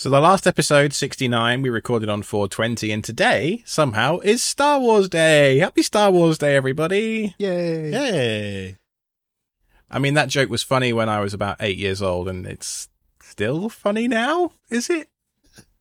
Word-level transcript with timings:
So 0.00 0.08
the 0.10 0.20
last 0.20 0.46
episode, 0.46 0.92
69, 0.92 1.60
we 1.60 1.70
recorded 1.70 2.08
on 2.08 2.22
420, 2.22 2.92
and 2.92 3.02
today, 3.02 3.64
somehow, 3.66 4.18
is 4.18 4.44
Star 4.44 4.78
Wars 4.78 5.08
Day. 5.08 5.58
Happy 5.58 5.82
Star 5.82 6.12
Wars 6.12 6.38
Day, 6.38 6.54
everybody. 6.54 7.34
Yay. 7.36 7.90
Yay. 7.90 8.76
I 9.90 9.98
mean, 9.98 10.14
that 10.14 10.28
joke 10.28 10.50
was 10.50 10.62
funny 10.62 10.92
when 10.92 11.08
I 11.08 11.18
was 11.18 11.34
about 11.34 11.56
eight 11.58 11.78
years 11.78 12.00
old, 12.00 12.28
and 12.28 12.46
it's 12.46 12.88
still 13.20 13.68
funny 13.68 14.06
now, 14.06 14.52
is 14.70 14.88
it? 14.88 15.08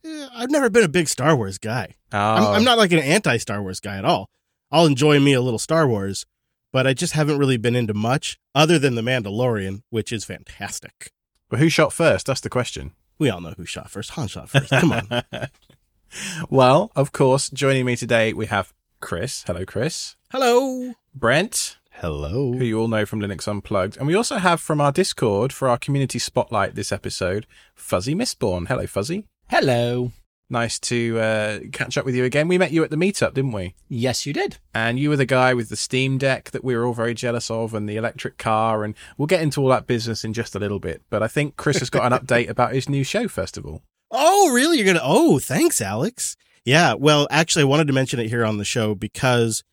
Yeah, 0.01 0.29
I've 0.33 0.49
never 0.49 0.71
been 0.71 0.83
a 0.83 0.89
big 0.89 1.09
Star 1.09 1.35
Wars 1.35 1.59
guy. 1.59 1.93
Oh, 2.11 2.17
I'm, 2.17 2.55
I'm 2.55 2.63
not 2.63 2.79
like 2.79 2.91
an 2.91 2.97
anti 2.97 3.37
Star 3.37 3.61
Wars 3.61 3.79
guy 3.79 3.97
at 3.97 4.05
all. 4.05 4.31
I'll 4.71 4.87
enjoy 4.87 5.19
me 5.19 5.33
a 5.33 5.41
little 5.41 5.59
Star 5.59 5.87
Wars, 5.87 6.25
but 6.73 6.87
I 6.87 6.95
just 6.95 7.13
haven't 7.13 7.37
really 7.37 7.57
been 7.57 7.75
into 7.75 7.93
much 7.93 8.39
other 8.55 8.79
than 8.79 8.95
The 8.95 9.03
Mandalorian, 9.03 9.83
which 9.91 10.11
is 10.11 10.25
fantastic. 10.25 11.11
But 11.49 11.59
who 11.59 11.69
shot 11.69 11.93
first? 11.93 12.25
That's 12.25 12.41
the 12.41 12.49
question. 12.49 12.93
We 13.19 13.29
all 13.29 13.41
know 13.41 13.53
who 13.57 13.65
shot 13.65 13.89
first. 13.89 14.11
Han 14.11 14.27
shot 14.27 14.49
first. 14.49 14.69
Come 14.69 14.91
on. 14.91 15.23
well, 16.49 16.91
of 16.95 17.11
course, 17.11 17.49
joining 17.49 17.85
me 17.85 17.95
today, 17.95 18.33
we 18.33 18.45
have 18.47 18.73
Chris. 18.99 19.43
Hello, 19.47 19.65
Chris. 19.65 20.15
Hello. 20.31 20.93
Brent, 21.15 21.77
Hello. 21.91 22.53
who 22.53 22.63
you 22.63 22.79
all 22.79 22.87
know 22.87 23.05
from 23.05 23.19
Linux 23.21 23.47
Unplugged. 23.47 23.97
And 23.97 24.07
we 24.07 24.15
also 24.15 24.37
have 24.37 24.61
from 24.61 24.79
our 24.79 24.91
Discord 24.91 25.51
for 25.51 25.67
our 25.67 25.77
community 25.77 26.19
spotlight 26.19 26.75
this 26.75 26.91
episode, 26.91 27.47
Fuzzy 27.73 28.13
Mistborn. 28.13 28.67
Hello, 28.67 28.85
Fuzzy. 28.85 29.25
Hello. 29.49 30.11
Nice 30.49 30.79
to 30.79 31.19
uh, 31.19 31.59
catch 31.73 31.97
up 31.97 32.05
with 32.05 32.15
you 32.15 32.23
again. 32.23 32.47
We 32.47 32.57
met 32.57 32.71
you 32.71 32.81
at 32.83 32.89
the 32.89 32.95
meetup, 32.95 33.33
didn't 33.33 33.51
we? 33.51 33.75
Yes, 33.89 34.25
you 34.25 34.31
did. 34.31 34.57
And 34.73 34.97
you 34.97 35.09
were 35.09 35.17
the 35.17 35.25
guy 35.25 35.53
with 35.53 35.67
the 35.67 35.75
Steam 35.75 36.17
Deck 36.17 36.51
that 36.51 36.63
we 36.63 36.73
were 36.75 36.85
all 36.85 36.93
very 36.93 37.13
jealous 37.13 37.51
of 37.51 37.73
and 37.73 37.87
the 37.87 37.97
electric 37.97 38.37
car. 38.37 38.85
And 38.85 38.95
we'll 39.17 39.25
get 39.25 39.41
into 39.41 39.61
all 39.61 39.67
that 39.69 39.87
business 39.87 40.23
in 40.23 40.31
just 40.31 40.55
a 40.55 40.59
little 40.59 40.79
bit. 40.79 41.01
But 41.09 41.21
I 41.21 41.27
think 41.27 41.57
Chris 41.57 41.79
has 41.79 41.89
got 41.89 42.09
an 42.09 42.17
update 42.25 42.47
about 42.47 42.73
his 42.73 42.87
new 42.87 43.03
show, 43.03 43.27
first 43.27 43.57
of 43.57 43.65
all. 43.65 43.83
Oh, 44.09 44.51
really? 44.53 44.77
You're 44.77 44.85
going 44.85 44.95
to. 44.95 45.03
Oh, 45.03 45.37
thanks, 45.37 45.81
Alex. 45.81 46.37
Yeah. 46.63 46.93
Well, 46.93 47.27
actually, 47.29 47.63
I 47.63 47.65
wanted 47.65 47.87
to 47.87 47.93
mention 47.93 48.21
it 48.21 48.29
here 48.29 48.45
on 48.45 48.57
the 48.57 48.63
show 48.63 48.95
because 48.95 49.65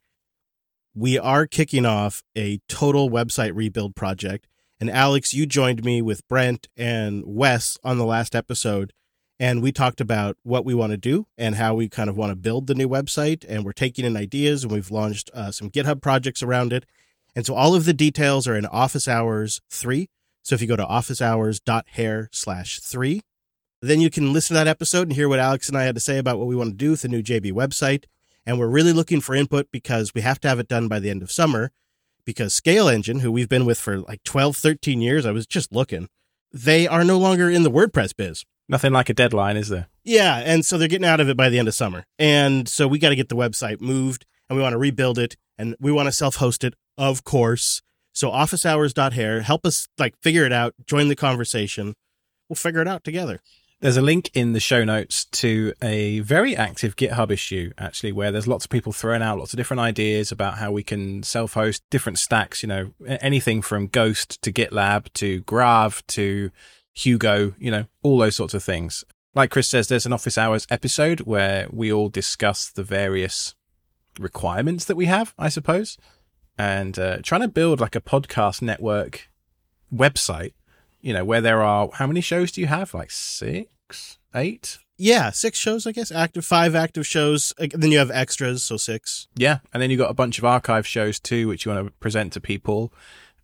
we 0.93 1.19
are 1.21 1.47
kicking 1.47 1.87
off 1.87 2.25
a 2.37 2.59
total 2.69 3.11
website 3.11 3.53
rebuild 3.55 3.95
project. 3.95 4.49
And 4.81 4.91
Alex, 4.91 5.33
you 5.33 5.47
joined 5.47 5.85
me 5.85 6.03
with 6.03 6.27
Brent 6.27 6.67
and 6.77 7.23
Wes 7.25 7.79
on 7.85 7.97
the 7.99 8.05
last 8.05 8.35
episode. 8.35 8.93
And 9.41 9.63
we 9.63 9.73
talked 9.73 10.01
about 10.01 10.37
what 10.43 10.65
we 10.65 10.75
want 10.75 10.93
to 10.93 10.97
do 10.97 11.27
and 11.37 11.57
how 11.57 11.75
we 11.75 11.89
kind 11.89 12.09
of 12.09 12.17
want 12.17 12.31
to 12.31 12.37
build 12.37 12.67
the 12.67 12.75
new 12.75 12.89
website. 12.89 13.45
And 13.49 13.65
we're 13.65 13.73
taking 13.73 14.05
in 14.05 14.17
ideas 14.17 14.63
and 14.63 14.73
we've 14.73 14.91
launched 14.91 15.31
uh, 15.35 15.51
some 15.51 15.71
GitHub 15.71 16.01
projects 16.01 16.43
around 16.43 16.73
it. 16.73 16.85
And 17.35 17.45
so 17.45 17.55
all 17.55 17.75
of 17.75 17.85
the 17.85 17.93
details 17.93 18.47
are 18.47 18.57
in 18.57 18.67
Office 18.67 19.09
Hours 19.09 19.61
3. 19.71 20.09
So 20.43 20.55
if 20.55 20.61
you 20.61 20.69
go 20.69 20.77
to 20.77 20.85
officehours.hair 20.85 22.29
slash 22.33 22.79
3, 22.81 23.23
then 23.83 24.01
you 24.01 24.09
can 24.09 24.33
listen 24.33 24.55
to 24.55 24.59
that 24.59 24.69
episode 24.69 25.09
and 25.09 25.13
hear 25.13 25.29
what 25.29 25.41
Alex 25.41 25.69
and 25.69 25.77
I 25.77 25.83
had 25.83 25.97
to 25.97 26.01
say 26.01 26.19
about 26.19 26.39
what 26.39 26.47
we 26.47 26.55
want 26.55 26.71
to 26.71 26.77
do 26.77 26.91
with 26.91 27.03
the 27.03 27.09
new 27.09 27.23
JB 27.23 27.53
website. 27.53 28.05
And 28.47 28.59
we're 28.59 28.69
really 28.69 28.93
looking 28.93 29.21
for 29.21 29.35
input 29.35 29.69
because 29.73 30.15
we 30.15 30.21
have 30.21 30.39
to 30.41 30.49
have 30.49 30.59
it 30.59 30.69
done 30.69 30.87
by 30.87 31.01
the 31.01 31.11
end 31.11 31.23
of 31.23 31.33
summer. 31.33 31.73
Because 32.25 32.55
Scale 32.55 32.89
Engine, 32.89 33.21
who 33.21 33.33
we've 33.33 33.49
been 33.49 33.67
with 33.67 33.79
for 33.79 33.99
like 33.99 34.23
12, 34.23 34.57
13 34.57 35.01
years, 35.01 35.27
I 35.27 35.31
was 35.31 35.47
just 35.47 35.73
looking, 35.73 36.09
they 36.53 36.87
are 36.87 37.05
no 37.05 37.19
longer 37.19 37.51
in 37.51 37.65
the 37.65 37.71
WordPress 37.71 38.17
biz. 38.17 38.45
Nothing 38.69 38.93
like 38.93 39.09
a 39.09 39.15
deadline, 39.15 39.57
is 39.57 39.69
there? 39.69 39.89
Yeah. 40.05 40.39
And 40.39 40.65
so 40.65 40.79
they're 40.79 40.89
getting 40.89 41.07
out 41.07 41.21
of 41.21 41.29
it 41.29 41.37
by 41.37 41.49
the 41.49 41.59
end 41.59 41.69
of 41.69 41.75
summer. 41.75 42.05
And 42.19 42.69
so 42.69 42.89
we 42.89 42.99
got 42.99 43.11
to 43.11 43.17
get 43.17 43.29
the 43.29 43.37
website 43.37 43.81
moved 43.81 44.25
and 44.49 44.57
we 44.57 44.63
want 44.63 44.73
to 44.73 44.79
rebuild 44.79 45.19
it 45.19 45.37
and 45.59 45.77
we 45.81 45.93
want 45.93 46.07
to 46.07 46.13
self 46.13 46.37
host 46.37 46.65
it, 46.65 46.75
of 46.97 47.25
course. 47.25 47.83
So 48.13 48.31
officehours.hair, 48.31 49.43
help 49.43 49.67
us 49.67 49.89
like 49.99 50.15
figure 50.23 50.45
it 50.45 50.53
out, 50.53 50.75
join 50.87 51.09
the 51.09 51.17
conversation. 51.17 51.95
We'll 52.49 52.57
figure 52.57 52.81
it 52.81 52.89
out 52.89 53.05
together. 53.05 53.41
There's 53.81 53.97
a 53.97 54.03
link 54.03 54.31
in 54.35 54.53
the 54.53 54.61
show 54.61 54.85
notes 54.85 55.27
to 55.27 55.75
a 55.83 56.21
very 56.21 56.57
active 56.57 56.97
GitHub 56.97 57.31
issue, 57.31 57.73
actually, 57.77 58.13
where 58.13 58.33
there's 58.33 58.47
lots 58.47 58.65
of 58.65 58.71
people 58.71 58.93
throwing 58.93 59.21
out 59.21 59.39
lots 59.39 59.53
of 59.53 59.59
different 59.59 59.81
ideas 59.81 60.33
about 60.33 60.59
how 60.59 60.73
we 60.73 60.83
can 60.83 61.23
self 61.23 61.55
host 61.55 61.83
different 61.91 62.19
stacks, 62.19 62.63
you 62.63 62.69
know, 62.69 62.93
anything 63.07 63.61
from 63.61 63.89
Ghost 63.89 64.41
to 64.43 64.53
GitLab 64.53 65.13
to 65.15 65.41
Grav 65.41 66.03
to 66.09 66.51
Hugo, 66.95 67.55
you 67.59 67.71
know, 67.71 67.87
all 68.03 68.19
those 68.19 68.37
sorts 68.37 68.55
of 68.55 68.63
things. 68.63 69.05
Like 69.35 69.51
Chris 69.51 69.69
says, 69.69 69.89
there's 69.89 70.07
an 70.07 70.13
office 70.13 70.39
hours 70.39 70.67
episode 70.71 71.21
where 71.21 71.67
we 71.71 71.93
all 71.93 72.09
discuss 72.09 72.71
the 72.71 72.85
various 72.85 73.55
requirements 74.19 74.85
that 74.85 74.97
we 74.97 75.07
have, 75.07 75.35
I 75.37 75.49
suppose, 75.49 75.99
and 76.57 76.97
uh, 76.99 77.19
trying 77.23 77.41
to 77.41 77.49
build 77.49 77.81
like 77.81 77.97
a 77.97 78.01
podcast 78.01 78.63
network 78.63 79.29
website, 79.93 80.53
you 81.01 81.13
know, 81.13 81.25
where 81.25 81.41
there 81.41 81.63
are 81.63 81.91
how 81.95 82.07
many 82.07 82.21
shows 82.21 82.53
do 82.53 82.61
you 82.61 82.69
have? 82.69 82.95
Like 82.95 83.11
six, 83.11 84.19
eight? 84.35 84.79
Yeah, 84.97 85.31
six 85.31 85.59
shows, 85.59 85.89
I 85.89 85.93
guess. 85.93 86.13
Active, 86.13 86.45
five 86.45 86.77
active 86.77 87.05
shows. 87.05 87.53
Then 87.59 87.91
you 87.91 87.99
have 87.99 88.13
extras, 88.13 88.63
so 88.63 88.77
six. 88.77 89.27
Yeah, 89.35 89.59
and 89.73 89.83
then 89.83 89.91
you 89.91 89.97
got 89.97 90.11
a 90.11 90.15
bunch 90.15 90.39
of 90.39 90.45
archive 90.45 90.87
shows 90.87 91.19
too, 91.19 91.49
which 91.49 91.65
you 91.65 91.73
want 91.73 91.87
to 91.87 91.93
present 91.95 92.33
to 92.35 92.41
people, 92.41 92.93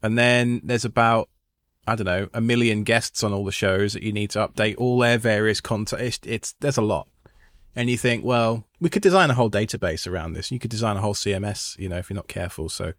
and 0.02 0.16
then 0.16 0.60
there's 0.62 0.84
about 0.84 1.28
I 1.90 1.96
don't 1.96 2.06
know 2.06 2.28
a 2.32 2.40
million 2.40 2.84
guests 2.84 3.24
on 3.24 3.32
all 3.32 3.44
the 3.44 3.50
shows 3.50 3.94
that 3.94 4.04
you 4.04 4.12
need 4.12 4.30
to 4.30 4.46
update 4.46 4.76
all 4.78 4.98
their 4.98 5.18
various 5.18 5.60
content. 5.60 6.02
It's, 6.02 6.20
it's 6.24 6.52
there's 6.60 6.76
a 6.76 6.82
lot, 6.82 7.08
and 7.74 7.90
you 7.90 7.98
think, 7.98 8.24
well, 8.24 8.64
we 8.80 8.88
could 8.88 9.02
design 9.02 9.28
a 9.28 9.34
whole 9.34 9.50
database 9.50 10.06
around 10.06 10.34
this. 10.34 10.52
You 10.52 10.60
could 10.60 10.70
design 10.70 10.96
a 10.96 11.00
whole 11.00 11.14
CMS, 11.14 11.76
you 11.78 11.88
know, 11.88 11.96
if 11.96 12.08
you're 12.08 12.14
not 12.14 12.28
careful. 12.28 12.68
So 12.68 12.92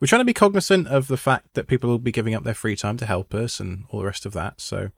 we're 0.00 0.08
trying 0.08 0.20
to 0.20 0.24
be 0.24 0.34
cognizant 0.34 0.88
of 0.88 1.06
the 1.06 1.16
fact 1.16 1.54
that 1.54 1.68
people 1.68 1.88
will 1.88 1.98
be 2.00 2.10
giving 2.10 2.34
up 2.34 2.42
their 2.42 2.54
free 2.54 2.74
time 2.74 2.96
to 2.96 3.06
help 3.06 3.34
us 3.34 3.60
and 3.60 3.84
all 3.90 4.00
the 4.00 4.06
rest 4.06 4.26
of 4.26 4.32
that. 4.32 4.60
So 4.60 4.90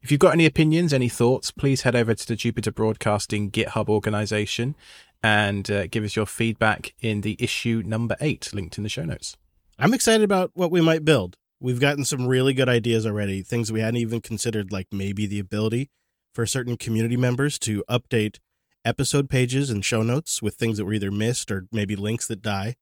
if 0.00 0.10
you've 0.10 0.20
got 0.20 0.32
any 0.32 0.46
opinions, 0.46 0.94
any 0.94 1.10
thoughts, 1.10 1.50
please 1.50 1.82
head 1.82 1.94
over 1.94 2.14
to 2.14 2.26
the 2.26 2.36
Jupiter 2.36 2.72
Broadcasting 2.72 3.50
GitHub 3.50 3.90
organization 3.90 4.74
and 5.22 5.70
uh, 5.70 5.86
give 5.86 6.02
us 6.02 6.16
your 6.16 6.24
feedback 6.24 6.94
in 7.00 7.20
the 7.20 7.36
issue 7.38 7.82
number 7.84 8.16
eight, 8.22 8.50
linked 8.54 8.78
in 8.78 8.84
the 8.84 8.88
show 8.88 9.04
notes. 9.04 9.36
I'm 9.78 9.92
excited 9.92 10.24
about 10.24 10.50
what 10.54 10.70
we 10.70 10.80
might 10.80 11.04
build. 11.04 11.36
We've 11.60 11.80
gotten 11.80 12.06
some 12.06 12.26
really 12.26 12.54
good 12.54 12.68
ideas 12.70 13.04
already, 13.04 13.42
things 13.42 13.70
we 13.70 13.80
hadn't 13.80 14.00
even 14.00 14.22
considered, 14.22 14.72
like 14.72 14.86
maybe 14.90 15.26
the 15.26 15.38
ability 15.38 15.90
for 16.34 16.46
certain 16.46 16.76
community 16.78 17.18
members 17.18 17.58
to 17.60 17.84
update 17.88 18.38
episode 18.82 19.28
pages 19.28 19.68
and 19.68 19.84
show 19.84 20.02
notes 20.02 20.40
with 20.40 20.54
things 20.54 20.78
that 20.78 20.86
were 20.86 20.94
either 20.94 21.10
missed 21.10 21.50
or 21.50 21.66
maybe 21.70 21.94
links 21.96 22.26
that 22.28 22.40
die. 22.40 22.76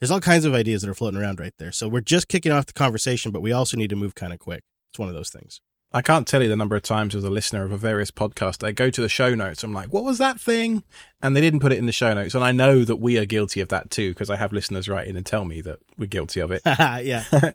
There's 0.00 0.10
all 0.10 0.20
kinds 0.20 0.44
of 0.44 0.52
ideas 0.52 0.82
that 0.82 0.90
are 0.90 0.94
floating 0.94 1.20
around 1.20 1.38
right 1.38 1.54
there. 1.58 1.70
So 1.70 1.86
we're 1.86 2.00
just 2.00 2.26
kicking 2.26 2.50
off 2.50 2.66
the 2.66 2.72
conversation, 2.72 3.30
but 3.30 3.40
we 3.40 3.52
also 3.52 3.76
need 3.76 3.90
to 3.90 3.96
move 3.96 4.16
kind 4.16 4.32
of 4.32 4.40
quick. 4.40 4.64
It's 4.90 4.98
one 4.98 5.08
of 5.08 5.14
those 5.14 5.30
things. 5.30 5.60
I 5.94 6.02
can't 6.02 6.26
tell 6.26 6.42
you 6.42 6.48
the 6.48 6.56
number 6.56 6.74
of 6.74 6.82
times 6.82 7.14
as 7.14 7.22
a 7.22 7.30
listener 7.30 7.62
of 7.62 7.70
a 7.70 7.76
various 7.76 8.10
podcast, 8.10 8.66
I 8.66 8.72
go 8.72 8.90
to 8.90 9.00
the 9.00 9.08
show 9.08 9.32
notes. 9.36 9.62
I'm 9.62 9.72
like, 9.72 9.92
what 9.92 10.02
was 10.02 10.18
that 10.18 10.40
thing? 10.40 10.82
And 11.22 11.36
they 11.36 11.40
didn't 11.40 11.60
put 11.60 11.70
it 11.70 11.78
in 11.78 11.86
the 11.86 11.92
show 11.92 12.12
notes. 12.12 12.34
And 12.34 12.42
I 12.42 12.50
know 12.50 12.82
that 12.82 12.96
we 12.96 13.16
are 13.16 13.24
guilty 13.24 13.60
of 13.60 13.68
that 13.68 13.92
too, 13.92 14.10
because 14.10 14.28
I 14.28 14.34
have 14.34 14.52
listeners 14.52 14.88
write 14.88 15.06
in 15.06 15.16
and 15.16 15.24
tell 15.24 15.44
me 15.44 15.60
that 15.60 15.78
we're 15.96 16.06
guilty 16.06 16.40
of 16.40 16.50
it. 16.50 16.62
yeah. 16.66 17.22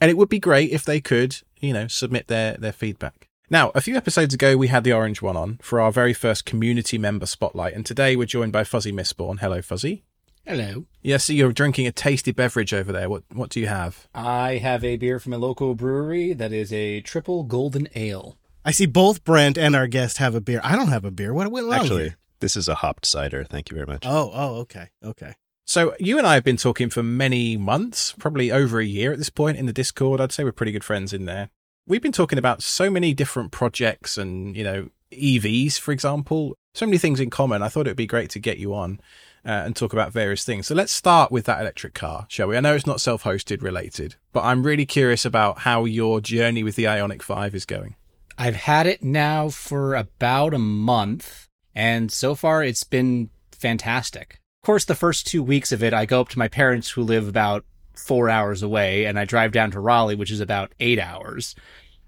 and 0.00 0.10
it 0.10 0.16
would 0.16 0.28
be 0.28 0.38
great 0.38 0.70
if 0.70 0.84
they 0.84 1.00
could, 1.00 1.38
you 1.58 1.72
know, 1.72 1.88
submit 1.88 2.28
their, 2.28 2.56
their 2.56 2.72
feedback. 2.72 3.26
Now, 3.50 3.72
a 3.74 3.80
few 3.80 3.96
episodes 3.96 4.32
ago, 4.32 4.56
we 4.56 4.68
had 4.68 4.84
the 4.84 4.92
orange 4.92 5.20
one 5.20 5.36
on 5.36 5.58
for 5.60 5.80
our 5.80 5.90
very 5.90 6.14
first 6.14 6.44
community 6.44 6.98
member 6.98 7.26
spotlight. 7.26 7.74
And 7.74 7.84
today 7.84 8.14
we're 8.14 8.26
joined 8.26 8.52
by 8.52 8.62
Fuzzy 8.62 8.92
Mistborn. 8.92 9.40
Hello, 9.40 9.60
Fuzzy. 9.60 10.04
Hello. 10.44 10.86
Yes, 11.02 11.24
so 11.24 11.32
you're 11.32 11.52
drinking 11.52 11.86
a 11.86 11.92
tasty 11.92 12.32
beverage 12.32 12.74
over 12.74 12.90
there. 12.90 13.08
What 13.08 13.22
what 13.32 13.50
do 13.50 13.60
you 13.60 13.68
have? 13.68 14.08
I 14.12 14.56
have 14.56 14.82
a 14.82 14.96
beer 14.96 15.20
from 15.20 15.32
a 15.32 15.38
local 15.38 15.74
brewery 15.76 16.32
that 16.32 16.52
is 16.52 16.72
a 16.72 17.00
triple 17.00 17.44
golden 17.44 17.88
ale. 17.94 18.38
I 18.64 18.72
see 18.72 18.86
both 18.86 19.22
Brent 19.22 19.56
and 19.56 19.76
our 19.76 19.86
guest 19.86 20.18
have 20.18 20.34
a 20.34 20.40
beer. 20.40 20.60
I 20.64 20.74
don't 20.74 20.88
have 20.88 21.04
a 21.04 21.12
beer. 21.12 21.32
What 21.32 21.50
went 21.50 21.66
wrong? 21.66 21.74
Actually, 21.74 22.02
here? 22.02 22.16
this 22.40 22.56
is 22.56 22.68
a 22.68 22.76
hopped 22.76 23.06
cider. 23.06 23.44
Thank 23.44 23.70
you 23.70 23.76
very 23.76 23.86
much. 23.86 24.04
Oh, 24.04 24.30
oh, 24.34 24.54
okay. 24.62 24.88
Okay. 25.04 25.34
So 25.64 25.94
you 26.00 26.18
and 26.18 26.26
I 26.26 26.34
have 26.34 26.44
been 26.44 26.56
talking 26.56 26.90
for 26.90 27.04
many 27.04 27.56
months, 27.56 28.12
probably 28.18 28.50
over 28.50 28.80
a 28.80 28.84
year 28.84 29.12
at 29.12 29.18
this 29.18 29.30
point 29.30 29.58
in 29.58 29.66
the 29.66 29.72
Discord. 29.72 30.20
I'd 30.20 30.32
say 30.32 30.42
we're 30.42 30.52
pretty 30.52 30.72
good 30.72 30.84
friends 30.84 31.12
in 31.12 31.24
there. 31.24 31.50
We've 31.86 32.02
been 32.02 32.12
talking 32.12 32.38
about 32.38 32.62
so 32.62 32.90
many 32.90 33.14
different 33.14 33.52
projects 33.52 34.18
and, 34.18 34.56
you 34.56 34.64
know, 34.64 34.90
EVs, 35.12 35.78
for 35.78 35.92
example, 35.92 36.56
so 36.74 36.86
many 36.86 36.98
things 36.98 37.20
in 37.20 37.30
common. 37.30 37.62
I 37.62 37.68
thought 37.68 37.86
it 37.86 37.90
would 37.90 37.96
be 37.96 38.06
great 38.06 38.30
to 38.30 38.38
get 38.40 38.58
you 38.58 38.74
on 38.74 39.00
uh, 39.44 39.62
and 39.64 39.74
talk 39.74 39.92
about 39.92 40.12
various 40.12 40.44
things. 40.44 40.66
So 40.66 40.74
let's 40.74 40.92
start 40.92 41.32
with 41.32 41.46
that 41.46 41.60
electric 41.60 41.94
car, 41.94 42.26
shall 42.28 42.48
we? 42.48 42.56
I 42.56 42.60
know 42.60 42.74
it's 42.74 42.86
not 42.86 43.00
self 43.00 43.24
hosted 43.24 43.62
related, 43.62 44.16
but 44.32 44.44
I'm 44.44 44.62
really 44.62 44.86
curious 44.86 45.24
about 45.24 45.60
how 45.60 45.84
your 45.84 46.20
journey 46.20 46.62
with 46.62 46.76
the 46.76 46.84
Ioniq 46.84 47.22
5 47.22 47.54
is 47.54 47.64
going. 47.64 47.96
I've 48.38 48.56
had 48.56 48.86
it 48.86 49.02
now 49.02 49.48
for 49.50 49.94
about 49.94 50.54
a 50.54 50.58
month, 50.58 51.48
and 51.74 52.10
so 52.10 52.34
far 52.34 52.62
it's 52.62 52.84
been 52.84 53.30
fantastic. 53.50 54.40
Of 54.62 54.66
course, 54.66 54.84
the 54.84 54.94
first 54.94 55.26
two 55.26 55.42
weeks 55.42 55.72
of 55.72 55.82
it, 55.82 55.92
I 55.92 56.06
go 56.06 56.20
up 56.20 56.28
to 56.30 56.38
my 56.38 56.48
parents 56.48 56.90
who 56.90 57.02
live 57.02 57.28
about 57.28 57.64
four 57.94 58.28
hours 58.28 58.62
away, 58.62 59.04
and 59.04 59.18
I 59.18 59.24
drive 59.24 59.52
down 59.52 59.70
to 59.72 59.80
Raleigh, 59.80 60.14
which 60.14 60.30
is 60.30 60.40
about 60.40 60.72
eight 60.80 60.98
hours. 60.98 61.54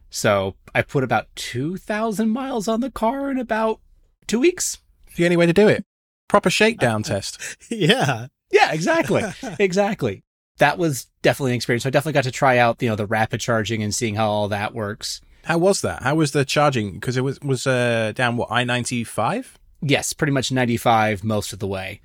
So 0.08 0.54
I 0.74 0.82
put 0.82 1.02
about 1.02 1.26
2,000 1.34 2.30
miles 2.30 2.68
on 2.68 2.80
the 2.80 2.90
car 2.90 3.30
in 3.30 3.38
about 3.38 3.80
two 4.28 4.38
weeks. 4.38 4.78
The 5.16 5.24
only 5.24 5.36
way 5.36 5.46
to 5.46 5.52
do 5.52 5.68
it. 5.68 5.84
Proper 6.28 6.50
shakedown 6.50 7.02
test. 7.04 7.40
Yeah. 7.70 8.28
Yeah, 8.50 8.72
exactly. 8.72 9.22
exactly. 9.58 10.22
That 10.58 10.78
was 10.78 11.06
definitely 11.22 11.52
an 11.52 11.56
experience. 11.56 11.82
So 11.82 11.88
I 11.88 11.90
definitely 11.90 12.12
got 12.12 12.24
to 12.24 12.30
try 12.30 12.58
out, 12.58 12.80
you 12.80 12.88
know, 12.88 12.96
the 12.96 13.06
rapid 13.06 13.40
charging 13.40 13.82
and 13.82 13.94
seeing 13.94 14.14
how 14.14 14.30
all 14.30 14.48
that 14.48 14.74
works. 14.74 15.20
How 15.44 15.58
was 15.58 15.80
that? 15.82 16.02
How 16.02 16.14
was 16.14 16.32
the 16.32 16.44
charging? 16.44 16.92
Because 16.92 17.16
it 17.16 17.22
was 17.22 17.40
was 17.40 17.66
uh, 17.66 18.12
down 18.14 18.36
what 18.36 18.50
I 18.50 18.64
ninety 18.64 19.04
five. 19.04 19.58
Yes, 19.86 20.14
pretty 20.14 20.32
much 20.32 20.50
95 20.50 21.22
most 21.24 21.52
of 21.52 21.58
the 21.58 21.66
way. 21.66 22.00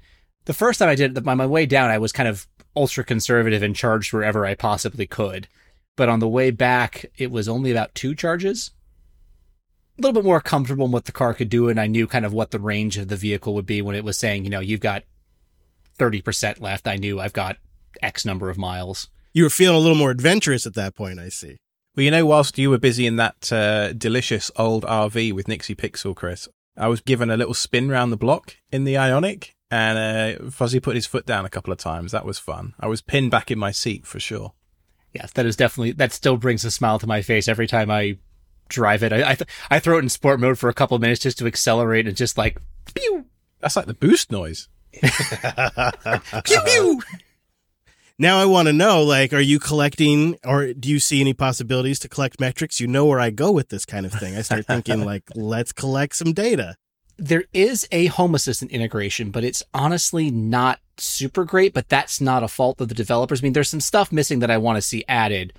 The 0.46 0.54
first 0.54 0.80
time 0.80 0.90
I 0.90 0.96
did 0.96 1.18
it, 1.18 1.26
on 1.26 1.38
my 1.38 1.46
way 1.46 1.66
down, 1.66 1.90
I 1.90 1.98
was 1.98 2.12
kind 2.12 2.28
of 2.28 2.46
ultra 2.76 3.06
conservative 3.06 3.64
and 3.64 3.74
charged 3.74 4.12
wherever 4.12 4.46
I 4.46 4.56
possibly 4.56 5.08
could. 5.08 5.48
But 5.96 6.10
on 6.10 6.20
the 6.20 6.28
way 6.28 6.52
back, 6.52 7.06
it 7.18 7.32
was 7.32 7.48
only 7.48 7.72
about 7.72 7.96
two 7.96 8.16
charges. 8.16 8.72
A 10.00 10.02
little 10.02 10.22
bit 10.22 10.26
more 10.26 10.40
comfortable 10.40 10.86
in 10.86 10.94
what 10.94 11.06
the 11.06 11.12
car 11.12 11.34
could 11.34 11.50
do, 11.50 11.68
and 11.68 11.78
I 11.78 11.88
knew 11.88 12.08
kind 12.08 12.26
of 12.26 12.32
what 12.32 12.52
the 12.52 12.60
range 12.60 12.98
of 12.98 13.10
the 13.10 13.18
vehicle 13.18 13.54
would 13.56 13.66
be 13.66 13.82
when 13.82 13.98
it 13.98 14.06
was 14.06 14.18
saying, 14.18 14.46
you 14.46 14.50
know, 14.50 14.62
you've 14.62 14.80
got 14.80 15.04
30% 15.98 16.62
left. 16.62 16.88
I 16.88 16.96
knew 16.96 17.20
I've 17.20 17.34
got 17.34 17.58
X 18.02 18.26
number 18.26 18.50
of 18.50 18.58
miles. 18.58 19.10
You 19.34 19.44
were 19.44 19.50
feeling 19.50 19.76
a 19.76 19.80
little 19.80 19.98
more 19.98 20.12
adventurous 20.12 20.66
at 20.66 20.74
that 20.76 20.96
point, 20.96 21.20
I 21.20 21.28
see. 21.28 21.58
Well, 21.98 22.06
you 22.06 22.12
know, 22.12 22.26
whilst 22.26 22.58
you 22.58 22.70
were 22.70 22.78
busy 22.78 23.08
in 23.08 23.18
that 23.18 23.52
uh, 23.52 23.92
delicious 23.92 24.50
old 24.56 24.86
RV 24.86 25.34
with 25.34 25.50
Nixie 25.50 25.76
Pixel, 25.76 26.16
Chris, 26.16 26.48
I 26.78 26.88
was 26.88 27.02
given 27.02 27.30
a 27.30 27.36
little 27.36 27.54
spin 27.54 27.90
round 27.90 28.14
the 28.14 28.18
block 28.18 28.56
in 28.72 28.86
the 28.86 28.94
Ioniq, 28.94 29.52
and 29.70 30.40
uh, 30.40 30.50
Fuzzy 30.50 30.80
put 30.80 30.96
his 30.96 31.08
foot 31.08 31.26
down 31.26 31.44
a 31.44 31.50
couple 31.50 31.74
of 31.74 31.78
times. 31.78 32.14
That 32.14 32.26
was 32.26 32.40
fun. 32.40 32.74
I 32.80 32.88
was 32.88 33.02
pinned 33.02 33.32
back 33.32 33.52
in 33.52 33.60
my 33.60 33.72
seat 33.72 34.08
for 34.08 34.20
sure. 34.20 34.54
Yes, 35.14 35.34
that 35.34 35.46
is 35.46 35.58
definitely 35.58 35.92
that 35.94 36.14
still 36.14 36.38
brings 36.38 36.64
a 36.64 36.72
smile 36.72 37.00
to 37.00 37.08
my 37.08 37.22
face 37.22 37.50
every 37.50 37.68
time 37.68 37.92
I 37.92 38.18
drive 38.70 39.04
it. 39.04 39.12
I 39.12 39.32
I, 39.32 39.36
th- 39.36 39.50
I 39.70 39.80
throw 39.80 39.98
it 39.98 40.04
in 40.04 40.10
sport 40.10 40.40
mode 40.40 40.58
for 40.58 40.70
a 40.70 40.74
couple 40.74 40.96
of 40.96 41.02
minutes 41.02 41.22
just 41.22 41.38
to 41.40 41.48
accelerate 41.48 42.08
and 42.08 42.16
just 42.16 42.38
like 42.38 42.60
pew 42.94 43.26
That's 43.60 43.76
like 43.76 43.86
the 43.88 43.94
boost 43.94 44.32
noise. 44.32 44.70
pew 44.94 46.60
pew. 46.66 47.02
Now 48.22 48.38
I 48.38 48.46
want 48.46 48.68
to 48.68 48.74
know, 48.74 49.02
like, 49.02 49.32
are 49.32 49.40
you 49.40 49.60
collecting, 49.60 50.38
or 50.44 50.74
do 50.74 50.90
you 50.90 51.00
see 51.00 51.22
any 51.22 51.34
possibilities 51.34 52.00
to 52.00 52.10
collect 52.10 52.38
metrics? 52.38 52.82
You 52.82 52.88
know 52.88 53.06
where 53.06 53.22
I 53.22 53.30
go 53.30 53.50
with 53.50 53.70
this 53.70 53.86
kind 53.86 54.06
of 54.06 54.12
thing. 54.12 54.36
I 54.36 54.42
start 54.42 54.66
thinking, 54.66 55.06
like, 55.06 55.24
let's 55.36 55.72
collect 55.72 56.18
some 56.18 56.34
data. 56.34 56.76
There 57.18 57.46
is 57.54 57.88
a 57.94 58.08
Home 58.08 58.36
Assistant 58.36 58.72
integration, 58.72 59.32
but 59.32 59.46
it's 59.46 59.64
honestly 59.74 60.30
not 60.32 60.80
super 60.98 61.46
great. 61.46 61.74
But 61.74 61.88
that's 61.88 62.20
not 62.20 62.44
a 62.44 62.50
fault 62.50 62.82
of 62.82 62.90
the 62.90 62.94
developers. 62.94 63.42
I 63.42 63.44
mean, 63.44 63.54
there's 63.54 63.70
some 63.70 63.80
stuff 63.80 64.12
missing 64.12 64.40
that 64.40 64.52
I 64.52 64.58
want 64.58 64.76
to 64.76 64.82
see 64.82 65.06
added. 65.08 65.54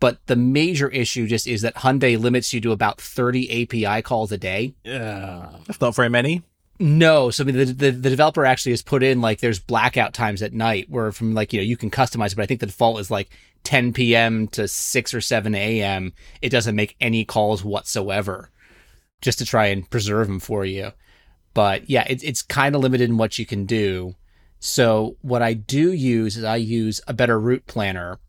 But 0.00 0.18
the 0.26 0.36
major 0.36 0.88
issue 0.88 1.26
just 1.26 1.46
is 1.46 1.62
that 1.62 1.76
Hyundai 1.76 2.18
limits 2.18 2.52
you 2.52 2.60
to 2.62 2.72
about 2.72 3.00
30 3.00 3.62
API 3.62 4.02
calls 4.02 4.32
a 4.32 4.38
day. 4.38 4.74
Yeah. 4.82 5.50
That's 5.66 5.80
not 5.80 5.94
very 5.94 6.08
many. 6.08 6.42
No, 6.82 7.30
so 7.30 7.44
I 7.44 7.46
mean, 7.46 7.56
the, 7.58 7.64
the 7.66 7.90
the 7.90 8.08
developer 8.08 8.46
actually 8.46 8.72
has 8.72 8.80
put 8.80 9.02
in 9.02 9.20
like 9.20 9.40
there's 9.40 9.58
blackout 9.58 10.14
times 10.14 10.40
at 10.40 10.54
night 10.54 10.86
where 10.88 11.12
from 11.12 11.34
like 11.34 11.52
you 11.52 11.60
know 11.60 11.64
you 11.64 11.76
can 11.76 11.90
customize 11.90 12.32
it, 12.32 12.36
but 12.36 12.42
I 12.42 12.46
think 12.46 12.60
the 12.60 12.66
default 12.66 13.00
is 13.00 13.10
like 13.10 13.28
10 13.64 13.92
p.m. 13.92 14.48
to 14.48 14.66
6 14.66 15.14
or 15.14 15.20
7 15.20 15.54
a.m. 15.54 16.14
It 16.40 16.48
doesn't 16.48 16.74
make 16.74 16.96
any 16.98 17.26
calls 17.26 17.62
whatsoever, 17.62 18.48
just 19.20 19.38
to 19.40 19.44
try 19.44 19.66
and 19.66 19.90
preserve 19.90 20.26
them 20.26 20.40
for 20.40 20.64
you. 20.64 20.92
But 21.52 21.90
yeah, 21.90 22.06
it's 22.08 22.22
it's 22.22 22.40
kind 22.40 22.74
of 22.74 22.80
limited 22.80 23.10
in 23.10 23.18
what 23.18 23.38
you 23.38 23.44
can 23.44 23.66
do. 23.66 24.14
So 24.58 25.18
what 25.20 25.42
I 25.42 25.52
do 25.52 25.92
use 25.92 26.38
is 26.38 26.44
I 26.44 26.56
use 26.56 27.02
a 27.06 27.12
better 27.12 27.38
route 27.38 27.66
planner, 27.66 28.20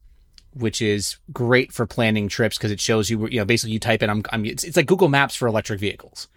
which 0.53 0.81
is 0.81 1.17
great 1.31 1.71
for 1.71 1.85
planning 1.85 2.27
trips 2.27 2.57
because 2.57 2.71
it 2.71 2.79
shows 2.79 3.09
you 3.09 3.27
you 3.27 3.39
know 3.39 3.45
basically 3.45 3.73
you 3.73 3.79
type 3.79 4.03
in 4.03 4.09
I'm, 4.09 4.23
I'm 4.31 4.45
it's, 4.45 4.63
it's 4.63 4.77
like 4.77 4.85
Google 4.85 5.09
Maps 5.09 5.35
for 5.35 5.47
electric 5.47 5.79
vehicles. 5.79 6.27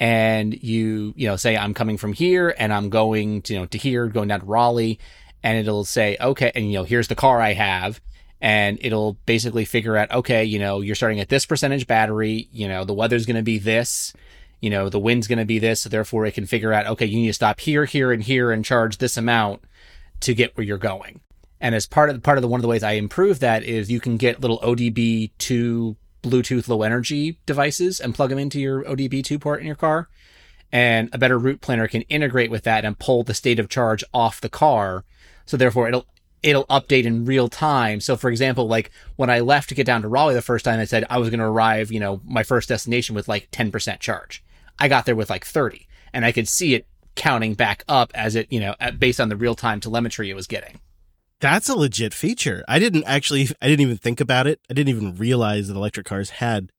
And 0.00 0.60
you 0.62 1.12
you 1.16 1.26
know 1.26 1.36
say 1.36 1.56
I'm 1.56 1.74
coming 1.74 1.96
from 1.96 2.12
here 2.12 2.54
and 2.56 2.72
I'm 2.72 2.88
going 2.88 3.42
to 3.42 3.54
you 3.54 3.60
know 3.60 3.66
to 3.66 3.78
here 3.78 4.06
going 4.06 4.28
down 4.28 4.40
to 4.40 4.46
Raleigh 4.46 4.98
and 5.42 5.58
it'll 5.58 5.84
say 5.84 6.16
okay 6.20 6.52
and 6.54 6.66
you 6.66 6.78
know 6.78 6.84
here's 6.84 7.08
the 7.08 7.14
car 7.14 7.40
I 7.40 7.54
have. 7.54 8.00
And 8.40 8.78
it'll 8.82 9.14
basically 9.26 9.64
figure 9.64 9.96
out 9.96 10.12
okay 10.12 10.44
you 10.44 10.60
know 10.60 10.80
you're 10.80 10.94
starting 10.94 11.18
at 11.18 11.28
this 11.28 11.44
percentage 11.44 11.88
battery 11.88 12.48
you 12.52 12.68
know 12.68 12.84
the 12.84 12.94
weather's 12.94 13.26
going 13.26 13.36
to 13.36 13.42
be 13.42 13.58
this 13.58 14.12
you 14.60 14.70
know 14.70 14.88
the 14.88 15.00
wind's 15.00 15.26
going 15.26 15.38
to 15.40 15.44
be 15.44 15.58
this 15.58 15.80
so 15.80 15.88
therefore 15.88 16.24
it 16.24 16.34
can 16.34 16.46
figure 16.46 16.72
out 16.72 16.86
okay 16.86 17.06
you 17.06 17.18
need 17.18 17.26
to 17.26 17.32
stop 17.32 17.58
here 17.58 17.84
here 17.84 18.12
and 18.12 18.22
here 18.22 18.52
and 18.52 18.64
charge 18.64 18.98
this 18.98 19.16
amount 19.16 19.62
to 20.20 20.34
get 20.34 20.56
where 20.56 20.64
you're 20.64 20.78
going 20.78 21.20
and 21.60 21.74
as 21.74 21.86
part 21.86 22.10
of 22.10 22.22
part 22.22 22.38
of 22.38 22.42
the 22.42 22.48
one 22.48 22.58
of 22.58 22.62
the 22.62 22.68
ways 22.68 22.82
I 22.82 22.92
improve 22.92 23.40
that 23.40 23.62
is 23.62 23.90
you 23.90 24.00
can 24.00 24.16
get 24.16 24.40
little 24.40 24.60
ODB 24.60 25.30
two 25.38 25.96
Bluetooth 26.22 26.68
low 26.68 26.82
energy 26.82 27.38
devices 27.46 28.00
and 28.00 28.14
plug 28.14 28.30
them 28.30 28.38
into 28.38 28.60
your 28.60 28.84
ODB2 28.84 29.40
port 29.40 29.60
in 29.60 29.66
your 29.66 29.76
car. 29.76 30.08
And 30.70 31.08
a 31.12 31.18
better 31.18 31.38
route 31.38 31.60
planner 31.60 31.88
can 31.88 32.02
integrate 32.02 32.50
with 32.50 32.64
that 32.64 32.84
and 32.84 32.98
pull 32.98 33.22
the 33.22 33.34
state 33.34 33.58
of 33.58 33.68
charge 33.68 34.04
off 34.12 34.40
the 34.40 34.50
car. 34.50 35.04
So 35.46 35.56
therefore 35.56 35.88
it'll 35.88 36.06
it'll 36.42 36.66
update 36.66 37.04
in 37.04 37.24
real 37.24 37.48
time. 37.48 38.00
So 38.00 38.16
for 38.16 38.30
example, 38.30 38.68
like 38.68 38.90
when 39.16 39.30
I 39.30 39.40
left 39.40 39.70
to 39.70 39.74
get 39.74 39.86
down 39.86 40.02
to 40.02 40.08
Raleigh 40.08 40.34
the 40.34 40.42
first 40.42 40.64
time, 40.64 40.78
I 40.78 40.84
said 40.84 41.04
I 41.08 41.18
was 41.18 41.30
going 41.30 41.40
to 41.40 41.46
arrive, 41.46 41.90
you 41.90 42.00
know, 42.00 42.20
my 42.24 42.42
first 42.42 42.68
destination 42.68 43.14
with 43.14 43.28
like 43.28 43.50
10% 43.50 43.98
charge. 43.98 44.44
I 44.78 44.88
got 44.88 45.06
there 45.06 45.16
with 45.16 45.30
like 45.30 45.44
30 45.44 45.88
and 46.12 46.24
I 46.24 46.32
could 46.32 46.46
see 46.46 46.74
it 46.74 46.86
counting 47.16 47.54
back 47.54 47.82
up 47.88 48.12
as 48.14 48.36
it, 48.36 48.46
you 48.50 48.60
know, 48.60 48.74
based 48.98 49.20
on 49.20 49.30
the 49.30 49.36
real 49.36 49.54
time 49.54 49.80
telemetry 49.80 50.30
it 50.30 50.34
was 50.34 50.46
getting. 50.46 50.80
That's 51.40 51.68
a 51.68 51.76
legit 51.76 52.12
feature. 52.14 52.64
I 52.66 52.78
didn't 52.78 53.04
actually, 53.04 53.48
I 53.62 53.68
didn't 53.68 53.82
even 53.82 53.96
think 53.96 54.20
about 54.20 54.46
it. 54.46 54.60
I 54.68 54.74
didn't 54.74 54.88
even 54.88 55.16
realize 55.16 55.68
that 55.68 55.76
electric 55.76 56.06
cars 56.06 56.30
had 56.30 56.72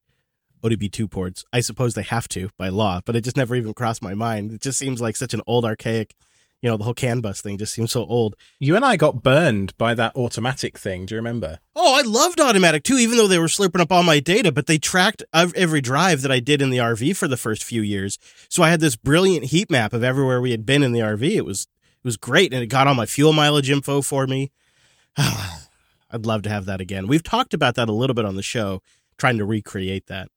ODB2 0.64 1.10
ports. 1.10 1.46
I 1.54 1.62
suppose 1.62 1.94
they 1.94 2.04
have 2.04 2.28
to 2.30 2.50
by 2.58 2.70
law, 2.70 3.00
but 3.06 3.16
it 3.16 3.24
just 3.24 3.38
never 3.38 3.56
even 3.56 3.74
crossed 3.74 4.02
my 4.02 4.14
mind. 4.14 4.52
It 4.52 4.62
just 4.62 4.78
seems 4.78 5.00
like 5.00 5.16
such 5.16 5.34
an 5.34 5.42
old, 5.48 5.64
archaic, 5.64 6.14
you 6.62 6.70
know, 6.70 6.76
the 6.76 6.84
whole 6.84 6.94
CAN 6.94 7.22
bus 7.22 7.42
thing 7.42 7.58
just 7.58 7.74
seems 7.74 7.92
so 7.92 8.06
old. 8.06 8.36
You 8.60 8.76
and 8.76 8.84
I 8.84 8.98
got 8.98 9.24
burned 9.24 9.78
by 9.78 9.94
that 9.94 10.16
automatic 10.16 10.78
thing. 10.78 11.06
Do 11.06 11.16
you 11.16 11.20
remember? 11.20 11.60
Oh, 11.76 11.98
I 11.98 12.02
loved 12.02 12.42
automatic 12.42 12.84
too, 12.84 12.98
even 12.98 13.18
though 13.18 13.28
they 13.28 13.40
were 13.40 13.48
slurping 13.48 13.80
up 13.80 13.92
all 13.94 14.04
my 14.04 14.20
data, 14.20 14.52
but 14.52 14.68
they 14.68 14.78
tracked 14.78 15.24
every 15.34 15.80
drive 15.80 16.22
that 16.22 16.32
I 16.32 16.42
did 16.42 16.62
in 16.62 16.70
the 16.70 16.80
RV 16.80 17.16
for 17.16 17.30
the 17.30 17.38
first 17.38 17.64
few 17.64 17.82
years. 17.82 18.18
So 18.50 18.62
I 18.62 18.72
had 18.72 18.82
this 18.82 18.98
brilliant 18.98 19.46
heat 19.46 19.72
map 19.72 19.94
of 19.94 20.04
everywhere 20.04 20.42
we 20.42 20.52
had 20.52 20.66
been 20.66 20.84
in 20.84 20.92
the 20.92 21.00
RV. 21.00 21.24
It 21.32 21.46
was, 21.46 21.68
it 22.04 22.08
was 22.08 22.18
great. 22.18 22.54
And 22.54 22.64
it 22.64 22.68
got 22.68 22.88
all 22.88 22.96
my 22.96 23.06
fuel 23.06 23.34
mileage 23.34 23.70
info 23.70 24.02
for 24.02 24.28
me. 24.28 24.52
I'd 25.18 26.26
love 26.26 26.42
to 26.44 26.50
have 26.50 26.66
that 26.66 26.82
again. 26.82 27.08
We've 27.08 27.24
talked 27.24 27.54
about 27.54 27.76
that 27.76 27.90
a 27.90 27.94
little 27.94 28.14
bit 28.14 28.26
on 28.26 28.36
the 28.36 28.44
show, 28.44 28.82
trying 29.18 29.38
to 29.38 29.46
recreate 29.46 30.08
that. 30.08 30.30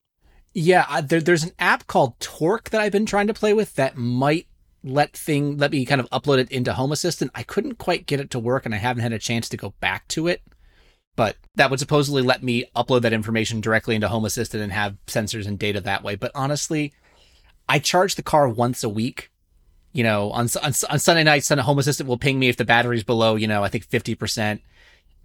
Yeah, 0.54 1.00
there, 1.00 1.20
there's 1.20 1.44
an 1.44 1.52
app 1.58 1.86
called 1.86 2.20
Torque 2.20 2.70
that 2.70 2.80
I've 2.80 2.92
been 2.92 3.06
trying 3.06 3.26
to 3.28 3.34
play 3.34 3.54
with 3.54 3.74
that 3.76 3.96
might 3.96 4.48
let 4.84 5.16
thing 5.16 5.56
let 5.58 5.70
me 5.70 5.86
kind 5.86 6.00
of 6.00 6.10
upload 6.10 6.38
it 6.38 6.50
into 6.50 6.74
Home 6.74 6.92
Assistant. 6.92 7.30
I 7.34 7.42
couldn't 7.42 7.76
quite 7.76 8.06
get 8.06 8.20
it 8.20 8.30
to 8.30 8.38
work, 8.38 8.66
and 8.66 8.74
I 8.74 8.78
haven't 8.78 9.02
had 9.02 9.12
a 9.12 9.18
chance 9.18 9.48
to 9.50 9.56
go 9.56 9.74
back 9.80 10.08
to 10.08 10.26
it. 10.28 10.42
But 11.14 11.36
that 11.54 11.70
would 11.70 11.80
supposedly 11.80 12.22
let 12.22 12.42
me 12.42 12.64
upload 12.74 13.02
that 13.02 13.12
information 13.12 13.60
directly 13.60 13.94
into 13.94 14.08
Home 14.08 14.24
Assistant 14.24 14.62
and 14.62 14.72
have 14.72 14.96
sensors 15.06 15.46
and 15.46 15.58
data 15.58 15.80
that 15.80 16.02
way. 16.02 16.16
But 16.16 16.32
honestly, 16.34 16.92
I 17.68 17.78
charge 17.78 18.14
the 18.14 18.22
car 18.22 18.48
once 18.48 18.82
a 18.82 18.88
week. 18.88 19.30
You 19.92 20.04
know, 20.04 20.30
on 20.30 20.48
on, 20.62 20.72
on 20.90 20.98
Sunday 20.98 21.22
nights, 21.22 21.46
Sunday 21.46 21.62
Home 21.64 21.78
Assistant 21.78 22.08
will 22.08 22.18
ping 22.18 22.38
me 22.38 22.48
if 22.48 22.56
the 22.56 22.64
battery's 22.64 23.04
below, 23.04 23.36
you 23.36 23.46
know, 23.46 23.62
I 23.62 23.68
think 23.68 23.84
fifty 23.84 24.14
percent 24.14 24.62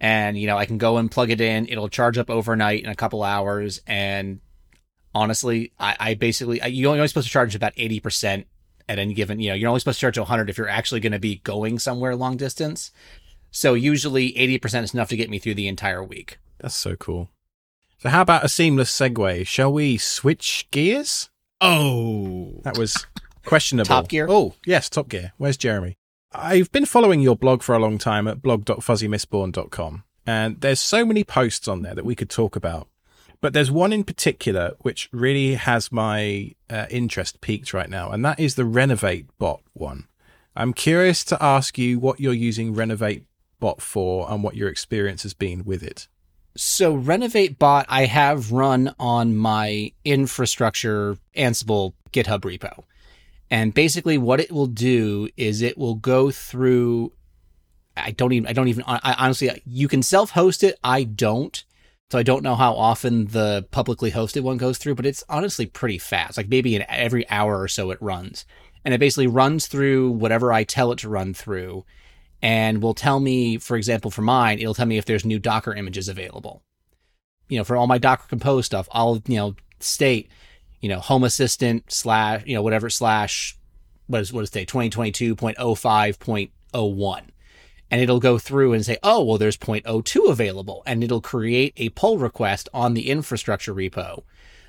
and 0.00 0.38
you 0.38 0.46
know 0.46 0.56
I 0.56 0.66
can 0.66 0.78
go 0.78 0.98
and 0.98 1.10
plug 1.10 1.30
it 1.30 1.40
in. 1.40 1.66
It'll 1.68 1.88
charge 1.88 2.18
up 2.18 2.30
overnight 2.30 2.84
in 2.84 2.90
a 2.90 2.94
couple 2.94 3.22
hours. 3.22 3.80
And 3.86 4.40
honestly, 5.14 5.72
I, 5.78 5.96
I 5.98 6.14
basically 6.14 6.60
I, 6.62 6.66
you're 6.66 6.92
only 6.92 7.06
supposed 7.08 7.26
to 7.26 7.32
charge 7.32 7.54
about 7.54 7.72
eighty 7.76 8.00
percent 8.00 8.46
at 8.88 8.98
any 8.98 9.14
given. 9.14 9.40
You 9.40 9.50
know, 9.50 9.54
you're 9.54 9.68
only 9.68 9.80
supposed 9.80 9.98
to 9.98 10.00
charge 10.00 10.14
to 10.14 10.22
100 10.22 10.48
if 10.48 10.56
you're 10.56 10.68
actually 10.68 11.00
going 11.00 11.12
to 11.12 11.18
be 11.18 11.36
going 11.36 11.78
somewhere 11.78 12.16
long 12.16 12.36
distance. 12.36 12.90
So 13.50 13.74
usually 13.74 14.36
eighty 14.36 14.58
percent 14.58 14.84
is 14.84 14.94
enough 14.94 15.08
to 15.08 15.16
get 15.16 15.30
me 15.30 15.38
through 15.38 15.54
the 15.54 15.68
entire 15.68 16.02
week. 16.02 16.38
That's 16.58 16.74
so 16.74 16.96
cool. 16.96 17.30
So 17.98 18.10
how 18.10 18.22
about 18.22 18.44
a 18.44 18.48
seamless 18.48 18.96
segue? 18.96 19.46
Shall 19.46 19.72
we 19.72 19.96
switch 19.98 20.68
gears? 20.70 21.30
Oh, 21.60 22.60
That 22.62 22.78
was 22.78 23.06
questionable. 23.48 23.88
Top 23.88 24.08
Gear? 24.08 24.26
Oh, 24.28 24.54
yes, 24.64 24.88
Top 24.88 25.08
Gear. 25.08 25.32
Where's 25.36 25.56
Jeremy? 25.56 25.96
I've 26.32 26.70
been 26.70 26.84
following 26.84 27.20
your 27.20 27.36
blog 27.36 27.62
for 27.62 27.74
a 27.74 27.78
long 27.78 27.98
time 27.98 28.28
at 28.28 28.42
blog.fuzzymistborn.com, 28.42 30.04
and 30.26 30.60
there's 30.60 30.80
so 30.80 31.04
many 31.04 31.24
posts 31.24 31.66
on 31.68 31.82
there 31.82 31.94
that 31.94 32.04
we 32.04 32.14
could 32.14 32.30
talk 32.30 32.54
about. 32.54 32.88
But 33.40 33.52
there's 33.52 33.70
one 33.70 33.92
in 33.92 34.04
particular 34.04 34.72
which 34.80 35.08
really 35.12 35.54
has 35.54 35.92
my 35.92 36.54
uh, 36.68 36.86
interest 36.90 37.40
peaked 37.40 37.72
right 37.72 37.88
now, 37.88 38.10
and 38.10 38.24
that 38.24 38.38
is 38.38 38.56
the 38.56 38.64
Renovate 38.64 39.26
bot 39.38 39.62
one. 39.72 40.08
I'm 40.56 40.72
curious 40.72 41.24
to 41.26 41.42
ask 41.42 41.78
you 41.78 41.98
what 41.98 42.20
you're 42.20 42.32
using 42.32 42.74
Renovate 42.74 43.24
bot 43.60 43.80
for 43.80 44.30
and 44.30 44.42
what 44.42 44.56
your 44.56 44.68
experience 44.68 45.22
has 45.22 45.34
been 45.34 45.64
with 45.64 45.82
it. 45.82 46.08
So 46.56 46.94
Renovate 46.94 47.58
Bot 47.58 47.86
I 47.88 48.06
have 48.06 48.50
run 48.50 48.92
on 48.98 49.36
my 49.36 49.92
infrastructure 50.04 51.16
Ansible 51.36 51.92
GitHub 52.10 52.40
repo. 52.40 52.82
And 53.50 53.72
basically 53.72 54.18
what 54.18 54.40
it 54.40 54.52
will 54.52 54.66
do 54.66 55.28
is 55.36 55.62
it 55.62 55.78
will 55.78 55.94
go 55.94 56.30
through 56.30 57.12
I 57.96 58.12
don't 58.12 58.32
even 58.32 58.48
I 58.48 58.52
don't 58.52 58.68
even 58.68 58.84
I, 58.86 59.14
honestly 59.18 59.62
you 59.64 59.88
can 59.88 60.02
self-host 60.02 60.62
it, 60.62 60.78
I 60.84 61.04
don't. 61.04 61.64
So 62.10 62.18
I 62.18 62.22
don't 62.22 62.42
know 62.42 62.54
how 62.54 62.74
often 62.74 63.26
the 63.26 63.66
publicly 63.70 64.10
hosted 64.10 64.42
one 64.42 64.56
goes 64.56 64.78
through, 64.78 64.94
but 64.94 65.04
it's 65.06 65.24
honestly 65.28 65.66
pretty 65.66 65.98
fast. 65.98 66.36
Like 66.36 66.48
maybe 66.48 66.74
in 66.74 66.84
every 66.88 67.28
hour 67.28 67.60
or 67.60 67.68
so 67.68 67.90
it 67.90 68.00
runs. 68.00 68.46
And 68.84 68.94
it 68.94 68.98
basically 69.00 69.26
runs 69.26 69.66
through 69.66 70.12
whatever 70.12 70.52
I 70.52 70.64
tell 70.64 70.92
it 70.92 71.00
to 71.00 71.08
run 71.08 71.34
through 71.34 71.84
and 72.40 72.80
will 72.82 72.94
tell 72.94 73.20
me, 73.20 73.58
for 73.58 73.76
example, 73.76 74.10
for 74.10 74.22
mine, 74.22 74.58
it'll 74.58 74.72
tell 74.72 74.86
me 74.86 74.96
if 74.96 75.04
there's 75.04 75.24
new 75.24 75.38
Docker 75.38 75.74
images 75.74 76.08
available. 76.08 76.62
you 77.48 77.58
know, 77.58 77.64
for 77.64 77.76
all 77.76 77.86
my 77.86 77.98
Docker 77.98 78.26
Compose 78.28 78.66
stuff, 78.66 78.88
I'll, 78.92 79.22
you 79.26 79.36
know, 79.36 79.54
state, 79.80 80.30
you 80.80 80.88
know, 80.88 81.00
Home 81.00 81.24
Assistant 81.24 81.90
slash, 81.90 82.44
you 82.46 82.54
know, 82.54 82.62
whatever 82.62 82.88
slash, 82.88 83.58
what 84.06 84.20
is, 84.20 84.32
what 84.32 84.44
is 84.44 84.54
it, 84.54 84.68
2022.05.01. 84.68 87.22
And 87.90 88.02
it'll 88.02 88.20
go 88.20 88.38
through 88.38 88.74
and 88.74 88.84
say, 88.84 88.98
oh, 89.02 89.24
well, 89.24 89.38
there's 89.38 89.56
0.02 89.56 90.30
available. 90.30 90.82
And 90.86 91.02
it'll 91.02 91.22
create 91.22 91.72
a 91.76 91.88
pull 91.90 92.18
request 92.18 92.68
on 92.74 92.94
the 92.94 93.10
infrastructure 93.10 93.74
repo 93.74 94.22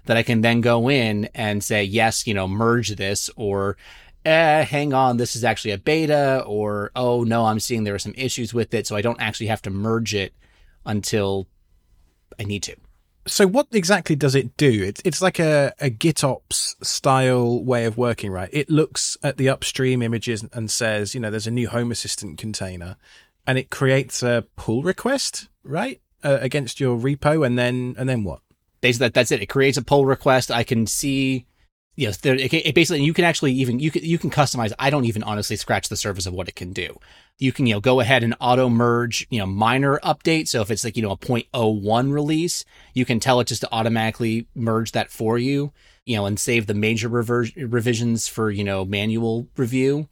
that 0.06 0.18
I 0.18 0.24
can 0.24 0.42
then 0.42 0.62
go 0.62 0.90
in 0.90 1.30
and 1.36 1.64
say, 1.64 1.84
yes, 1.84 2.26
you 2.26 2.34
know, 2.34 2.48
merge 2.48 2.96
this 2.96 3.30
or, 3.36 3.78
eh, 4.26 4.64
hang 4.64 4.94
on, 4.94 5.18
this 5.18 5.36
is 5.36 5.44
actually 5.44 5.72
a 5.72 5.78
beta 5.78 6.44
or, 6.48 6.90
oh, 6.96 7.24
no, 7.24 7.46
I'm 7.46 7.60
seeing 7.60 7.84
there 7.84 7.96
are 7.96 8.00
some 8.00 8.16
issues 8.16 8.54
with 8.54 8.74
it. 8.74 8.88
So 8.88 8.96
I 8.96 9.02
don't 9.02 9.22
actually 9.22 9.48
have 9.48 9.62
to 9.64 9.70
merge 9.70 10.16
it 10.16 10.34
until 10.86 11.48
I 12.40 12.44
need 12.44 12.64
to. 12.64 12.78
So 13.28 13.46
what 13.48 13.68
exactly 13.72 14.16
does 14.16 14.34
it 14.34 14.58
do? 14.58 14.84
It's 14.84 15.02
it's 15.06 15.22
like 15.22 15.40
a, 15.40 15.74
a 15.80 15.90
GitOps 15.90 16.84
style 16.84 17.64
way 17.64 17.86
of 17.86 17.98
working, 17.98 18.32
right? 18.32 18.50
It 18.52 18.70
looks 18.70 19.18
at 19.22 19.38
the 19.38 19.50
upstream 19.50 20.02
images 20.02 20.44
and 20.54 20.72
says, 20.72 21.14
you 21.14 21.20
know, 21.22 21.30
there's 21.30 21.48
a 21.48 21.52
new 21.52 21.70
Home 21.70 21.92
Assistant 21.92 22.38
container, 22.38 22.96
and 23.46 23.58
it 23.58 23.70
creates 23.70 24.24
a 24.24 24.46
pull 24.56 24.84
request, 24.84 25.50
right, 25.64 26.02
uh, 26.24 26.40
against 26.42 26.80
your 26.80 26.98
repo, 26.98 27.46
and 27.46 27.58
then 27.58 27.96
and 27.98 28.10
then 28.10 28.24
what? 28.24 28.42
Basically, 28.82 29.08
that, 29.08 29.14
that's 29.14 29.32
it. 29.32 29.42
It 29.42 29.48
creates 29.48 29.78
a 29.78 29.84
pull 29.84 30.06
request. 30.06 30.50
I 30.50 30.64
can 30.64 30.88
see 30.88 31.46
yes, 32.00 32.18
there, 32.18 32.36
it, 32.36 32.54
it 32.54 32.74
basically 32.74 33.04
you 33.04 33.14
can 33.14 33.26
actually 33.26 33.52
even 33.54 33.80
you 33.80 33.92
can 33.92 34.04
you 34.04 34.18
can 34.18 34.30
customize. 34.30 34.72
I 34.80 34.90
don't 34.90 35.06
even 35.06 35.22
honestly 35.24 35.56
scratch 35.56 35.90
the 35.90 35.98
surface 35.98 36.26
of 36.26 36.34
what 36.34 36.48
it 36.48 36.56
can 36.56 36.72
do. 36.72 36.98
You 37.38 37.52
can 37.52 37.68
you 37.68 37.76
know 37.76 37.80
go 37.80 38.00
ahead 38.00 38.24
and 38.24 38.36
auto 38.40 38.70
merge 38.70 39.28
you 39.30 39.40
know 39.40 39.46
minor 39.46 40.00
updates. 40.00 40.50
So 40.50 40.62
if 40.62 40.72
it's 40.72 40.84
like 40.84 40.96
you 40.96 41.04
know 41.04 41.12
a 41.12 41.18
0.01 41.18 42.12
release, 42.12 42.66
you 42.94 43.06
can 43.06 43.20
tell 43.20 43.40
it 43.40 43.48
just 43.48 43.62
to 43.62 43.70
automatically 43.72 44.48
merge 44.56 44.94
that 44.94 45.12
for 45.12 45.38
you. 45.38 45.72
You 46.06 46.16
know, 46.16 46.26
and 46.26 46.40
save 46.40 46.66
the 46.66 46.74
major 46.74 47.08
rever- 47.08 47.46
revisions 47.56 48.28
for 48.28 48.50
you 48.50 48.64
know 48.64 48.86
manual 48.86 49.48
review. 49.58 50.08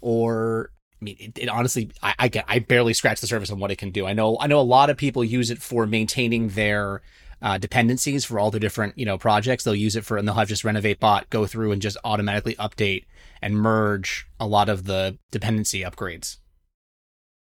Or 0.00 0.70
I 1.00 1.04
mean, 1.04 1.16
it, 1.18 1.38
it 1.38 1.48
honestly, 1.48 1.90
I, 2.02 2.14
I 2.18 2.28
get 2.28 2.44
I 2.48 2.60
barely 2.60 2.94
scratch 2.94 3.20
the 3.20 3.26
surface 3.26 3.50
on 3.50 3.58
what 3.58 3.70
it 3.70 3.76
can 3.76 3.90
do. 3.90 4.06
I 4.06 4.12
know 4.12 4.38
I 4.40 4.46
know 4.46 4.60
a 4.60 4.62
lot 4.62 4.90
of 4.90 4.96
people 4.96 5.24
use 5.24 5.50
it 5.50 5.58
for 5.58 5.86
maintaining 5.86 6.50
their 6.50 7.02
uh, 7.42 7.58
dependencies 7.58 8.24
for 8.24 8.38
all 8.38 8.50
the 8.50 8.60
different 8.60 8.96
you 8.98 9.04
know 9.06 9.18
projects. 9.18 9.64
They'll 9.64 9.74
use 9.74 9.96
it 9.96 10.04
for, 10.04 10.16
and 10.16 10.26
they'll 10.26 10.34
have 10.34 10.48
just 10.48 10.64
renovate 10.64 11.00
bot 11.00 11.30
go 11.30 11.46
through 11.46 11.72
and 11.72 11.82
just 11.82 11.96
automatically 12.04 12.54
update 12.56 13.04
and 13.42 13.56
merge 13.56 14.26
a 14.40 14.46
lot 14.46 14.68
of 14.68 14.84
the 14.84 15.18
dependency 15.30 15.80
upgrades. 15.80 16.38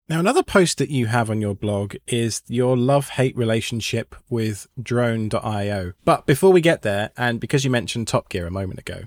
Now, 0.10 0.20
another 0.20 0.44
post 0.44 0.78
that 0.80 0.90
you 0.90 1.06
have 1.06 1.30
on 1.30 1.40
your 1.40 1.56
blog 1.56 1.96
is 2.06 2.42
your 2.48 2.76
love 2.76 3.10
hate 3.10 3.36
relationship 3.38 4.14
with 4.30 4.68
drone.io. 4.82 5.94
But 6.04 6.26
before 6.26 6.52
we 6.52 6.60
get 6.60 6.82
there, 6.82 7.12
and 7.16 7.40
because 7.40 7.64
you 7.64 7.72
mentioned 7.72 8.10
Top 8.10 8.28
Gear 8.28 8.46
a 8.46 8.52
moment 8.52 8.80
ago, 8.80 9.04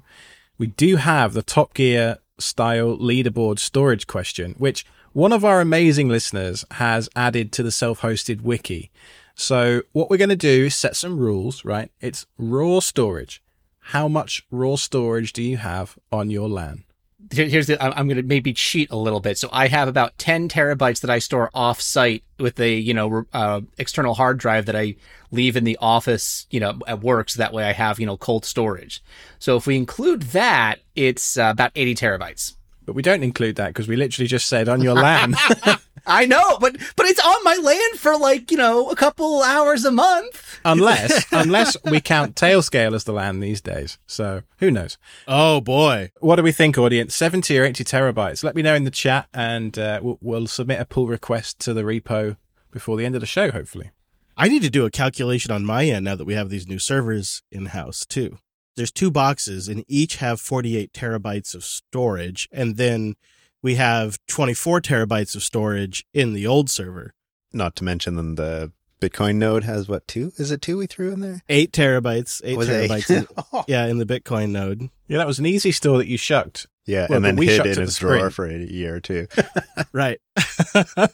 we 0.56 0.68
do 0.68 0.96
have 0.96 1.34
the 1.34 1.42
Top 1.42 1.74
Gear 1.74 2.18
style 2.38 2.96
leaderboard 2.96 3.58
storage 3.58 4.06
question, 4.06 4.54
which 4.56 4.86
one 5.12 5.32
of 5.32 5.44
our 5.44 5.60
amazing 5.60 6.08
listeners 6.08 6.64
has 6.72 7.08
added 7.14 7.52
to 7.52 7.62
the 7.62 7.70
self 7.70 8.00
hosted 8.00 8.40
wiki. 8.40 8.90
So 9.34 9.82
what 9.92 10.10
we're 10.10 10.16
going 10.16 10.28
to 10.30 10.36
do 10.36 10.66
is 10.66 10.74
set 10.74 10.96
some 10.96 11.18
rules, 11.18 11.64
right? 11.64 11.90
It's 12.00 12.26
raw 12.38 12.80
storage. 12.80 13.42
How 13.88 14.08
much 14.08 14.46
raw 14.50 14.76
storage 14.76 15.32
do 15.32 15.42
you 15.42 15.56
have 15.58 15.98
on 16.10 16.30
your 16.30 16.48
LAN? 16.48 16.84
Here's 17.32 17.66
the, 17.66 17.82
I'm 17.82 18.06
going 18.06 18.18
to 18.18 18.22
maybe 18.22 18.52
cheat 18.52 18.90
a 18.90 18.96
little 18.96 19.20
bit. 19.20 19.38
So 19.38 19.48
I 19.50 19.68
have 19.68 19.88
about 19.88 20.16
10 20.18 20.48
terabytes 20.48 21.00
that 21.00 21.10
I 21.10 21.18
store 21.18 21.50
off 21.54 21.80
site 21.80 22.22
with 22.38 22.60
a, 22.60 22.74
you 22.74 22.94
know, 22.94 23.24
uh, 23.32 23.62
external 23.78 24.14
hard 24.14 24.38
drive 24.38 24.66
that 24.66 24.76
I 24.76 24.96
leave 25.30 25.56
in 25.56 25.64
the 25.64 25.78
office, 25.80 26.46
you 26.50 26.60
know, 26.60 26.78
at 26.86 27.00
work. 27.00 27.30
So 27.30 27.38
that 27.38 27.52
way 27.52 27.64
I 27.64 27.72
have, 27.72 27.98
you 27.98 28.06
know, 28.06 28.16
cold 28.16 28.44
storage. 28.44 29.02
So 29.38 29.56
if 29.56 29.66
we 29.66 29.76
include 29.76 30.22
that, 30.22 30.80
it's 30.94 31.38
uh, 31.38 31.48
about 31.50 31.72
80 31.74 31.94
terabytes. 31.94 32.56
But 32.86 32.94
we 32.94 33.02
don't 33.02 33.22
include 33.22 33.56
that 33.56 33.68
because 33.68 33.88
we 33.88 33.96
literally 33.96 34.28
just 34.28 34.48
said 34.48 34.68
on 34.68 34.82
your 34.82 34.94
land. 34.94 35.36
I 36.06 36.26
know, 36.26 36.58
but 36.58 36.76
but 36.96 37.06
it's 37.06 37.24
on 37.24 37.44
my 37.44 37.54
land 37.54 37.98
for 37.98 38.18
like 38.18 38.50
you 38.50 38.56
know 38.56 38.90
a 38.90 38.96
couple 38.96 39.42
hours 39.42 39.84
a 39.84 39.90
month. 39.90 40.60
Unless 40.64 41.26
unless 41.32 41.76
we 41.84 42.00
count 42.00 42.34
Tailscale 42.34 42.94
as 42.94 43.04
the 43.04 43.12
land 43.12 43.42
these 43.42 43.60
days. 43.60 43.98
So 44.06 44.42
who 44.58 44.70
knows? 44.70 44.98
Oh 45.26 45.60
boy, 45.60 46.10
what 46.20 46.36
do 46.36 46.42
we 46.42 46.52
think, 46.52 46.76
audience? 46.76 47.14
Seventy 47.14 47.58
or 47.58 47.64
eighty 47.64 47.84
terabytes? 47.84 48.44
Let 48.44 48.54
me 48.54 48.62
know 48.62 48.74
in 48.74 48.84
the 48.84 48.90
chat, 48.90 49.28
and 49.32 49.78
uh, 49.78 50.00
we'll, 50.02 50.18
we'll 50.20 50.46
submit 50.46 50.80
a 50.80 50.84
pull 50.84 51.06
request 51.06 51.58
to 51.60 51.72
the 51.72 51.82
repo 51.82 52.36
before 52.70 52.96
the 52.96 53.06
end 53.06 53.14
of 53.14 53.22
the 53.22 53.26
show. 53.26 53.50
Hopefully, 53.50 53.90
I 54.36 54.48
need 54.48 54.62
to 54.62 54.70
do 54.70 54.84
a 54.84 54.90
calculation 54.90 55.52
on 55.52 55.64
my 55.64 55.86
end 55.86 56.04
now 56.04 56.16
that 56.16 56.26
we 56.26 56.34
have 56.34 56.50
these 56.50 56.68
new 56.68 56.78
servers 56.78 57.42
in 57.50 57.66
house 57.66 58.04
too. 58.04 58.38
There's 58.76 58.92
two 58.92 59.10
boxes, 59.10 59.68
and 59.68 59.84
each 59.86 60.16
have 60.16 60.40
48 60.40 60.92
terabytes 60.92 61.54
of 61.54 61.64
storage, 61.64 62.48
and 62.50 62.76
then 62.76 63.14
we 63.62 63.76
have 63.76 64.18
24 64.26 64.80
terabytes 64.80 65.34
of 65.34 65.42
storage 65.42 66.04
in 66.12 66.34
the 66.34 66.46
old 66.46 66.68
server. 66.68 67.14
Not 67.52 67.76
to 67.76 67.84
mention 67.84 68.16
then 68.16 68.34
the 68.34 68.72
Bitcoin 69.00 69.36
node 69.36 69.64
has 69.64 69.88
what 69.88 70.06
two? 70.08 70.32
Is 70.36 70.50
it 70.50 70.62
two 70.62 70.78
we 70.78 70.86
threw 70.86 71.12
in 71.12 71.20
there? 71.20 71.42
Eight 71.48 71.72
terabytes. 71.72 72.40
Eight 72.44 72.56
was 72.56 72.68
terabytes. 72.68 73.10
In, 73.10 73.28
oh. 73.52 73.64
Yeah, 73.68 73.86
in 73.86 73.98
the 73.98 74.06
Bitcoin 74.06 74.50
node. 74.50 74.88
Yeah, 75.08 75.18
that 75.18 75.26
was 75.26 75.38
an 75.38 75.46
easy 75.46 75.72
store 75.72 75.98
that 75.98 76.06
you 76.06 76.16
shucked. 76.16 76.66
Yeah, 76.86 77.06
well, 77.08 77.16
and 77.16 77.24
then 77.24 77.36
we 77.36 77.46
hid 77.46 77.66
in 77.66 77.82
a 77.82 77.86
drawer 77.86 78.30
for 78.30 78.46
a 78.46 78.58
year 78.58 78.96
or 78.96 79.00
two. 79.00 79.26
right. 79.92 80.20
so 80.36 81.08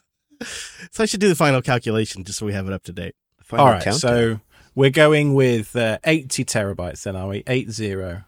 I 0.98 1.04
should 1.04 1.20
do 1.20 1.28
the 1.28 1.36
final 1.36 1.62
calculation 1.62 2.24
just 2.24 2.38
so 2.38 2.46
we 2.46 2.52
have 2.52 2.66
it 2.66 2.72
up 2.72 2.82
to 2.84 2.92
date. 2.92 3.14
All 3.52 3.66
right. 3.66 3.82
Countdown. 3.82 3.98
So 3.98 4.40
we're 4.74 4.90
going 4.90 5.34
with 5.34 5.74
uh, 5.76 5.98
80 6.04 6.44
terabytes 6.44 7.02
then, 7.02 7.16
are 7.16 7.28
we? 7.28 7.42
Eight 7.46 7.70
zero. 7.70 8.24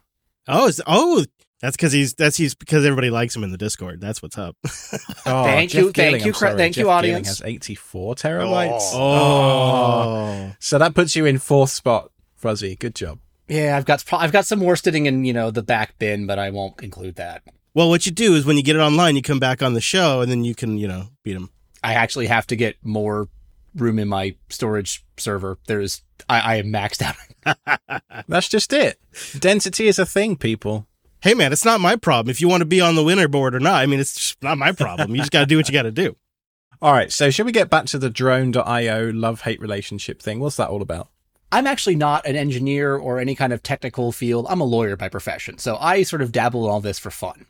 Oh, 0.48 0.70
oh, 0.86 1.24
that's 1.62 1.76
because 1.76 1.92
he's 1.92 2.14
that's 2.14 2.36
he's 2.36 2.54
because 2.54 2.84
everybody 2.84 3.08
likes 3.08 3.36
him 3.36 3.44
in 3.44 3.52
the 3.52 3.56
Discord. 3.56 4.00
That's 4.00 4.20
what's 4.20 4.36
up. 4.36 4.56
oh, 4.64 5.44
thank 5.44 5.70
Jeff 5.70 5.84
you, 5.84 5.92
Gilling, 5.92 6.20
thank 6.20 6.24
you, 6.24 6.32
thank 6.32 6.74
Jeff 6.74 6.82
you, 6.82 6.90
audience. 6.90 7.28
has 7.28 7.42
eighty 7.42 7.76
four 7.76 8.16
terabytes. 8.16 8.90
Oh. 8.92 8.98
oh. 8.98 10.52
so 10.58 10.78
that 10.78 10.94
puts 10.94 11.14
you 11.14 11.24
in 11.24 11.38
fourth 11.38 11.70
spot, 11.70 12.10
Fuzzy. 12.34 12.74
Good 12.74 12.96
job. 12.96 13.20
Yeah, 13.46 13.76
I've 13.76 13.84
got 13.84 14.04
I've 14.12 14.32
got 14.32 14.46
some 14.46 14.58
more 14.58 14.74
sitting 14.74 15.06
in 15.06 15.24
you 15.24 15.32
know 15.32 15.52
the 15.52 15.62
back 15.62 15.96
bin, 16.00 16.26
but 16.26 16.40
I 16.40 16.50
won't 16.50 16.82
include 16.82 17.14
that. 17.16 17.44
Well, 17.74 17.88
what 17.88 18.06
you 18.06 18.12
do 18.12 18.34
is 18.34 18.44
when 18.44 18.56
you 18.56 18.64
get 18.64 18.74
it 18.74 18.80
online, 18.80 19.14
you 19.14 19.22
come 19.22 19.38
back 19.38 19.62
on 19.62 19.74
the 19.74 19.80
show, 19.80 20.20
and 20.20 20.30
then 20.30 20.42
you 20.42 20.56
can 20.56 20.78
you 20.78 20.88
know 20.88 21.10
beat 21.22 21.34
them. 21.34 21.50
I 21.84 21.94
actually 21.94 22.26
have 22.26 22.46
to 22.48 22.56
get 22.56 22.76
more 22.82 23.28
room 23.74 23.98
in 23.98 24.08
my 24.08 24.36
storage 24.48 25.04
server. 25.16 25.58
There's 25.66 26.02
I, 26.28 26.40
I 26.40 26.54
am 26.56 26.66
maxed 26.66 27.02
out. 27.02 28.02
That's 28.28 28.48
just 28.48 28.72
it. 28.72 28.98
Density 29.38 29.88
is 29.88 29.98
a 29.98 30.06
thing, 30.06 30.36
people 30.36 30.86
hey 31.22 31.34
man, 31.34 31.52
it's 31.52 31.64
not 31.64 31.80
my 31.80 31.96
problem 31.96 32.30
if 32.30 32.40
you 32.40 32.48
want 32.48 32.60
to 32.60 32.66
be 32.66 32.80
on 32.80 32.96
the 32.96 33.02
winner 33.02 33.28
board 33.28 33.54
or 33.54 33.60
not. 33.60 33.76
I 33.76 33.86
mean, 33.86 34.00
it's 34.00 34.36
not 34.42 34.58
my 34.58 34.72
problem. 34.72 35.12
You 35.12 35.18
just 35.18 35.32
got 35.32 35.40
to 35.40 35.46
do 35.46 35.56
what 35.56 35.68
you 35.68 35.72
got 35.72 35.82
to 35.82 35.90
do. 35.90 36.16
All 36.82 36.92
right. 36.92 37.10
So, 37.10 37.30
should 37.30 37.46
we 37.46 37.52
get 37.52 37.70
back 37.70 37.86
to 37.86 37.98
the 37.98 38.10
drone.io 38.10 39.10
love 39.10 39.42
hate 39.42 39.60
relationship 39.60 40.20
thing? 40.20 40.40
What's 40.40 40.56
that 40.56 40.68
all 40.68 40.82
about? 40.82 41.08
I'm 41.52 41.66
actually 41.66 41.96
not 41.96 42.26
an 42.26 42.34
engineer 42.34 42.96
or 42.96 43.20
any 43.20 43.34
kind 43.34 43.52
of 43.52 43.62
technical 43.62 44.10
field. 44.10 44.46
I'm 44.48 44.60
a 44.60 44.64
lawyer 44.64 44.96
by 44.96 45.08
profession. 45.08 45.58
So, 45.58 45.76
I 45.76 46.02
sort 46.02 46.22
of 46.22 46.32
dabble 46.32 46.64
in 46.64 46.70
all 46.70 46.80
this 46.80 46.98
for 46.98 47.10
fun. 47.10 47.46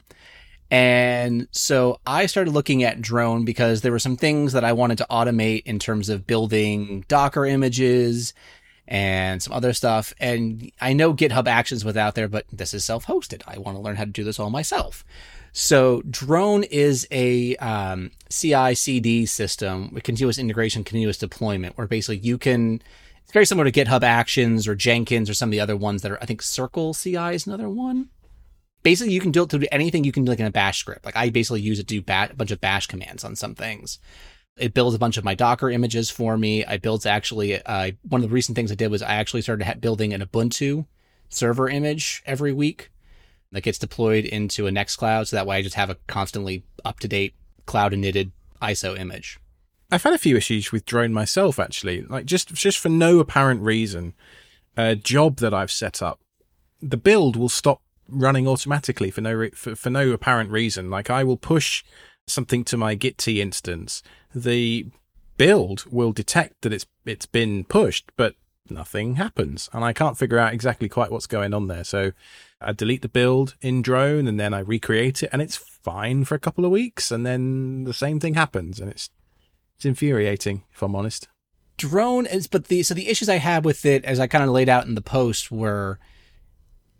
And 0.72 1.48
so 1.50 2.00
I 2.06 2.24
started 2.24 2.52
looking 2.52 2.82
at 2.82 3.02
drone 3.02 3.44
because 3.44 3.82
there 3.82 3.92
were 3.92 3.98
some 3.98 4.16
things 4.16 4.54
that 4.54 4.64
I 4.64 4.72
wanted 4.72 4.96
to 4.98 5.06
automate 5.10 5.64
in 5.66 5.78
terms 5.78 6.08
of 6.08 6.26
building 6.26 7.04
Docker 7.08 7.44
images 7.44 8.32
and 8.88 9.42
some 9.42 9.52
other 9.52 9.74
stuff. 9.74 10.14
And 10.18 10.72
I 10.80 10.94
know 10.94 11.12
GitHub 11.12 11.46
Actions 11.46 11.84
was 11.84 11.98
out 11.98 12.14
there, 12.14 12.26
but 12.26 12.46
this 12.50 12.72
is 12.72 12.86
self 12.86 13.04
hosted. 13.04 13.42
I 13.46 13.58
want 13.58 13.76
to 13.76 13.82
learn 13.82 13.96
how 13.96 14.04
to 14.04 14.10
do 14.10 14.24
this 14.24 14.38
all 14.38 14.48
myself. 14.48 15.04
So 15.52 16.00
Drone 16.08 16.64
is 16.64 17.06
a 17.10 17.54
um, 17.56 18.10
CI 18.30 18.74
CD 18.74 19.26
system 19.26 19.92
with 19.92 20.04
continuous 20.04 20.38
integration, 20.38 20.84
continuous 20.84 21.18
deployment, 21.18 21.76
where 21.76 21.86
basically 21.86 22.16
you 22.16 22.38
can. 22.38 22.80
It's 23.24 23.32
very 23.32 23.44
similar 23.44 23.70
to 23.70 23.84
GitHub 23.84 24.02
Actions 24.02 24.66
or 24.66 24.74
Jenkins 24.74 25.28
or 25.28 25.34
some 25.34 25.50
of 25.50 25.52
the 25.52 25.60
other 25.60 25.76
ones 25.76 26.00
that 26.00 26.12
are. 26.12 26.22
I 26.22 26.24
think 26.24 26.40
Circle 26.40 26.94
CI 26.94 27.34
is 27.34 27.46
another 27.46 27.68
one. 27.68 28.08
Basically, 28.82 29.12
you 29.12 29.20
can 29.20 29.30
do 29.30 29.44
it 29.44 29.50
to 29.50 29.58
do 29.58 29.66
anything 29.70 30.04
you 30.04 30.12
can 30.12 30.24
do 30.24 30.32
like 30.32 30.40
in 30.40 30.46
a 30.46 30.50
Bash 30.50 30.78
script. 30.78 31.04
Like 31.04 31.16
I 31.16 31.30
basically 31.30 31.60
use 31.60 31.78
it 31.78 31.88
to 31.88 31.94
do 31.94 32.02
bat, 32.02 32.32
a 32.32 32.36
bunch 32.36 32.50
of 32.50 32.60
Bash 32.60 32.86
commands 32.86 33.24
on 33.24 33.36
some 33.36 33.54
things. 33.54 33.98
It 34.56 34.74
builds 34.74 34.94
a 34.94 34.98
bunch 34.98 35.16
of 35.16 35.24
my 35.24 35.34
Docker 35.34 35.70
images 35.70 36.10
for 36.10 36.36
me. 36.36 36.64
I 36.64 36.76
built 36.76 37.06
actually, 37.06 37.62
uh, 37.62 37.92
one 38.08 38.22
of 38.22 38.28
the 38.28 38.34
recent 38.34 38.56
things 38.56 38.70
I 38.70 38.74
did 38.74 38.90
was 38.90 39.02
I 39.02 39.14
actually 39.14 39.42
started 39.42 39.80
building 39.80 40.12
an 40.12 40.20
Ubuntu 40.20 40.86
server 41.28 41.68
image 41.68 42.22
every 42.26 42.52
week 42.52 42.90
that 43.52 43.62
gets 43.62 43.78
deployed 43.78 44.24
into 44.24 44.66
a 44.66 44.70
Nextcloud. 44.70 45.28
So 45.28 45.36
that 45.36 45.46
way 45.46 45.56
I 45.56 45.62
just 45.62 45.76
have 45.76 45.90
a 45.90 45.96
constantly 46.06 46.64
up 46.84 47.00
to 47.00 47.08
date 47.08 47.34
cloud 47.66 47.96
knitted 47.96 48.32
ISO 48.60 48.98
image. 48.98 49.38
I've 49.90 50.02
had 50.02 50.14
a 50.14 50.18
few 50.18 50.36
issues 50.36 50.72
with 50.72 50.86
drone 50.86 51.12
myself, 51.12 51.58
actually. 51.58 52.02
Like 52.02 52.24
just, 52.24 52.52
just 52.52 52.78
for 52.78 52.88
no 52.88 53.20
apparent 53.20 53.62
reason, 53.62 54.14
a 54.76 54.96
job 54.96 55.36
that 55.36 55.54
I've 55.54 55.70
set 55.70 56.02
up, 56.02 56.20
the 56.80 56.96
build 56.96 57.36
will 57.36 57.50
stop 57.50 57.82
running 58.12 58.46
automatically 58.46 59.10
for 59.10 59.20
no, 59.20 59.32
re- 59.32 59.50
for, 59.50 59.74
for 59.74 59.90
no 59.90 60.10
apparent 60.10 60.50
reason. 60.50 60.90
Like 60.90 61.10
I 61.10 61.24
will 61.24 61.36
push 61.36 61.82
something 62.26 62.64
to 62.64 62.76
my 62.76 62.94
Git 62.94 63.26
instance, 63.26 64.02
the 64.34 64.86
build 65.36 65.84
will 65.90 66.12
detect 66.12 66.62
that 66.62 66.72
it's 66.72 66.86
it's 67.04 67.26
been 67.26 67.64
pushed, 67.64 68.10
but 68.16 68.34
nothing 68.70 69.16
happens. 69.16 69.68
And 69.72 69.84
I 69.84 69.92
can't 69.92 70.18
figure 70.18 70.38
out 70.38 70.54
exactly 70.54 70.88
quite 70.88 71.10
what's 71.10 71.26
going 71.26 71.52
on 71.52 71.66
there. 71.66 71.84
So 71.84 72.12
I 72.60 72.72
delete 72.72 73.02
the 73.02 73.08
build 73.08 73.56
in 73.60 73.82
drone 73.82 74.28
and 74.28 74.38
then 74.38 74.54
I 74.54 74.60
recreate 74.60 75.22
it 75.22 75.30
and 75.32 75.42
it's 75.42 75.56
fine 75.56 76.24
for 76.24 76.34
a 76.34 76.40
couple 76.40 76.64
of 76.64 76.70
weeks. 76.70 77.10
And 77.10 77.26
then 77.26 77.84
the 77.84 77.92
same 77.92 78.20
thing 78.20 78.34
happens. 78.34 78.80
And 78.80 78.90
it's, 78.90 79.10
it's 79.76 79.84
infuriating, 79.84 80.62
if 80.72 80.82
I'm 80.82 80.94
honest. 80.94 81.28
drone 81.76 82.26
is 82.26 82.46
but 82.46 82.66
the 82.66 82.82
so 82.82 82.94
the 82.94 83.08
issues 83.08 83.28
i 83.28 83.38
had 83.38 83.64
with 83.64 83.84
it 83.84 84.04
as 84.04 84.20
i 84.20 84.26
kind 84.26 84.44
of 84.44 84.50
laid 84.50 84.68
out 84.68 84.86
in 84.86 84.94
the 84.94 85.00
post 85.02 85.50
were 85.50 85.98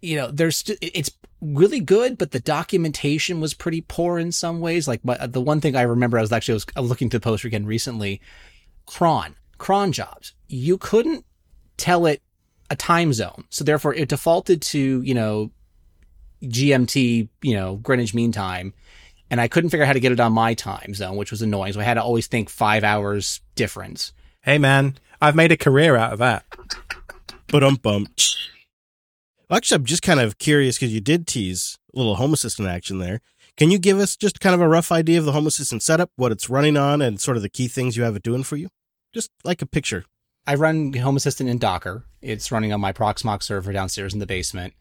you 0.03 0.17
know 0.17 0.31
there's 0.31 0.59
st- 0.59 0.79
it's 0.83 1.11
really 1.41 1.81
good 1.81 2.19
but 2.19 2.33
the 2.33 2.41
documentation 2.41 3.41
was 3.41 3.55
pretty 3.55 3.81
poor 3.81 4.19
in 4.19 4.31
some 4.31 4.61
ways. 4.61 4.87
Like 4.87 5.05
my, 5.05 5.17
the 5.27 5.41
one 5.41 5.61
thing 5.61 5.75
i 5.75 5.83
remember 5.83 6.19
i 6.19 6.21
was 6.21 6.33
actually 6.33 6.61
I 6.77 6.81
was, 6.81 6.91
looking 6.91 7.09
to 7.11 7.19
the 7.19 7.23
poster 7.23 7.49
again 7.49 7.65
recently. 7.65 8.21
Cron 8.87 9.37
cron 9.59 9.93
jobs. 9.93 10.35
You 10.49 10.77
couldn't 10.77 11.25
tell 11.77 12.05
it 12.07 12.21
a 12.69 12.77
time 12.77 13.13
zone. 13.13 13.45
So 13.49 13.65
therefore 13.65 13.95
it 13.95 14.09
defaulted 14.09 14.61
to 14.63 15.03
you 15.03 15.15
know 15.15 15.51
gmt 16.43 17.29
you 17.41 17.55
know 17.55 17.77
greenwich 17.77 18.15
mean 18.15 18.33
time 18.33 18.75
and 19.31 19.41
i 19.41 19.47
couldn't 19.47 19.71
figure 19.71 19.85
out 19.85 19.87
how 19.87 19.93
to 19.93 20.01
get 20.01 20.11
it 20.11 20.19
on 20.19 20.33
my 20.33 20.55
time 20.55 20.93
zone 20.93 21.17
which 21.17 21.31
was 21.31 21.43
annoying. 21.43 21.73
So 21.73 21.81
i 21.81 21.85
had 21.85 21.95
to 21.95 22.03
always 22.03 22.27
think 22.27 22.51
five 22.51 22.83
hours 22.83 23.41
difference. 23.55 24.13
Hey 24.41 24.59
man, 24.59 24.97
I've 25.21 25.37
made 25.37 25.53
a 25.53 25.57
career 25.57 25.97
out 25.97 26.13
of 26.13 26.19
that. 26.19 26.45
But 27.47 27.63
um 27.63 27.77
bum. 27.77 28.09
Actually, 29.53 29.77
I'm 29.77 29.85
just 29.85 30.03
kind 30.03 30.19
of 30.19 30.39
curious 30.39 30.79
because 30.79 30.95
you 30.95 31.01
did 31.01 31.27
tease 31.27 31.79
a 31.95 31.99
little 31.99 32.15
Home 32.17 32.33
Assistant 32.33 32.69
action 32.69 32.99
there. 32.99 33.21
Can 33.59 33.71
you 33.71 33.79
give 33.79 33.99
us 33.99 34.17
just 34.17 34.41
kind 34.41 34.55
of 34.55 34.63
a 34.63 34.69
rough 34.69 34.91
idea 34.91 35.19
of 35.19 35.27
the 35.27 35.33
Home 35.33 35.47
Assistant 35.47 35.83
setup, 35.83 36.11
what 36.17 36.33
it's 36.33 36.49
running 36.49 36.79
on, 36.79 37.03
and 37.03 37.21
sort 37.21 37.37
of 37.37 37.43
the 37.43 37.51
key 37.51 37.69
things 37.69 37.95
you 37.95 38.03
have 38.03 38.17
it 38.17 38.23
doing 38.23 38.45
for 38.45 38.57
you? 38.57 38.69
Just 39.13 39.31
like 39.45 39.61
a 39.61 39.67
picture. 39.67 40.07
I 40.47 40.55
run 40.55 40.95
Home 40.95 41.17
Assistant 41.17 41.51
in 41.51 41.59
Docker. 41.59 42.05
It's 42.23 42.51
running 42.51 42.73
on 42.73 42.81
my 42.81 42.95
Proxmox 42.95 43.43
server 43.43 43.75
downstairs 43.75 44.15
in 44.15 44.21
the 44.21 44.27
basement. 44.27 44.73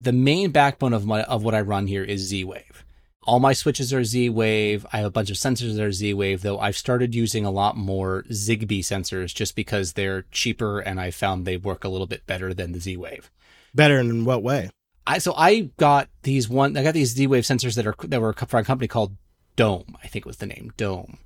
The 0.00 0.12
main 0.12 0.52
backbone 0.52 0.94
of 0.94 1.04
my 1.04 1.22
of 1.24 1.44
what 1.44 1.54
I 1.54 1.60
run 1.60 1.86
here 1.86 2.02
is 2.02 2.22
Z-Wave. 2.22 2.82
All 3.24 3.40
my 3.40 3.52
switches 3.52 3.92
are 3.92 4.04
Z-Wave. 4.04 4.86
I 4.90 4.98
have 4.98 5.06
a 5.06 5.10
bunch 5.10 5.28
of 5.28 5.36
sensors 5.36 5.76
that 5.76 5.84
are 5.84 5.92
Z-Wave, 5.92 6.40
though 6.40 6.58
I've 6.58 6.78
started 6.78 7.14
using 7.14 7.44
a 7.44 7.50
lot 7.50 7.76
more 7.76 8.24
Zigbee 8.30 8.80
sensors 8.80 9.34
just 9.34 9.54
because 9.54 9.92
they're 9.92 10.22
cheaper 10.30 10.80
and 10.80 10.98
I 10.98 11.10
found 11.10 11.44
they 11.44 11.58
work 11.58 11.84
a 11.84 11.88
little 11.88 12.06
bit 12.06 12.26
better 12.26 12.54
than 12.54 12.72
the 12.72 12.80
Z-Wave. 12.80 13.30
Better 13.74 13.98
in 13.98 14.24
what 14.24 14.42
way? 14.42 14.70
I 15.06 15.18
so 15.18 15.34
I 15.36 15.70
got 15.76 16.08
these 16.22 16.48
one 16.48 16.76
I 16.76 16.82
got 16.82 16.94
these 16.94 17.12
Z-Wave 17.12 17.44
sensors 17.44 17.74
that 17.76 17.86
are 17.86 17.94
that 18.04 18.20
were 18.20 18.32
from 18.32 18.60
a 18.60 18.64
company 18.64 18.88
called 18.88 19.16
Dome. 19.56 19.96
I 20.02 20.06
think 20.06 20.24
was 20.24 20.38
the 20.38 20.46
name 20.46 20.72
Dome, 20.76 21.18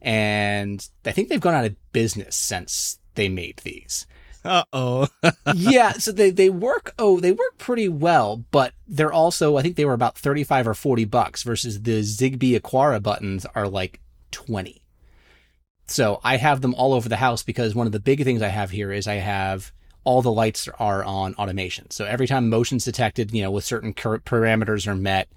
and 0.00 0.86
I 1.06 1.12
think 1.12 1.28
they've 1.28 1.40
gone 1.40 1.54
out 1.54 1.64
of 1.64 1.92
business 1.92 2.36
since 2.36 2.98
they 3.14 3.28
made 3.28 3.58
these. 3.58 4.06
Uh 4.44 4.64
oh. 4.72 5.06
yeah, 5.54 5.92
so 5.92 6.12
they 6.12 6.30
they 6.30 6.50
work 6.50 6.94
oh 6.98 7.20
they 7.20 7.32
work 7.32 7.58
pretty 7.58 7.88
well, 7.88 8.44
but 8.50 8.74
they're 8.86 9.12
also 9.12 9.56
I 9.56 9.62
think 9.62 9.76
they 9.76 9.84
were 9.84 9.92
about 9.92 10.18
35 10.18 10.68
or 10.68 10.74
40 10.74 11.04
bucks 11.06 11.42
versus 11.42 11.82
the 11.82 12.00
Zigbee 12.00 12.60
Aqara 12.60 13.02
buttons 13.02 13.46
are 13.54 13.68
like 13.68 14.00
20. 14.32 14.82
So 15.86 16.20
I 16.24 16.36
have 16.36 16.60
them 16.60 16.74
all 16.74 16.92
over 16.94 17.08
the 17.08 17.16
house 17.16 17.42
because 17.42 17.74
one 17.74 17.86
of 17.86 17.92
the 17.92 18.00
big 18.00 18.24
things 18.24 18.42
I 18.42 18.48
have 18.48 18.70
here 18.70 18.92
is 18.92 19.06
I 19.06 19.14
have 19.14 19.72
all 20.04 20.22
the 20.22 20.32
lights 20.32 20.68
are 20.78 21.04
on 21.04 21.34
automation. 21.34 21.90
So 21.90 22.04
every 22.04 22.26
time 22.26 22.48
motion's 22.48 22.84
detected, 22.84 23.32
you 23.32 23.42
know, 23.42 23.50
with 23.50 23.64
certain 23.64 23.94
parameters 23.94 24.86
are 24.86 24.96
met, 24.96 25.28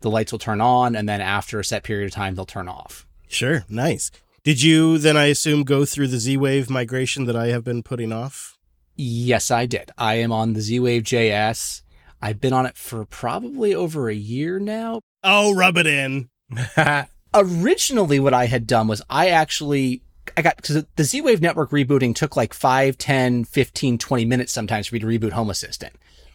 the 0.00 0.10
lights 0.10 0.32
will 0.32 0.38
turn 0.38 0.60
on 0.60 0.94
and 0.96 1.08
then 1.08 1.20
after 1.20 1.60
a 1.60 1.64
set 1.64 1.82
period 1.82 2.06
of 2.06 2.12
time 2.12 2.34
they'll 2.34 2.46
turn 2.46 2.68
off. 2.68 3.06
Sure. 3.28 3.64
Nice. 3.68 4.10
Did 4.42 4.62
you 4.62 4.98
then, 4.98 5.16
I 5.16 5.26
assume, 5.26 5.64
go 5.64 5.84
through 5.84 6.08
the 6.08 6.18
Z 6.18 6.36
Wave 6.36 6.70
migration 6.70 7.24
that 7.26 7.36
I 7.36 7.48
have 7.48 7.64
been 7.64 7.82
putting 7.82 8.12
off? 8.12 8.58
Yes, 9.00 9.52
I 9.52 9.66
did. 9.66 9.92
I 9.96 10.16
am 10.16 10.32
on 10.32 10.54
the 10.54 10.60
Z-Wave 10.60 11.04
JS. 11.04 11.82
I've 12.20 12.40
been 12.40 12.52
on 12.52 12.66
it 12.66 12.76
for 12.76 13.04
probably 13.04 13.72
over 13.72 14.08
a 14.08 14.14
year 14.14 14.58
now. 14.58 15.02
Oh, 15.22 15.54
rub 15.54 15.78
it 15.78 15.86
in. 15.86 16.30
Originally, 17.34 18.18
what 18.18 18.34
I 18.34 18.46
had 18.46 18.66
done 18.66 18.88
was 18.88 19.00
I 19.08 19.28
actually, 19.28 20.02
I 20.38 20.42
got, 20.42 20.56
because 20.56 20.84
the 20.94 21.04
Z-Wave 21.04 21.42
network 21.42 21.70
rebooting 21.70 22.14
took 22.14 22.36
like 22.36 22.54
5, 22.54 22.96
10, 22.96 23.42
15, 23.42 23.98
20 23.98 24.24
minutes 24.24 24.52
sometimes 24.52 24.86
for 24.86 24.94
me 24.94 25.00
to 25.00 25.06
reboot 25.06 25.32
Home 25.32 25.50
Assistant, 25.50 25.94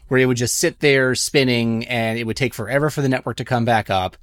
where 0.10 0.20
it 0.20 0.26
would 0.26 0.36
just 0.36 0.58
sit 0.58 0.82
there 0.82 1.16
spinning 1.16 1.88
and 1.88 2.20
it 2.20 2.26
would 2.26 2.36
take 2.36 2.54
forever 2.54 2.89
for 2.89 3.02
the 3.02 3.08
network 3.08 3.38
to 3.38 3.46
come 3.46 3.63
back 3.63 3.89
up. 3.89 4.18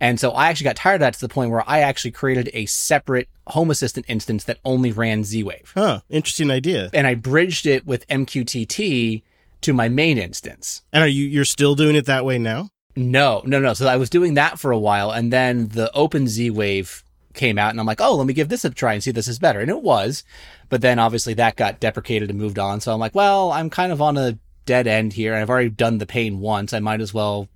And 0.00 0.20
so 0.20 0.32
I 0.32 0.48
actually 0.50 0.64
got 0.64 0.76
tired 0.76 0.96
of 0.96 1.00
that 1.00 1.14
to 1.14 1.20
the 1.22 1.30
point 1.30 1.50
where 1.50 1.64
I 1.66 1.80
actually 1.80 2.10
created 2.10 2.50
a 2.52 2.66
separate 2.66 3.30
Home 3.46 3.70
Assistant 3.70 4.04
instance 4.06 4.44
that 4.44 4.58
only 4.66 4.92
ran 4.92 5.24
Z-Wave. 5.24 5.72
Huh. 5.74 6.00
Interesting 6.10 6.50
idea. 6.50 6.90
And 6.92 7.06
I 7.06 7.14
bridged 7.14 7.64
it 7.64 7.86
with 7.86 8.06
MQTT 8.08 9.22
to 9.62 9.72
my 9.72 9.88
main 9.88 10.18
instance. 10.18 10.82
And 10.92 11.02
are 11.02 11.08
you 11.08 11.24
you're 11.24 11.46
still 11.46 11.74
doing 11.74 11.96
it 11.96 12.04
that 12.04 12.26
way 12.26 12.36
now? 12.36 12.68
No, 12.94 13.40
no, 13.46 13.60
no. 13.60 13.72
So 13.72 13.86
I 13.86 13.96
was 13.96 14.10
doing 14.10 14.34
that 14.34 14.58
for 14.58 14.72
a 14.72 14.78
while, 14.78 15.10
and 15.10 15.32
then 15.32 15.68
the 15.68 15.90
Open 15.94 16.28
Z 16.28 16.50
Wave 16.50 17.02
came 17.36 17.58
out, 17.58 17.70
and 17.70 17.78
I'm 17.78 17.86
like, 17.86 18.00
oh, 18.00 18.16
let 18.16 18.26
me 18.26 18.34
give 18.34 18.48
this 18.48 18.64
a 18.64 18.70
try 18.70 18.94
and 18.94 19.02
see 19.02 19.10
if 19.10 19.16
this 19.16 19.28
is 19.28 19.38
better. 19.38 19.60
And 19.60 19.70
it 19.70 19.82
was, 19.82 20.24
but 20.68 20.80
then 20.80 20.98
obviously 20.98 21.34
that 21.34 21.56
got 21.56 21.78
deprecated 21.78 22.30
and 22.30 22.38
moved 22.38 22.58
on. 22.58 22.80
So 22.80 22.92
I'm 22.92 22.98
like, 22.98 23.14
well, 23.14 23.52
I'm 23.52 23.70
kind 23.70 23.92
of 23.92 24.02
on 24.02 24.16
a 24.16 24.38
dead 24.64 24.86
end 24.86 25.12
here. 25.12 25.34
I've 25.34 25.50
already 25.50 25.70
done 25.70 25.98
the 25.98 26.06
pain 26.06 26.40
once. 26.40 26.72
I 26.72 26.80
might 26.80 27.00
as 27.00 27.14
well 27.14 27.48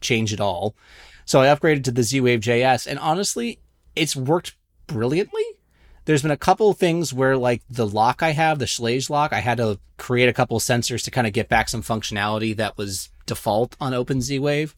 change 0.00 0.32
it 0.32 0.40
all. 0.40 0.74
So 1.26 1.40
I 1.40 1.46
upgraded 1.46 1.84
to 1.84 1.90
the 1.90 2.02
Z 2.02 2.20
Wave 2.20 2.40
JS, 2.40 2.86
and 2.86 2.98
honestly, 2.98 3.58
it's 3.94 4.16
worked 4.16 4.56
brilliantly. 4.86 5.44
There's 6.06 6.22
been 6.22 6.30
a 6.30 6.36
couple 6.36 6.72
things 6.74 7.14
where, 7.14 7.36
like 7.36 7.62
the 7.70 7.86
lock 7.86 8.22
I 8.22 8.32
have, 8.32 8.58
the 8.58 8.66
Schlage 8.66 9.08
lock, 9.08 9.32
I 9.32 9.40
had 9.40 9.56
to 9.56 9.78
create 9.96 10.28
a 10.28 10.34
couple 10.34 10.56
of 10.56 10.62
sensors 10.62 11.02
to 11.04 11.10
kind 11.10 11.26
of 11.26 11.32
get 11.32 11.48
back 11.48 11.68
some 11.68 11.82
functionality 11.82 12.54
that 12.56 12.76
was 12.76 13.08
default 13.26 13.74
on 13.80 13.94
Open 13.94 14.20
Z 14.20 14.38
Wave 14.38 14.74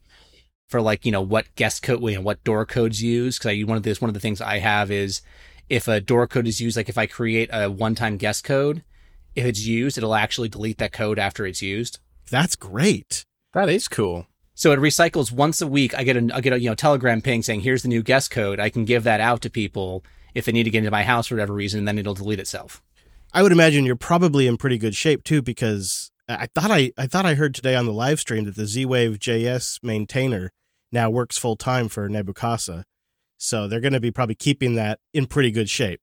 for 0.67 0.81
like 0.81 1.05
you 1.05 1.11
know 1.11 1.21
what 1.21 1.53
guest 1.55 1.81
code, 1.81 2.01
you 2.01 2.15
know, 2.15 2.21
what 2.21 2.43
door 2.43 2.65
codes 2.65 3.01
use. 3.01 3.37
Because 3.37 3.51
I 3.51 3.61
one 3.63 3.77
of 3.77 3.83
this 3.83 4.01
one 4.01 4.09
of 4.09 4.13
the 4.13 4.19
things 4.19 4.41
I 4.41 4.59
have 4.59 4.91
is 4.91 5.21
if 5.69 5.87
a 5.87 5.99
door 5.99 6.27
code 6.27 6.47
is 6.47 6.61
used, 6.61 6.77
like 6.77 6.89
if 6.89 6.97
I 6.97 7.07
create 7.07 7.49
a 7.51 7.69
one-time 7.69 8.17
guest 8.17 8.43
code, 8.43 8.83
if 9.35 9.45
it's 9.45 9.65
used, 9.65 9.97
it'll 9.97 10.15
actually 10.15 10.49
delete 10.49 10.77
that 10.77 10.93
code 10.93 11.19
after 11.19 11.45
it's 11.45 11.61
used. 11.61 11.99
That's 12.29 12.55
great. 12.55 13.23
that 13.53 13.69
is 13.69 13.87
cool. 13.87 14.27
So 14.53 14.71
it 14.71 14.79
recycles 14.79 15.31
once 15.31 15.61
a 15.61 15.67
week. 15.67 15.93
I 15.95 16.03
get 16.03 16.17
a 16.17 16.29
I 16.33 16.41
get 16.41 16.53
a 16.53 16.59
you 16.59 16.69
know 16.69 16.75
telegram 16.75 17.21
ping 17.21 17.43
saying 17.43 17.61
here's 17.61 17.83
the 17.83 17.89
new 17.89 18.03
guest 18.03 18.31
code. 18.31 18.59
I 18.59 18.69
can 18.69 18.85
give 18.85 19.03
that 19.03 19.21
out 19.21 19.41
to 19.41 19.49
people 19.49 20.03
if 20.33 20.45
they 20.45 20.51
need 20.51 20.63
to 20.63 20.69
get 20.69 20.79
into 20.79 20.91
my 20.91 21.03
house 21.03 21.27
for 21.27 21.35
whatever 21.35 21.53
reason, 21.53 21.79
and 21.79 21.87
then 21.87 21.97
it'll 21.97 22.13
delete 22.13 22.39
itself. 22.39 22.81
I 23.33 23.43
would 23.43 23.51
imagine 23.51 23.85
you're 23.85 23.95
probably 23.95 24.47
in 24.47 24.57
pretty 24.57 24.77
good 24.77 24.95
shape 24.95 25.23
too, 25.23 25.41
because 25.41 26.11
I 26.29 26.47
thought 26.47 26.71
I, 26.71 26.91
I 26.97 27.07
thought 27.07 27.25
I 27.25 27.35
heard 27.35 27.55
today 27.55 27.75
on 27.75 27.85
the 27.85 27.93
live 27.93 28.19
stream 28.19 28.45
that 28.45 28.55
the 28.55 28.65
Z 28.65 28.85
Wave 28.85 29.19
JS 29.19 29.81
maintainer 29.81 30.51
now 30.91 31.09
works 31.09 31.37
full 31.37 31.55
time 31.55 31.87
for 31.87 32.09
Nabu 32.09 32.33
Casa. 32.33 32.85
So 33.37 33.67
they're 33.67 33.79
going 33.79 33.93
to 33.93 33.99
be 33.99 34.11
probably 34.11 34.35
keeping 34.35 34.75
that 34.75 34.99
in 35.13 35.27
pretty 35.27 35.51
good 35.51 35.69
shape. 35.69 36.01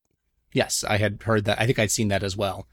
Yes, 0.53 0.85
I 0.85 0.99
had 0.99 1.23
heard 1.25 1.45
that. 1.45 1.61
I 1.61 1.67
think 1.67 1.79
I'd 1.79 1.91
seen 1.91 2.09
that 2.09 2.23
as 2.23 2.37
well. 2.37 2.67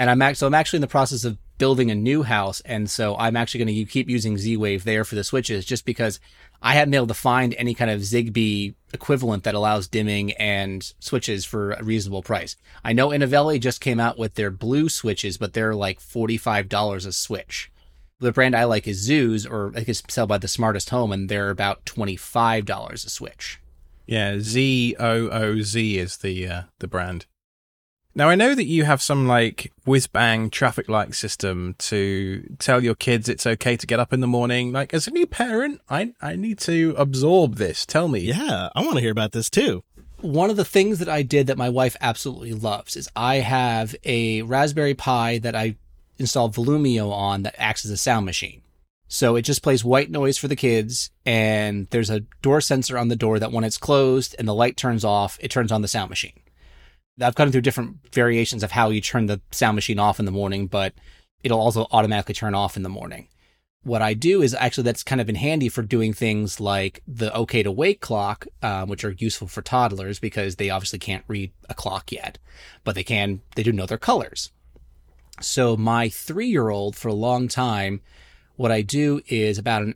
And 0.00 0.08
I'm 0.08 0.22
act- 0.22 0.38
so 0.38 0.46
I'm 0.46 0.54
actually 0.54 0.78
in 0.78 0.82
the 0.82 0.88
process 0.88 1.24
of 1.24 1.36
building 1.58 1.90
a 1.90 1.94
new 1.94 2.22
house, 2.22 2.62
and 2.62 2.88
so 2.88 3.14
I'm 3.18 3.36
actually 3.36 3.64
going 3.64 3.76
to 3.76 3.84
keep 3.84 4.08
using 4.08 4.38
Z-Wave 4.38 4.84
there 4.84 5.04
for 5.04 5.14
the 5.14 5.22
switches, 5.22 5.66
just 5.66 5.84
because 5.84 6.18
I 6.62 6.72
haven't 6.72 6.92
been 6.92 7.00
able 7.00 7.06
to 7.08 7.14
find 7.14 7.54
any 7.58 7.74
kind 7.74 7.90
of 7.90 8.00
Zigbee 8.00 8.74
equivalent 8.94 9.44
that 9.44 9.54
allows 9.54 9.88
dimming 9.88 10.32
and 10.32 10.90
switches 11.00 11.44
for 11.44 11.72
a 11.72 11.84
reasonable 11.84 12.22
price. 12.22 12.56
I 12.82 12.94
know 12.94 13.10
Inovelli 13.10 13.60
just 13.60 13.82
came 13.82 14.00
out 14.00 14.18
with 14.18 14.36
their 14.36 14.50
blue 14.50 14.88
switches, 14.88 15.36
but 15.36 15.52
they're 15.52 15.74
like 15.74 16.00
forty-five 16.00 16.70
dollars 16.70 17.04
a 17.04 17.12
switch. 17.12 17.70
The 18.20 18.32
brand 18.32 18.56
I 18.56 18.64
like 18.64 18.88
is 18.88 19.06
Zooz, 19.06 19.46
or 19.50 19.70
I 19.76 19.82
guess 19.82 20.02
sell 20.08 20.26
by 20.26 20.38
the 20.38 20.48
Smartest 20.48 20.88
Home, 20.88 21.12
and 21.12 21.28
they're 21.28 21.50
about 21.50 21.84
twenty-five 21.84 22.64
dollars 22.64 23.04
a 23.04 23.10
switch. 23.10 23.60
Yeah, 24.06 24.38
Z 24.38 24.96
O 24.98 25.28
O 25.28 25.60
Z 25.60 25.98
is 25.98 26.16
the 26.16 26.48
uh, 26.48 26.62
the 26.78 26.88
brand. 26.88 27.26
Now 28.20 28.28
I 28.28 28.34
know 28.34 28.54
that 28.54 28.66
you 28.66 28.84
have 28.84 29.00
some 29.00 29.26
like 29.26 29.72
whiz 29.86 30.06
bang 30.06 30.50
traffic 30.50 30.90
light 30.90 31.14
system 31.14 31.74
to 31.78 32.54
tell 32.58 32.84
your 32.84 32.94
kids 32.94 33.30
it's 33.30 33.46
okay 33.46 33.78
to 33.78 33.86
get 33.86 33.98
up 33.98 34.12
in 34.12 34.20
the 34.20 34.26
morning. 34.26 34.72
Like 34.72 34.92
as 34.92 35.06
a 35.06 35.10
new 35.10 35.26
parent, 35.26 35.80
I 35.88 36.12
I 36.20 36.36
need 36.36 36.58
to 36.58 36.94
absorb 36.98 37.54
this. 37.54 37.86
Tell 37.86 38.08
me. 38.08 38.20
Yeah, 38.20 38.68
I 38.74 38.82
want 38.82 38.96
to 38.96 39.00
hear 39.00 39.10
about 39.10 39.32
this 39.32 39.48
too. 39.48 39.84
one 40.20 40.50
of 40.50 40.58
the 40.58 40.66
things 40.66 40.98
that 40.98 41.08
I 41.08 41.22
did 41.22 41.46
that 41.46 41.56
my 41.56 41.70
wife 41.70 41.96
absolutely 42.02 42.52
loves 42.52 42.94
is 42.94 43.08
I 43.16 43.36
have 43.36 43.96
a 44.04 44.42
Raspberry 44.42 44.92
Pi 44.92 45.38
that 45.38 45.56
I 45.56 45.76
installed 46.18 46.54
Volumio 46.54 47.10
on 47.10 47.44
that 47.44 47.54
acts 47.56 47.86
as 47.86 47.90
a 47.90 47.96
sound 47.96 48.26
machine. 48.26 48.60
So 49.08 49.34
it 49.34 49.46
just 49.46 49.62
plays 49.62 49.82
white 49.82 50.10
noise 50.10 50.36
for 50.36 50.46
the 50.46 50.56
kids, 50.56 51.10
and 51.24 51.86
there's 51.88 52.10
a 52.10 52.20
door 52.42 52.60
sensor 52.60 52.98
on 52.98 53.08
the 53.08 53.16
door 53.16 53.38
that 53.38 53.50
when 53.50 53.64
it's 53.64 53.78
closed 53.78 54.36
and 54.38 54.46
the 54.46 54.54
light 54.54 54.76
turns 54.76 55.06
off, 55.06 55.38
it 55.40 55.50
turns 55.50 55.72
on 55.72 55.80
the 55.80 55.88
sound 55.88 56.10
machine. 56.10 56.38
I've 57.20 57.34
gone 57.34 57.52
through 57.52 57.62
different 57.62 58.12
variations 58.12 58.62
of 58.62 58.72
how 58.72 58.90
you 58.90 59.00
turn 59.00 59.26
the 59.26 59.40
sound 59.50 59.74
machine 59.74 59.98
off 59.98 60.18
in 60.18 60.24
the 60.24 60.30
morning, 60.30 60.66
but 60.66 60.94
it'll 61.42 61.60
also 61.60 61.86
automatically 61.90 62.34
turn 62.34 62.54
off 62.54 62.76
in 62.76 62.82
the 62.82 62.88
morning. 62.88 63.28
What 63.82 64.02
I 64.02 64.12
do 64.12 64.42
is 64.42 64.54
actually 64.54 64.84
that's 64.84 65.02
kind 65.02 65.20
of 65.22 65.26
been 65.26 65.36
handy 65.36 65.70
for 65.70 65.82
doing 65.82 66.12
things 66.12 66.60
like 66.60 67.02
the 67.08 67.32
OK 67.32 67.62
to 67.62 67.72
wake 67.72 68.00
clock, 68.00 68.46
um, 68.62 68.88
which 68.90 69.04
are 69.04 69.16
useful 69.18 69.48
for 69.48 69.62
toddlers 69.62 70.18
because 70.18 70.56
they 70.56 70.68
obviously 70.68 70.98
can't 70.98 71.24
read 71.28 71.52
a 71.68 71.74
clock 71.74 72.12
yet, 72.12 72.38
but 72.84 72.94
they 72.94 73.04
can, 73.04 73.40
they 73.54 73.62
do 73.62 73.72
know 73.72 73.86
their 73.86 73.96
colors. 73.96 74.52
So 75.40 75.76
my 75.78 76.10
three 76.10 76.48
year 76.48 76.68
old 76.68 76.94
for 76.94 77.08
a 77.08 77.14
long 77.14 77.48
time, 77.48 78.02
what 78.56 78.70
I 78.70 78.82
do 78.82 79.22
is 79.28 79.56
about 79.56 79.82
an 79.82 79.94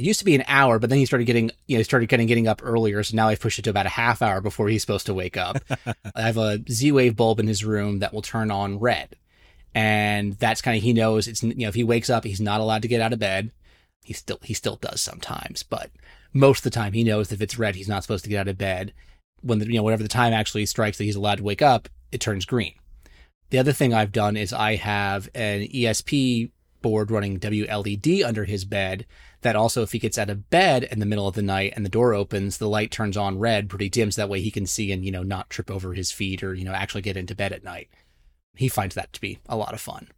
it 0.00 0.06
used 0.06 0.18
to 0.20 0.24
be 0.24 0.34
an 0.34 0.44
hour, 0.48 0.78
but 0.78 0.88
then 0.88 0.98
he 0.98 1.04
started 1.04 1.26
getting, 1.26 1.50
you 1.66 1.76
know, 1.76 1.80
he 1.80 1.84
started 1.84 2.08
getting 2.08 2.26
getting 2.26 2.48
up 2.48 2.62
earlier. 2.64 3.02
So 3.02 3.16
now 3.16 3.28
I've 3.28 3.40
pushed 3.40 3.58
it 3.58 3.62
to 3.62 3.70
about 3.70 3.86
a 3.86 3.90
half 3.90 4.22
hour 4.22 4.40
before 4.40 4.68
he's 4.68 4.80
supposed 4.80 5.06
to 5.06 5.14
wake 5.14 5.36
up. 5.36 5.58
I 6.14 6.22
have 6.22 6.38
a 6.38 6.60
Z 6.70 6.92
Wave 6.92 7.16
bulb 7.16 7.38
in 7.38 7.46
his 7.46 7.64
room 7.64 7.98
that 7.98 8.14
will 8.14 8.22
turn 8.22 8.50
on 8.50 8.78
red. 8.78 9.16
And 9.74 10.32
that's 10.34 10.62
kind 10.62 10.76
of, 10.76 10.82
he 10.82 10.92
knows 10.92 11.28
it's, 11.28 11.42
you 11.42 11.54
know, 11.54 11.68
if 11.68 11.74
he 11.74 11.84
wakes 11.84 12.08
up, 12.08 12.24
he's 12.24 12.40
not 12.40 12.60
allowed 12.60 12.82
to 12.82 12.88
get 12.88 13.00
out 13.00 13.12
of 13.12 13.18
bed. 13.18 13.52
He 14.02 14.14
still, 14.14 14.38
he 14.42 14.54
still 14.54 14.76
does 14.76 15.02
sometimes, 15.02 15.62
but 15.62 15.90
most 16.32 16.60
of 16.60 16.64
the 16.64 16.70
time 16.70 16.94
he 16.94 17.04
knows 17.04 17.30
if 17.30 17.42
it's 17.42 17.58
red, 17.58 17.74
he's 17.74 17.88
not 17.88 18.02
supposed 18.02 18.24
to 18.24 18.30
get 18.30 18.40
out 18.40 18.48
of 18.48 18.58
bed. 18.58 18.94
When 19.42 19.58
the, 19.58 19.66
you 19.66 19.74
know, 19.74 19.82
whatever 19.82 20.02
the 20.02 20.08
time 20.08 20.32
actually 20.32 20.66
strikes 20.66 20.98
that 20.98 21.04
he's 21.04 21.16
allowed 21.16 21.38
to 21.38 21.44
wake 21.44 21.62
up, 21.62 21.88
it 22.10 22.20
turns 22.20 22.46
green. 22.46 22.74
The 23.50 23.58
other 23.58 23.72
thing 23.72 23.92
I've 23.92 24.12
done 24.12 24.36
is 24.36 24.52
I 24.52 24.76
have 24.76 25.28
an 25.34 25.62
ESP 25.62 26.50
board 26.82 27.10
running 27.10 27.38
WLED 27.38 28.24
under 28.24 28.44
his 28.44 28.64
bed 28.64 29.06
that 29.42 29.56
also 29.56 29.82
if 29.82 29.92
he 29.92 29.98
gets 29.98 30.18
out 30.18 30.30
of 30.30 30.50
bed 30.50 30.84
in 30.84 30.98
the 30.98 31.06
middle 31.06 31.26
of 31.26 31.34
the 31.34 31.42
night 31.42 31.72
and 31.76 31.84
the 31.84 31.90
door 31.90 32.14
opens, 32.14 32.58
the 32.58 32.68
light 32.68 32.90
turns 32.90 33.16
on 33.16 33.38
red 33.38 33.68
pretty 33.68 33.88
dim 33.88 34.10
so 34.10 34.20
that 34.20 34.28
way 34.28 34.40
he 34.40 34.50
can 34.50 34.66
see 34.66 34.92
and, 34.92 35.04
you 35.04 35.10
know, 35.10 35.22
not 35.22 35.50
trip 35.50 35.70
over 35.70 35.94
his 35.94 36.12
feet 36.12 36.42
or, 36.42 36.54
you 36.54 36.64
know, 36.64 36.72
actually 36.72 37.02
get 37.02 37.16
into 37.16 37.34
bed 37.34 37.52
at 37.52 37.64
night. 37.64 37.88
He 38.54 38.68
finds 38.68 38.94
that 38.94 39.12
to 39.14 39.20
be 39.20 39.38
a 39.48 39.56
lot 39.56 39.74
of 39.74 39.80
fun. 39.80 40.08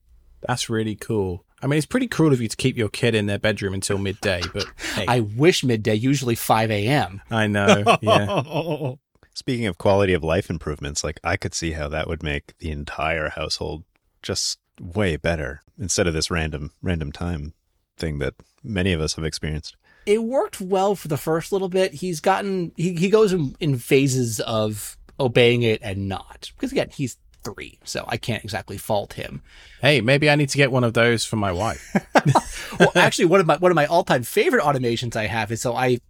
That's 0.46 0.68
really 0.68 0.96
cool. 0.96 1.44
I 1.62 1.68
mean, 1.68 1.76
it's 1.76 1.86
pretty 1.86 2.08
cruel 2.08 2.32
of 2.32 2.40
you 2.40 2.48
to 2.48 2.56
keep 2.56 2.76
your 2.76 2.88
kid 2.88 3.14
in 3.14 3.26
their 3.26 3.38
bedroom 3.38 3.74
until 3.74 3.98
midday, 3.98 4.42
but 4.52 4.66
hey, 4.94 5.04
I 5.06 5.20
wish 5.20 5.62
midday, 5.62 5.94
usually 5.94 6.34
5 6.34 6.70
a.m. 6.72 7.22
I 7.30 7.46
know. 7.46 7.98
Yeah. 8.00 8.94
Speaking 9.34 9.66
of 9.66 9.78
quality 9.78 10.12
of 10.12 10.24
life 10.24 10.50
improvements, 10.50 11.04
like 11.04 11.20
I 11.24 11.36
could 11.36 11.54
see 11.54 11.72
how 11.72 11.88
that 11.88 12.08
would 12.08 12.22
make 12.22 12.58
the 12.58 12.70
entire 12.70 13.30
household 13.30 13.84
just 14.20 14.58
way 14.80 15.16
better 15.16 15.62
instead 15.78 16.06
of 16.06 16.14
this 16.14 16.30
random 16.30 16.72
random 16.82 17.12
time 17.12 17.54
thing 17.96 18.18
that 18.18 18.34
many 18.62 18.92
of 18.92 19.00
us 19.00 19.14
have 19.14 19.24
experienced. 19.24 19.76
It 20.04 20.22
worked 20.22 20.60
well 20.60 20.94
for 20.94 21.08
the 21.08 21.16
first 21.16 21.52
little 21.52 21.68
bit. 21.68 21.94
He's 21.94 22.20
gotten, 22.20 22.72
he, 22.76 22.94
he 22.94 23.08
goes 23.08 23.32
in, 23.32 23.54
in 23.60 23.78
phases 23.78 24.40
of 24.40 24.96
obeying 25.20 25.62
it 25.62 25.80
and 25.82 26.08
not. 26.08 26.50
Because 26.56 26.72
again, 26.72 26.90
he's 26.92 27.16
three, 27.44 27.78
so 27.84 28.04
I 28.08 28.16
can't 28.16 28.44
exactly 28.44 28.78
fault 28.78 29.14
him. 29.14 29.42
Hey, 29.80 30.00
maybe 30.00 30.30
I 30.30 30.36
need 30.36 30.48
to 30.50 30.58
get 30.58 30.72
one 30.72 30.84
of 30.84 30.94
those 30.94 31.24
for 31.24 31.36
my 31.36 31.52
wife. 31.52 31.94
well, 32.78 32.92
actually, 32.94 33.26
one 33.26 33.40
of 33.40 33.46
my 33.46 33.56
one 33.56 33.70
of 33.70 33.76
my 33.76 33.86
all 33.86 34.04
time 34.04 34.22
favorite 34.22 34.62
automations 34.62 35.16
I 35.16 35.26
have 35.26 35.52
is 35.52 35.60
so 35.60 35.74
I 35.74 36.00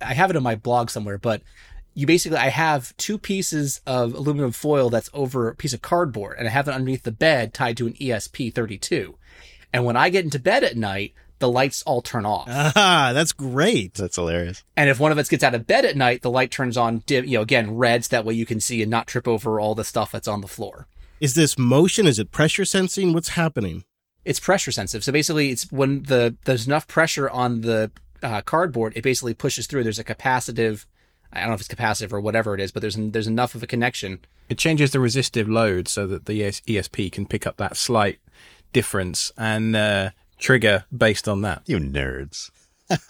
I 0.00 0.14
have 0.14 0.30
it 0.30 0.36
on 0.36 0.42
my 0.42 0.56
blog 0.56 0.90
somewhere, 0.90 1.18
but 1.18 1.42
you 1.94 2.06
basically 2.06 2.38
I 2.38 2.48
have 2.48 2.96
two 2.96 3.18
pieces 3.18 3.80
of 3.86 4.14
aluminum 4.14 4.52
foil 4.52 4.90
that's 4.90 5.10
over 5.14 5.48
a 5.48 5.54
piece 5.54 5.72
of 5.72 5.82
cardboard, 5.82 6.36
and 6.38 6.46
I 6.46 6.50
have 6.50 6.68
it 6.68 6.74
underneath 6.74 7.04
the 7.04 7.12
bed 7.12 7.54
tied 7.54 7.76
to 7.78 7.86
an 7.86 7.94
ESP32. 7.94 9.14
And 9.74 9.84
when 9.84 9.96
I 9.96 10.08
get 10.08 10.24
into 10.24 10.38
bed 10.38 10.62
at 10.62 10.76
night, 10.76 11.14
the 11.40 11.50
lights 11.50 11.82
all 11.82 12.00
turn 12.00 12.24
off. 12.24 12.46
Ah, 12.48 13.10
that's 13.12 13.32
great. 13.32 13.94
That's 13.94 14.16
hilarious. 14.16 14.62
And 14.76 14.88
if 14.88 15.00
one 15.00 15.10
of 15.10 15.18
us 15.18 15.28
gets 15.28 15.42
out 15.42 15.54
of 15.54 15.66
bed 15.66 15.84
at 15.84 15.96
night, 15.96 16.22
the 16.22 16.30
light 16.30 16.52
turns 16.52 16.76
on 16.76 16.98
dim, 17.06 17.24
you 17.24 17.38
know, 17.38 17.42
again, 17.42 17.76
reds. 17.76 18.06
so 18.06 18.16
that 18.16 18.24
way 18.24 18.34
you 18.34 18.46
can 18.46 18.60
see 18.60 18.82
and 18.82 18.90
not 18.90 19.08
trip 19.08 19.26
over 19.26 19.58
all 19.58 19.74
the 19.74 19.84
stuff 19.84 20.12
that's 20.12 20.28
on 20.28 20.40
the 20.40 20.48
floor. 20.48 20.86
Is 21.20 21.34
this 21.34 21.58
motion? 21.58 22.06
Is 22.06 22.20
it 22.20 22.30
pressure 22.30 22.64
sensing? 22.64 23.12
What's 23.12 23.30
happening? 23.30 23.84
It's 24.24 24.38
pressure 24.40 24.70
sensitive. 24.70 25.02
So 25.02 25.10
basically, 25.12 25.50
it's 25.50 25.70
when 25.72 26.04
the 26.04 26.36
there's 26.44 26.66
enough 26.66 26.86
pressure 26.86 27.28
on 27.28 27.62
the 27.62 27.90
uh, 28.22 28.40
cardboard, 28.42 28.92
it 28.96 29.02
basically 29.02 29.34
pushes 29.34 29.66
through. 29.66 29.82
There's 29.82 29.98
a 29.98 30.04
capacitive, 30.04 30.86
I 31.32 31.40
don't 31.40 31.48
know 31.48 31.54
if 31.54 31.60
it's 31.60 31.68
capacitive 31.68 32.12
or 32.12 32.20
whatever 32.20 32.54
it 32.54 32.60
is, 32.60 32.72
but 32.72 32.80
there's 32.80 32.96
there's 32.96 33.26
enough 33.26 33.54
of 33.54 33.62
a 33.62 33.66
connection. 33.66 34.20
It 34.48 34.56
changes 34.58 34.92
the 34.92 35.00
resistive 35.00 35.48
load 35.48 35.88
so 35.88 36.06
that 36.06 36.26
the 36.26 36.44
ES- 36.44 36.60
ESP 36.62 37.10
can 37.12 37.26
pick 37.26 37.46
up 37.46 37.56
that 37.56 37.76
slight 37.76 38.18
difference 38.74 39.32
and 39.38 39.74
uh, 39.74 40.10
trigger 40.38 40.84
based 40.94 41.26
on 41.26 41.40
that. 41.40 41.62
You 41.64 41.78
nerds. 41.78 42.50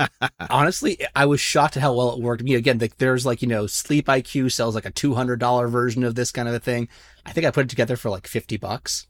Honestly, 0.50 1.05
I 1.16 1.27
was 1.27 1.40
shocked 1.40 1.77
at 1.77 1.83
how 1.83 1.94
well 1.94 2.12
it 2.12 2.20
worked. 2.20 2.42
I 2.42 2.44
mean, 2.44 2.57
again, 2.57 2.79
like, 2.79 2.98
there's 2.98 3.27
like 3.27 3.42
you 3.42 3.48
know, 3.48 3.66
Sleep 3.66 4.07
IQ 4.07 4.53
sells 4.53 4.77
like 4.77 4.85
a 4.85 4.92
two 4.92 5.14
hundred 5.14 5.40
dollar 5.40 5.66
version 5.66 6.05
of 6.05 6.14
this 6.14 6.31
kind 6.31 6.48
of 6.48 6.55
a 6.55 6.61
thing. 6.61 6.88
I 7.27 7.33
think 7.33 7.44
I 7.44 7.50
put 7.50 7.64
it 7.64 7.70
together 7.70 7.96
for 7.96 8.11
like 8.11 8.29
fifty 8.29 8.57
bucks. 8.57 9.09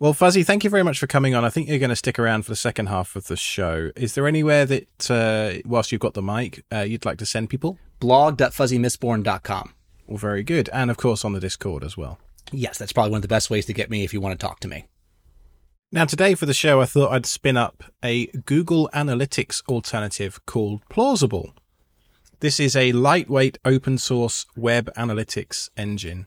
Well, 0.00 0.12
Fuzzy, 0.12 0.42
thank 0.42 0.64
you 0.64 0.70
very 0.70 0.82
much 0.82 0.98
for 0.98 1.06
coming 1.06 1.36
on. 1.36 1.44
I 1.44 1.50
think 1.50 1.68
you're 1.68 1.78
going 1.78 1.90
to 1.90 1.96
stick 1.96 2.18
around 2.18 2.42
for 2.42 2.50
the 2.50 2.56
second 2.56 2.86
half 2.86 3.14
of 3.14 3.28
the 3.28 3.36
show. 3.36 3.92
Is 3.94 4.14
there 4.14 4.26
anywhere 4.26 4.66
that, 4.66 5.10
uh, 5.10 5.62
whilst 5.64 5.92
you've 5.92 6.00
got 6.00 6.14
the 6.14 6.20
mic, 6.20 6.64
uh, 6.72 6.80
you'd 6.80 7.04
like 7.04 7.16
to 7.18 7.26
send 7.26 7.48
people? 7.48 7.78
Blog.fuzzymistborn.com. 8.00 9.72
Well, 10.08 10.18
very 10.18 10.42
good. 10.42 10.68
And 10.72 10.90
of 10.90 10.96
course 10.96 11.24
on 11.24 11.32
the 11.32 11.40
Discord 11.40 11.84
as 11.84 11.96
well. 11.96 12.18
Yes, 12.52 12.76
that's 12.76 12.92
probably 12.92 13.12
one 13.12 13.18
of 13.18 13.22
the 13.22 13.28
best 13.28 13.50
ways 13.50 13.66
to 13.66 13.72
get 13.72 13.88
me 13.88 14.04
if 14.04 14.12
you 14.12 14.20
want 14.20 14.38
to 14.38 14.46
talk 14.46 14.60
to 14.60 14.68
me. 14.68 14.84
Now, 15.94 16.04
today 16.04 16.34
for 16.34 16.44
the 16.44 16.52
show, 16.52 16.80
I 16.80 16.86
thought 16.86 17.12
I'd 17.12 17.24
spin 17.24 17.56
up 17.56 17.84
a 18.02 18.26
Google 18.46 18.90
Analytics 18.92 19.62
alternative 19.68 20.44
called 20.44 20.82
Plausible. 20.88 21.54
This 22.40 22.58
is 22.58 22.74
a 22.74 22.90
lightweight 22.90 23.58
open 23.64 23.98
source 23.98 24.44
web 24.56 24.92
analytics 24.96 25.70
engine. 25.76 26.26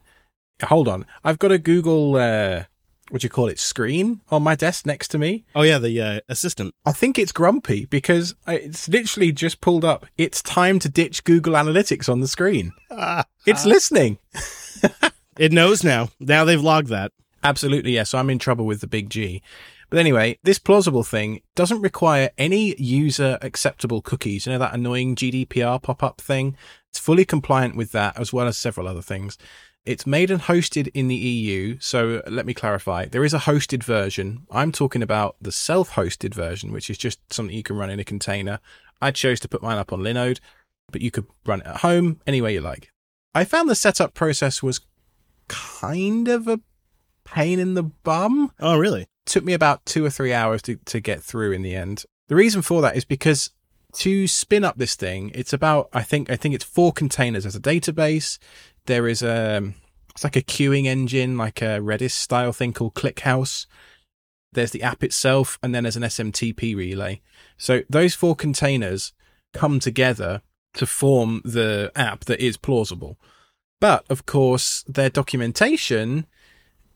Hold 0.63 0.87
on. 0.87 1.05
I've 1.21 1.37
got 1.37 1.51
a 1.51 1.57
Google, 1.57 2.15
uh, 2.15 2.63
what 3.09 3.19
do 3.19 3.25
you 3.25 3.29
call 3.29 3.49
it, 3.49 3.59
screen 3.59 4.21
on 4.29 4.41
my 4.41 4.55
desk 4.55 4.85
next 4.85 5.09
to 5.09 5.17
me. 5.17 5.43
Oh 5.53 5.63
yeah, 5.63 5.79
the 5.79 5.99
uh, 5.99 6.19
assistant. 6.29 6.73
I 6.85 6.93
think 6.93 7.19
it's 7.19 7.33
grumpy 7.33 7.87
because 7.87 8.35
it's 8.47 8.87
literally 8.87 9.33
just 9.33 9.59
pulled 9.59 9.83
up. 9.83 10.05
It's 10.17 10.41
time 10.41 10.79
to 10.79 10.87
ditch 10.87 11.25
Google 11.25 11.55
Analytics 11.55 12.07
on 12.07 12.21
the 12.21 12.29
screen. 12.29 12.71
It's 13.45 13.65
listening. 13.65 14.19
It 15.37 15.51
knows 15.51 15.83
now. 15.83 16.09
Now 16.19 16.45
they've 16.45 16.61
logged 16.61 16.89
that. 16.89 17.11
Absolutely, 17.43 17.93
yes. 17.93 18.13
I'm 18.13 18.29
in 18.29 18.39
trouble 18.39 18.65
with 18.65 18.81
the 18.81 18.87
big 18.87 19.09
G. 19.09 19.41
But 19.89 19.99
anyway, 19.99 20.37
this 20.43 20.59
plausible 20.59 21.03
thing 21.03 21.41
doesn't 21.55 21.81
require 21.81 22.31
any 22.37 22.75
user 22.75 23.37
acceptable 23.41 24.01
cookies. 24.01 24.45
You 24.45 24.53
know, 24.53 24.59
that 24.59 24.73
annoying 24.73 25.15
GDPR 25.15 25.81
pop 25.81 26.03
up 26.03 26.19
thing? 26.19 26.57
It's 26.89 26.99
fully 26.99 27.23
compliant 27.23 27.77
with 27.77 27.93
that, 27.93 28.19
as 28.19 28.33
well 28.33 28.47
as 28.47 28.57
several 28.57 28.87
other 28.87 29.01
things. 29.01 29.37
It's 29.85 30.05
made 30.05 30.29
and 30.29 30.41
hosted 30.41 30.89
in 30.93 31.07
the 31.07 31.15
EU. 31.15 31.77
So 31.79 32.17
uh, 32.17 32.29
let 32.29 32.45
me 32.45 32.53
clarify. 32.53 33.05
There 33.05 33.23
is 33.23 33.33
a 33.33 33.39
hosted 33.39 33.83
version. 33.83 34.45
I'm 34.51 34.73
talking 34.73 35.01
about 35.01 35.37
the 35.39 35.53
self 35.53 35.91
hosted 35.91 36.33
version, 36.33 36.73
which 36.73 36.89
is 36.89 36.97
just 36.97 37.19
something 37.31 37.55
you 37.55 37.63
can 37.63 37.77
run 37.77 37.89
in 37.89 37.99
a 37.99 38.03
container. 38.03 38.59
I 39.01 39.11
chose 39.11 39.39
to 39.41 39.47
put 39.47 39.63
mine 39.63 39.77
up 39.77 39.93
on 39.93 40.01
Linode, 40.01 40.39
but 40.91 41.01
you 41.01 41.11
could 41.11 41.27
run 41.45 41.61
it 41.61 41.67
at 41.67 41.77
home 41.77 42.19
any 42.27 42.41
way 42.41 42.53
you 42.53 42.61
like. 42.61 42.91
I 43.33 43.45
found 43.45 43.69
the 43.69 43.75
setup 43.75 44.13
process 44.13 44.61
was 44.61 44.81
kind 45.47 46.27
of 46.27 46.49
a 46.49 46.59
pain 47.27 47.59
in 47.59 47.73
the 47.73 47.83
bum 47.83 48.51
Oh 48.59 48.77
really? 48.77 49.07
took 49.25 49.43
me 49.43 49.53
about 49.53 49.85
two 49.85 50.05
or 50.05 50.09
three 50.09 50.33
hours 50.33 50.61
to, 50.63 50.77
to 50.85 50.99
get 50.99 51.21
through 51.21 51.51
in 51.51 51.61
the 51.61 51.75
end. 51.75 52.05
The 52.29 52.35
reason 52.35 52.61
for 52.61 52.81
that 52.81 52.95
is 52.95 53.05
because 53.05 53.51
to 53.93 54.27
spin 54.27 54.63
up 54.63 54.77
this 54.77 54.95
thing, 54.95 55.31
it's 55.35 55.53
about 55.53 55.89
I 55.93 56.01
think 56.01 56.29
I 56.29 56.35
think 56.35 56.55
it's 56.55 56.63
four 56.63 56.91
containers 56.91 57.45
as 57.45 57.55
a 57.55 57.59
database. 57.59 58.37
There 58.85 59.07
is 59.07 59.21
a 59.21 59.73
it's 60.11 60.23
like 60.23 60.35
a 60.35 60.41
queuing 60.41 60.85
engine, 60.85 61.37
like 61.37 61.61
a 61.61 61.79
Redis 61.79 62.11
style 62.11 62.51
thing 62.51 62.73
called 62.73 62.95
ClickHouse. 62.95 63.67
There's 64.53 64.71
the 64.71 64.81
app 64.81 65.03
itself, 65.03 65.59
and 65.61 65.75
then 65.75 65.83
there's 65.83 65.97
an 65.97 66.03
SMTP 66.03 66.75
relay. 66.75 67.21
So 67.57 67.83
those 67.89 68.15
four 68.15 68.35
containers 68.35 69.13
come 69.53 69.79
together 69.79 70.41
to 70.73 70.85
form 70.85 71.41
the 71.43 71.91
app 71.95 72.25
that 72.25 72.39
is 72.39 72.57
plausible. 72.57 73.19
But 73.79 74.05
of 74.09 74.25
course, 74.25 74.83
their 74.87 75.09
documentation 75.09 76.25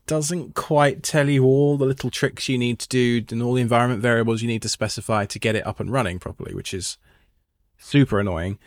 doesn't 0.06 0.54
quite 0.54 1.02
tell 1.02 1.28
you 1.28 1.44
all 1.44 1.76
the 1.76 1.84
little 1.86 2.10
tricks 2.10 2.48
you 2.48 2.58
need 2.58 2.78
to 2.80 2.88
do 2.88 3.24
and 3.30 3.42
all 3.42 3.54
the 3.54 3.62
environment 3.62 4.02
variables 4.02 4.42
you 4.42 4.48
need 4.48 4.62
to 4.62 4.68
specify 4.68 5.24
to 5.26 5.38
get 5.38 5.54
it 5.54 5.66
up 5.66 5.80
and 5.80 5.90
running 5.90 6.18
properly, 6.18 6.54
which 6.54 6.74
is 6.74 6.98
super 7.78 8.20
annoying. 8.20 8.58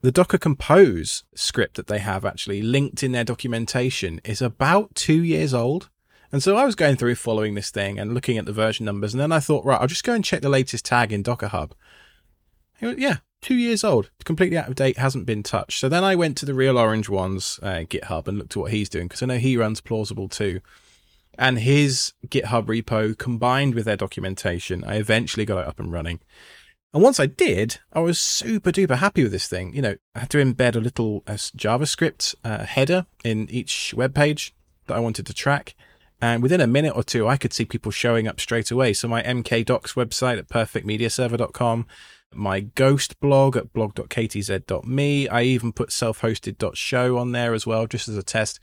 The 0.00 0.12
Docker 0.12 0.38
Compose 0.38 1.24
script 1.34 1.74
that 1.74 1.88
they 1.88 1.98
have 1.98 2.24
actually 2.24 2.62
linked 2.62 3.02
in 3.02 3.12
their 3.12 3.24
documentation 3.24 4.20
is 4.24 4.40
about 4.40 4.94
two 4.94 5.24
years 5.24 5.52
old. 5.52 5.90
And 6.30 6.42
so 6.42 6.56
I 6.56 6.64
was 6.64 6.74
going 6.74 6.96
through 6.96 7.16
following 7.16 7.54
this 7.54 7.70
thing 7.70 7.98
and 7.98 8.14
looking 8.14 8.38
at 8.38 8.46
the 8.46 8.52
version 8.52 8.84
numbers, 8.84 9.14
and 9.14 9.20
then 9.20 9.32
I 9.32 9.40
thought, 9.40 9.64
right, 9.64 9.80
I'll 9.80 9.86
just 9.86 10.04
go 10.04 10.12
and 10.12 10.24
check 10.24 10.42
the 10.42 10.48
latest 10.48 10.84
tag 10.84 11.12
in 11.12 11.22
Docker 11.22 11.48
Hub. 11.48 11.74
Yeah, 12.80 13.16
two 13.40 13.56
years 13.56 13.84
old, 13.84 14.10
completely 14.24 14.58
out 14.58 14.68
of 14.68 14.74
date, 14.74 14.98
hasn't 14.98 15.26
been 15.26 15.42
touched. 15.42 15.78
So 15.78 15.88
then 15.88 16.04
I 16.04 16.14
went 16.14 16.36
to 16.38 16.46
the 16.46 16.54
Real 16.54 16.78
Orange 16.78 17.08
One's 17.08 17.58
uh, 17.62 17.84
GitHub 17.88 18.28
and 18.28 18.38
looked 18.38 18.56
at 18.56 18.60
what 18.60 18.72
he's 18.72 18.88
doing 18.88 19.06
because 19.08 19.22
I 19.22 19.26
know 19.26 19.38
he 19.38 19.56
runs 19.56 19.80
Plausible 19.80 20.28
too. 20.28 20.60
And 21.38 21.60
his 21.60 22.14
GitHub 22.26 22.66
repo 22.66 23.16
combined 23.16 23.74
with 23.74 23.84
their 23.84 23.96
documentation, 23.96 24.82
I 24.82 24.96
eventually 24.96 25.44
got 25.44 25.60
it 25.60 25.68
up 25.68 25.78
and 25.78 25.92
running. 25.92 26.20
And 26.92 27.02
once 27.02 27.20
I 27.20 27.26
did, 27.26 27.78
I 27.92 28.00
was 28.00 28.18
super 28.18 28.72
duper 28.72 28.96
happy 28.96 29.22
with 29.22 29.32
this 29.32 29.46
thing. 29.46 29.74
You 29.74 29.82
know, 29.82 29.96
I 30.14 30.20
had 30.20 30.30
to 30.30 30.38
embed 30.38 30.74
a 30.74 30.80
little 30.80 31.22
uh, 31.26 31.32
JavaScript 31.34 32.34
uh, 32.44 32.64
header 32.64 33.06
in 33.24 33.48
each 33.50 33.94
web 33.94 34.14
page 34.14 34.54
that 34.86 34.96
I 34.96 35.00
wanted 35.00 35.26
to 35.26 35.34
track. 35.34 35.74
And 36.20 36.42
within 36.42 36.60
a 36.60 36.66
minute 36.66 36.96
or 36.96 37.04
two, 37.04 37.28
I 37.28 37.36
could 37.36 37.52
see 37.52 37.64
people 37.64 37.92
showing 37.92 38.26
up 38.26 38.40
straight 38.40 38.70
away. 38.70 38.92
So 38.92 39.06
my 39.06 39.22
MK 39.22 39.66
Docs 39.66 39.92
website 39.92 40.38
at 40.38 40.48
perfectmediaserver.com, 40.48 41.86
my 42.34 42.60
Ghost 42.60 43.18
blog 43.20 43.56
at 43.56 43.72
blog.ktz.me. 43.72 45.28
I 45.28 45.42
even 45.42 45.72
put 45.72 45.92
self-hosted.show 45.92 47.16
on 47.16 47.32
there 47.32 47.54
as 47.54 47.66
well, 47.66 47.86
just 47.86 48.08
as 48.08 48.16
a 48.16 48.22
test. 48.22 48.60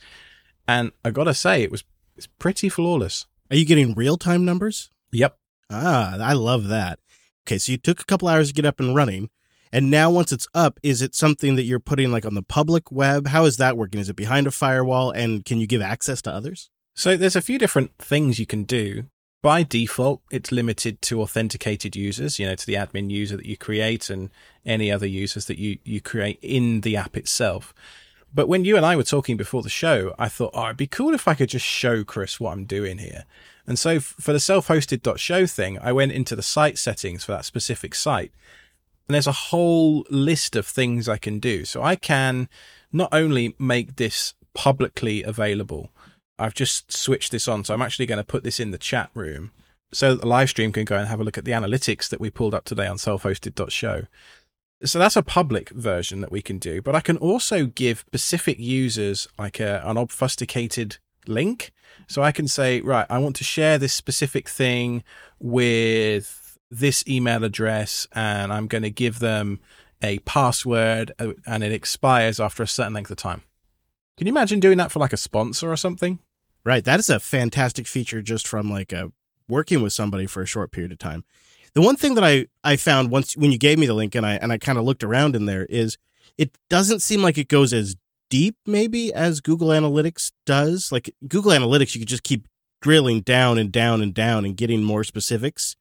And 0.68 0.92
I 1.04 1.12
gotta 1.12 1.34
say, 1.34 1.64
it 1.64 1.72
was 1.72 1.84
it's 2.16 2.28
pretty 2.28 2.70
flawless. 2.70 3.26
Are 3.52 3.58
you 3.58 3.66
getting 3.66 3.94
real 3.94 4.18
time 4.18 4.46
numbers? 4.46 4.90
Yep. 5.12 5.38
Ah, 5.70 6.18
I 6.20 6.34
love 6.34 6.68
that. 6.68 7.00
Okay, 7.46 7.58
so 7.58 7.72
you 7.72 7.78
took 7.78 8.00
a 8.00 8.06
couple 8.06 8.28
hours 8.28 8.50
to 8.50 8.54
get 8.54 8.66
up 8.66 8.80
and 8.80 8.96
running. 8.96 9.30
And 9.72 9.92
now 9.92 10.10
once 10.10 10.32
it's 10.32 10.48
up, 10.54 10.80
is 10.84 11.02
it 11.02 11.14
something 11.14 11.56
that 11.56 11.64
you're 11.64 11.80
putting 11.80 12.12
like 12.12 12.26
on 12.26 12.34
the 12.34 12.42
public 12.42 12.92
web? 12.92 13.28
How 13.28 13.46
is 13.46 13.58
that 13.58 13.78
working? 13.78 14.00
Is 14.00 14.10
it 14.10 14.16
behind 14.16 14.48
a 14.48 14.52
firewall 14.52 15.12
and 15.12 15.44
can 15.44 15.60
you 15.60 15.68
give 15.68 15.82
access 15.82 16.22
to 16.24 16.32
others? 16.32 16.70
So 16.94 17.18
there's 17.18 17.36
a 17.36 17.42
few 17.42 17.58
different 17.58 17.92
things 17.98 18.40
you 18.40 18.46
can 18.46 18.64
do. 18.64 19.08
By 19.46 19.62
default, 19.62 20.24
it's 20.32 20.52
limited 20.52 21.04
to 21.04 21.22
authenticated 21.22 21.96
users, 21.96 22.40
you 22.40 22.48
know, 22.48 22.56
to 22.56 22.66
the 22.66 22.74
admin 22.74 23.12
user 23.12 23.38
that 23.38 23.46
you 23.46 23.56
create 23.56 24.10
and 24.10 24.32
any 24.66 24.92
other 24.92 25.06
users 25.06 25.46
that 25.46 25.60
you, 25.60 25.78
you 25.84 26.02
create 26.02 26.40
in 26.42 26.82
the 26.82 26.98
app 26.98 27.16
itself. 27.16 27.72
But 28.34 28.48
when 28.48 28.66
you 28.66 28.76
and 28.76 28.84
I 28.84 28.96
were 28.96 29.04
talking 29.04 29.38
before 29.38 29.62
the 29.62 29.70
show, 29.70 30.16
I 30.18 30.30
thought, 30.30 30.50
oh, 30.56 30.64
it'd 30.66 30.78
be 30.78 30.88
cool 30.88 31.14
if 31.14 31.28
I 31.28 31.36
could 31.36 31.50
just 31.50 31.64
show 31.64 32.04
Chris 32.04 32.40
what 32.40 32.54
I'm 32.54 32.66
doing 32.66 32.98
here. 32.98 33.26
And 33.68 33.78
so 33.78 34.00
for 34.00 34.34
the 34.34 34.40
self-hosted.show 34.40 35.46
thing, 35.46 35.78
I 35.78 35.92
went 35.92 36.14
into 36.14 36.36
the 36.36 36.42
site 36.42 36.80
settings 36.80 37.24
for 37.24 37.34
that 37.34 37.46
specific 37.46 37.94
site. 37.94 38.32
And 39.08 39.14
there's 39.14 39.28
a 39.28 39.32
whole 39.32 40.08
list 40.10 40.56
of 40.56 40.66
things 40.66 41.08
I 41.08 41.18
can 41.18 41.38
do. 41.38 41.66
So 41.66 41.84
I 41.84 41.98
can 41.98 42.50
not 42.92 43.10
only 43.12 43.56
make 43.60 43.98
this 43.98 44.34
publicly 44.56 45.22
available, 45.22 45.92
I've 46.38 46.54
just 46.54 46.92
switched 46.92 47.32
this 47.32 47.48
on. 47.48 47.64
So 47.64 47.74
I'm 47.74 47.82
actually 47.82 48.06
going 48.06 48.18
to 48.18 48.24
put 48.24 48.44
this 48.44 48.60
in 48.60 48.72
the 48.72 48.78
chat 48.78 49.10
room 49.14 49.52
so 49.94 50.12
that 50.12 50.22
the 50.22 50.28
live 50.28 50.50
stream 50.50 50.72
can 50.72 50.86
go 50.86 50.98
and 50.98 51.08
have 51.08 51.20
a 51.20 51.24
look 51.24 51.38
at 51.38 51.46
the 51.46 51.52
analytics 51.52 52.10
that 52.10 52.20
we 52.20 52.30
pulled 52.30 52.54
up 52.54 52.66
today 52.66 52.88
on 52.88 52.98
self-hosted.show. 52.98 54.04
So 54.84 55.00
that's 55.00 55.16
a 55.16 55.24
public 55.24 55.70
version 55.70 56.22
that 56.22 56.32
we 56.32 56.42
can 56.42 56.60
do, 56.60 56.82
but 56.82 56.96
I 56.96 57.00
can 57.00 57.18
also 57.18 57.66
give 57.66 58.00
specific 58.00 58.60
users 58.60 59.28
like 59.40 59.60
a, 59.60 59.82
an 59.86 59.98
obfuscated 59.98 60.98
link. 61.28 61.72
So 62.08 62.22
I 62.22 62.32
can 62.32 62.48
say, 62.48 62.82
right, 62.82 63.08
I 63.10 63.20
want 63.20 63.38
to 63.38 63.44
share 63.46 63.78
this 63.78 63.94
specific 63.94 64.50
thing 64.50 65.04
with 65.40 66.60
this 66.70 67.08
email 67.08 67.44
address 67.44 68.06
and 68.12 68.52
I'm 68.52 68.68
going 68.68 68.84
to 68.84 68.90
give 68.90 69.20
them 69.20 69.60
a 70.02 70.20
password 70.20 71.14
uh, 71.20 71.34
and 71.48 71.64
it 71.64 71.72
expires 71.72 72.40
after 72.40 72.64
a 72.64 72.68
certain 72.68 72.94
length 72.94 73.12
of 73.12 73.18
time. 73.18 73.44
Can 74.18 74.28
you 74.28 74.34
imagine 74.34 74.60
doing 74.60 74.78
that 74.78 74.92
for 74.92 75.00
like 75.00 75.14
a 75.14 75.18
sponsor 75.18 75.72
or 75.72 75.78
something? 75.78 76.20
Right. 76.66 76.84
That 76.84 77.00
is 77.00 77.10
a 77.10 77.20
fantastic 77.20 77.86
feature 77.86 78.24
just 78.24 78.48
from 78.48 78.72
like 78.72 78.92
a 78.92 79.12
working 79.48 79.84
with 79.84 79.94
somebody 79.94 80.26
for 80.26 80.42
a 80.42 80.48
short 80.48 80.72
period 80.72 80.92
of 80.92 80.98
time. 80.98 81.24
The 81.76 81.82
one 81.82 81.96
thing 81.96 82.16
that 82.16 82.24
I, 82.24 82.48
I 82.64 82.76
found 82.76 83.12
once 83.12 83.38
when 83.38 83.52
you 83.52 83.60
gave 83.60 83.78
me 83.78 83.86
the 83.86 83.94
link 83.94 84.16
and 84.16 84.26
I 84.26 84.34
and 84.36 84.52
I 84.52 84.58
kind 84.58 84.78
of 84.78 84.84
looked 84.84 85.04
around 85.04 85.36
in 85.36 85.46
there 85.46 85.66
is 85.66 85.98
it 86.38 86.58
doesn't 86.70 87.02
seem 87.02 87.22
like 87.22 87.38
it 87.38 87.50
goes 87.50 87.72
as 87.72 87.96
deep 88.30 88.58
maybe 88.66 89.14
as 89.14 89.42
Google 89.42 89.68
Analytics 89.68 90.32
does. 90.46 90.92
Like 90.92 91.14
Google 91.28 91.52
Analytics, 91.52 91.94
you 91.94 92.02
could 92.02 92.08
just 92.08 92.24
keep 92.24 92.48
drilling 92.82 93.22
down 93.22 93.60
and 93.60 93.72
down 93.72 94.02
and 94.02 94.14
down 94.14 94.44
and 94.44 94.58
getting 94.58 94.84
more 94.84 95.04
specifics. 95.04 95.76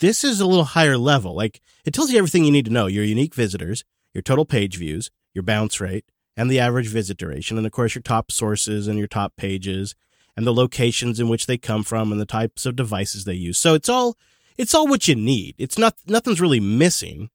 This 0.00 0.24
is 0.24 0.40
a 0.40 0.46
little 0.46 0.64
higher 0.64 0.98
level. 0.98 1.36
Like 1.36 1.60
it 1.84 1.94
tells 1.94 2.10
you 2.10 2.18
everything 2.18 2.44
you 2.44 2.52
need 2.52 2.64
to 2.64 2.72
know: 2.72 2.86
your 2.86 3.04
unique 3.04 3.36
visitors, 3.36 3.84
your 4.14 4.22
total 4.22 4.44
page 4.44 4.76
views, 4.78 5.12
your 5.32 5.44
bounce 5.44 5.80
rate, 5.80 6.06
and 6.36 6.50
the 6.50 6.60
average 6.60 6.88
visit 6.88 7.18
duration, 7.18 7.56
and 7.56 7.66
of 7.66 7.72
course 7.72 7.94
your 7.94 8.02
top 8.02 8.32
sources 8.32 8.88
and 8.88 8.98
your 8.98 9.08
top 9.08 9.36
pages, 9.36 9.94
and 10.36 10.46
the 10.46 10.54
locations 10.54 11.20
in 11.20 11.28
which 11.28 11.46
they 11.46 11.58
come 11.58 11.82
from, 11.82 12.12
and 12.12 12.20
the 12.20 12.26
types 12.26 12.66
of 12.66 12.76
devices 12.76 13.24
they 13.24 13.34
use. 13.34 13.58
So 13.58 13.74
it's 13.74 13.88
all 13.88 14.16
it's 14.56 14.74
all 14.74 14.86
what 14.86 15.08
you 15.08 15.14
need. 15.14 15.54
It's 15.58 15.78
not 15.78 15.96
nothing's 16.06 16.40
really 16.40 16.60
missing, 16.60 17.30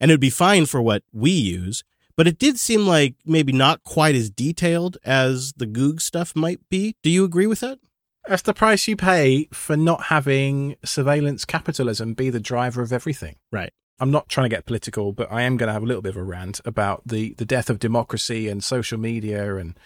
and 0.00 0.10
it'd 0.10 0.20
be 0.20 0.30
fine 0.30 0.66
for 0.66 0.80
what 0.80 1.02
we 1.12 1.30
use. 1.30 1.84
But 2.16 2.26
it 2.26 2.38
did 2.38 2.58
seem 2.58 2.86
like 2.86 3.14
maybe 3.26 3.52
not 3.52 3.82
quite 3.82 4.14
as 4.14 4.30
detailed 4.30 4.96
as 5.04 5.52
the 5.54 5.66
Goog 5.66 6.00
stuff 6.00 6.34
might 6.34 6.60
be. 6.70 6.96
Do 7.02 7.10
you 7.10 7.24
agree 7.24 7.46
with 7.46 7.60
that? 7.60 7.78
That's 8.26 8.42
the 8.42 8.54
price 8.54 8.88
you 8.88 8.96
pay 8.96 9.48
for 9.52 9.76
not 9.76 10.04
having 10.04 10.76
surveillance 10.84 11.44
capitalism 11.44 12.14
be 12.14 12.30
the 12.30 12.40
driver 12.40 12.82
of 12.82 12.92
everything. 12.92 13.36
Right. 13.52 13.72
I'm 13.98 14.10
not 14.10 14.28
trying 14.28 14.44
to 14.44 14.54
get 14.54 14.66
political, 14.66 15.12
but 15.12 15.30
I 15.32 15.42
am 15.42 15.56
going 15.56 15.68
to 15.68 15.72
have 15.72 15.82
a 15.82 15.86
little 15.86 16.02
bit 16.02 16.10
of 16.10 16.16
a 16.16 16.22
rant 16.22 16.60
about 16.64 17.02
the, 17.06 17.34
the 17.34 17.46
death 17.46 17.70
of 17.70 17.78
democracy 17.78 18.48
and 18.48 18.62
social 18.62 18.98
media 18.98 19.56
and 19.56 19.78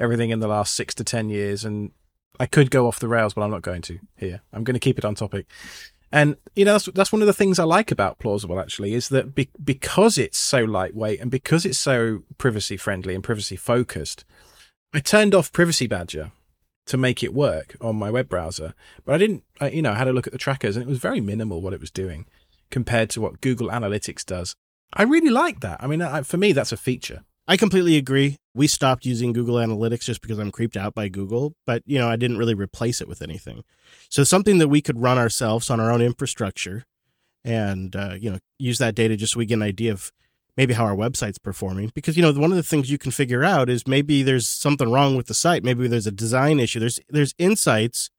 everything 0.00 0.30
in 0.30 0.40
the 0.40 0.48
last 0.48 0.74
six 0.74 0.94
to 0.96 1.04
10 1.04 1.28
years. 1.30 1.64
And 1.64 1.92
I 2.40 2.46
could 2.46 2.70
go 2.70 2.88
off 2.88 2.98
the 2.98 3.08
rails, 3.08 3.34
but 3.34 3.42
I'm 3.42 3.50
not 3.50 3.62
going 3.62 3.82
to 3.82 4.00
here. 4.16 4.40
I'm 4.52 4.64
going 4.64 4.74
to 4.74 4.80
keep 4.80 4.98
it 4.98 5.04
on 5.04 5.14
topic. 5.14 5.46
And, 6.10 6.36
you 6.54 6.64
know, 6.64 6.72
that's, 6.72 6.86
that's 6.86 7.12
one 7.12 7.22
of 7.22 7.26
the 7.26 7.32
things 7.32 7.58
I 7.58 7.64
like 7.64 7.90
about 7.90 8.18
Plausible 8.18 8.60
actually 8.60 8.94
is 8.94 9.08
that 9.10 9.34
be, 9.34 9.48
because 9.62 10.18
it's 10.18 10.38
so 10.38 10.64
lightweight 10.64 11.20
and 11.20 11.30
because 11.30 11.64
it's 11.64 11.78
so 11.78 12.24
privacy 12.38 12.76
friendly 12.76 13.14
and 13.14 13.24
privacy 13.24 13.56
focused, 13.56 14.24
I 14.92 15.00
turned 15.00 15.34
off 15.34 15.52
Privacy 15.52 15.86
Badger 15.86 16.32
to 16.84 16.96
make 16.96 17.22
it 17.22 17.32
work 17.32 17.76
on 17.80 17.96
my 17.96 18.10
web 18.10 18.28
browser. 18.28 18.74
But 19.04 19.14
I 19.14 19.18
didn't, 19.18 19.44
I, 19.60 19.70
you 19.70 19.82
know, 19.82 19.92
I 19.92 19.96
had 19.96 20.08
a 20.08 20.12
look 20.12 20.26
at 20.26 20.32
the 20.32 20.38
trackers 20.38 20.76
and 20.76 20.82
it 20.82 20.88
was 20.88 20.98
very 20.98 21.20
minimal 21.20 21.62
what 21.62 21.72
it 21.72 21.80
was 21.80 21.92
doing 21.92 22.26
compared 22.72 23.10
to 23.10 23.20
what 23.20 23.40
Google 23.40 23.68
Analytics 23.68 24.24
does. 24.26 24.56
I 24.92 25.04
really 25.04 25.30
like 25.30 25.60
that. 25.60 25.82
I 25.82 25.86
mean, 25.86 26.02
I, 26.02 26.22
for 26.22 26.36
me, 26.36 26.52
that's 26.52 26.72
a 26.72 26.76
feature. 26.76 27.22
I 27.46 27.56
completely 27.56 27.96
agree. 27.96 28.36
We 28.54 28.66
stopped 28.66 29.04
using 29.04 29.32
Google 29.32 29.56
Analytics 29.56 30.04
just 30.04 30.20
because 30.20 30.38
I'm 30.38 30.50
creeped 30.50 30.76
out 30.76 30.94
by 30.94 31.08
Google, 31.08 31.54
but 31.66 31.82
you 31.86 31.98
know, 31.98 32.08
I 32.08 32.16
didn't 32.16 32.38
really 32.38 32.54
replace 32.54 33.00
it 33.00 33.08
with 33.08 33.22
anything. 33.22 33.62
So 34.08 34.24
something 34.24 34.58
that 34.58 34.68
we 34.68 34.80
could 34.80 35.00
run 35.00 35.18
ourselves 35.18 35.70
on 35.70 35.80
our 35.80 35.90
own 35.90 36.02
infrastructure 36.02 36.84
and 37.44 37.94
uh, 37.96 38.14
you 38.18 38.30
know, 38.30 38.38
use 38.58 38.78
that 38.78 38.94
data 38.94 39.16
just 39.16 39.34
so 39.34 39.38
we 39.38 39.46
get 39.46 39.54
an 39.54 39.62
idea 39.62 39.92
of 39.92 40.12
maybe 40.56 40.74
how 40.74 40.84
our 40.84 40.94
website's 40.94 41.38
performing 41.38 41.90
because 41.94 42.16
you 42.16 42.22
know, 42.22 42.32
one 42.32 42.50
of 42.50 42.56
the 42.56 42.62
things 42.62 42.90
you 42.90 42.98
can 42.98 43.10
figure 43.10 43.42
out 43.42 43.68
is 43.68 43.86
maybe 43.86 44.22
there's 44.22 44.48
something 44.48 44.90
wrong 44.90 45.16
with 45.16 45.26
the 45.26 45.34
site, 45.34 45.64
maybe 45.64 45.88
there's 45.88 46.06
a 46.06 46.12
design 46.12 46.60
issue. 46.60 46.78
There's 46.78 47.00
there's 47.08 47.34
insights 47.38 48.10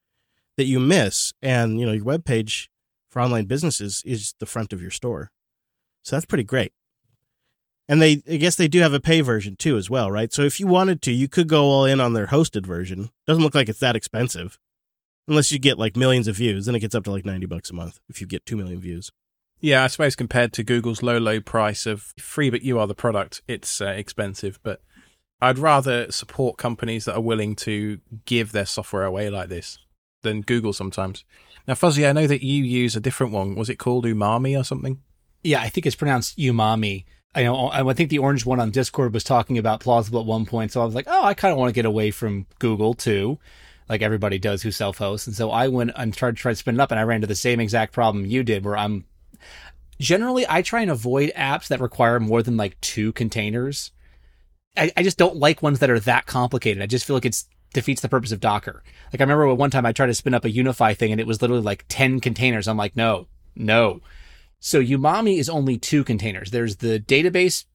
that 0.58 0.66
you 0.66 0.80
miss 0.80 1.34
and 1.42 1.80
you 1.80 1.86
know, 1.86 1.94
your 1.94 2.04
web 2.04 2.26
page 2.26 2.70
for 3.14 3.22
online 3.22 3.46
businesses 3.46 4.02
is 4.06 4.34
the 4.40 4.46
front 4.46 4.74
of 4.74 4.82
your 4.82 4.92
store. 4.92 5.32
So 6.02 6.16
that's 6.16 6.26
pretty 6.26 6.44
great. 6.44 6.74
And 7.88 8.02
they, 8.02 8.24
I 8.30 8.38
guess 8.38 8.56
they 8.56 8.68
do 8.68 8.80
have 8.80 8.94
a 8.94 9.00
pay 9.00 9.22
version 9.22 9.56
too, 9.56 9.78
as 9.78 9.90
well, 9.90 10.10
right? 10.10 10.34
So 10.34 10.42
if 10.42 10.60
you 10.60 10.68
wanted 10.68 11.02
to, 11.04 11.12
you 11.12 11.28
could 11.28 11.48
go 11.48 11.66
all 11.66 11.86
in 11.86 12.02
on 12.02 12.14
their 12.14 12.28
hosted 12.28 12.66
version. 12.66 13.12
Doesn't 13.28 13.44
look 13.44 13.56
like 13.56 13.70
it's 13.70 13.80
that 13.80 13.96
expensive, 13.96 14.58
unless 15.28 15.52
you 15.52 15.60
get 15.60 15.78
like 15.78 15.96
millions 15.96 16.28
of 16.28 16.38
views. 16.38 16.66
Then 16.66 16.76
it 16.76 16.80
gets 16.80 16.96
up 16.96 17.04
to 17.04 17.12
like 17.12 17.26
ninety 17.26 17.46
bucks 17.46 17.70
a 17.70 17.74
month 17.74 18.00
if 18.10 18.20
you 18.20 18.28
get 18.28 18.46
two 18.46 18.58
million 18.58 18.80
views. 18.80 19.12
Yeah, 19.60 19.84
I 19.84 19.88
suppose 19.88 20.16
compared 20.16 20.54
to 20.54 20.64
Google's 20.64 21.04
low, 21.04 21.20
low 21.20 21.40
price 21.40 21.86
of 21.86 22.14
free, 22.18 22.50
but 22.50 22.64
you 22.64 22.80
are 22.80 22.88
the 22.88 22.96
product, 22.96 23.42
it's 23.48 23.80
uh, 23.80 23.88
expensive. 23.88 24.60
But 24.64 24.82
I'd 25.40 25.60
rather 25.60 26.12
support 26.12 26.58
companies 26.58 27.06
that 27.06 27.16
are 27.16 27.22
willing 27.22 27.56
to 27.58 28.00
give 28.26 28.54
their 28.54 28.66
software 28.66 29.04
away 29.04 29.30
like 29.30 29.50
this 29.50 29.78
than 30.22 30.42
Google 30.42 30.74
sometimes. 30.74 31.26
Now, 31.68 31.76
Fuzzy, 31.76 32.06
I 32.06 32.12
know 32.12 32.28
that 32.28 32.46
you 32.46 32.64
use 32.64 32.96
a 32.96 33.00
different 33.00 33.32
one. 33.32 33.56
Was 33.56 33.70
it 33.70 33.78
called 33.78 34.06
Umami 34.06 34.60
or 34.60 34.64
something? 34.64 35.02
Yeah, 35.44 35.62
I 35.62 35.70
think 35.70 35.86
it's 35.86 35.96
pronounced 35.96 36.38
umami. 36.38 37.06
I 37.36 37.44
know. 37.44 37.70
I 37.72 37.94
think 37.94 38.10
the 38.10 38.20
orange 38.20 38.46
one 38.46 38.60
on 38.60 38.72
Discord 38.72 39.14
was 39.14 39.24
talking 39.24 39.58
about 39.58 39.80
plausible 39.80 40.20
at 40.20 40.26
one 40.26 40.46
point. 40.46 40.72
So 40.72 40.82
I 40.82 40.86
was 40.86 40.96
like, 40.96 41.08
oh, 41.08 41.24
I 41.24 41.34
kind 41.34 41.52
of 41.52 41.58
want 41.58 41.70
to 41.70 41.74
get 41.74 41.86
away 41.86 42.12
from 42.12 42.46
Google 42.60 42.94
too, 42.94 43.40
like 43.90 44.02
everybody 44.02 44.38
does 44.38 44.62
who 44.62 44.72
self 44.72 45.00
hosts. 45.00 45.26
And 45.26 45.36
so 45.36 45.50
I 45.50 45.68
went 45.68 45.92
and 45.96 46.14
tried 46.14 46.38
to 46.38 46.44
to 46.44 46.56
spin 46.56 46.76
it 46.76 46.82
up, 46.82 46.92
and 46.92 47.00
I 47.00 47.04
ran 47.04 47.18
into 47.18 47.28
the 47.28 47.36
same 47.36 47.60
exact 47.60 47.94
problem 47.94 48.26
you 48.26 48.44
did, 48.44 48.64
where 48.64 48.78
I'm 48.78 49.06
generally 50.00 50.46
I 50.48 50.62
try 50.62 50.82
and 50.82 50.92
avoid 50.92 51.32
apps 51.36 51.68
that 51.70 51.80
require 51.80 52.20
more 52.20 52.44
than 52.44 52.56
like 52.56 52.80
two 52.82 53.12
containers. 53.14 53.92
I, 54.78 54.92
I 54.96 55.04
just 55.04 55.18
don't 55.18 55.38
like 55.38 55.62
ones 55.64 55.80
that 55.80 55.90
are 55.90 56.00
that 56.02 56.26
complicated. 56.26 56.84
I 56.84 56.88
just 56.88 57.06
feel 57.06 57.16
like 57.16 57.26
it's 57.26 57.48
defeats 57.74 58.02
the 58.02 58.10
purpose 58.10 58.32
of 58.32 58.40
Docker. 58.40 58.84
Like 59.12 59.20
I 59.20 59.24
remember 59.24 59.54
one 59.54 59.72
time 59.72 59.86
I 59.86 59.92
tried 59.92 60.08
to 60.08 60.14
spin 60.14 60.34
up 60.34 60.46
a 60.46 60.50
UniFi 60.50 60.96
thing 60.96 61.12
and 61.12 61.20
it 61.20 61.28
was 61.28 61.42
literally 61.42 61.64
like 61.64 61.86
10 61.90 62.20
containers. 62.20 62.68
I'm 62.68 62.78
like, 62.78 62.96
no, 62.96 63.28
no. 63.56 64.02
So 64.60 64.82
Umami 64.82 65.40
is 65.40 65.50
only 65.50 65.78
two 65.78 66.04
containers. 66.04 66.52
There's 66.52 66.78
the 66.78 67.00
database 67.00 67.66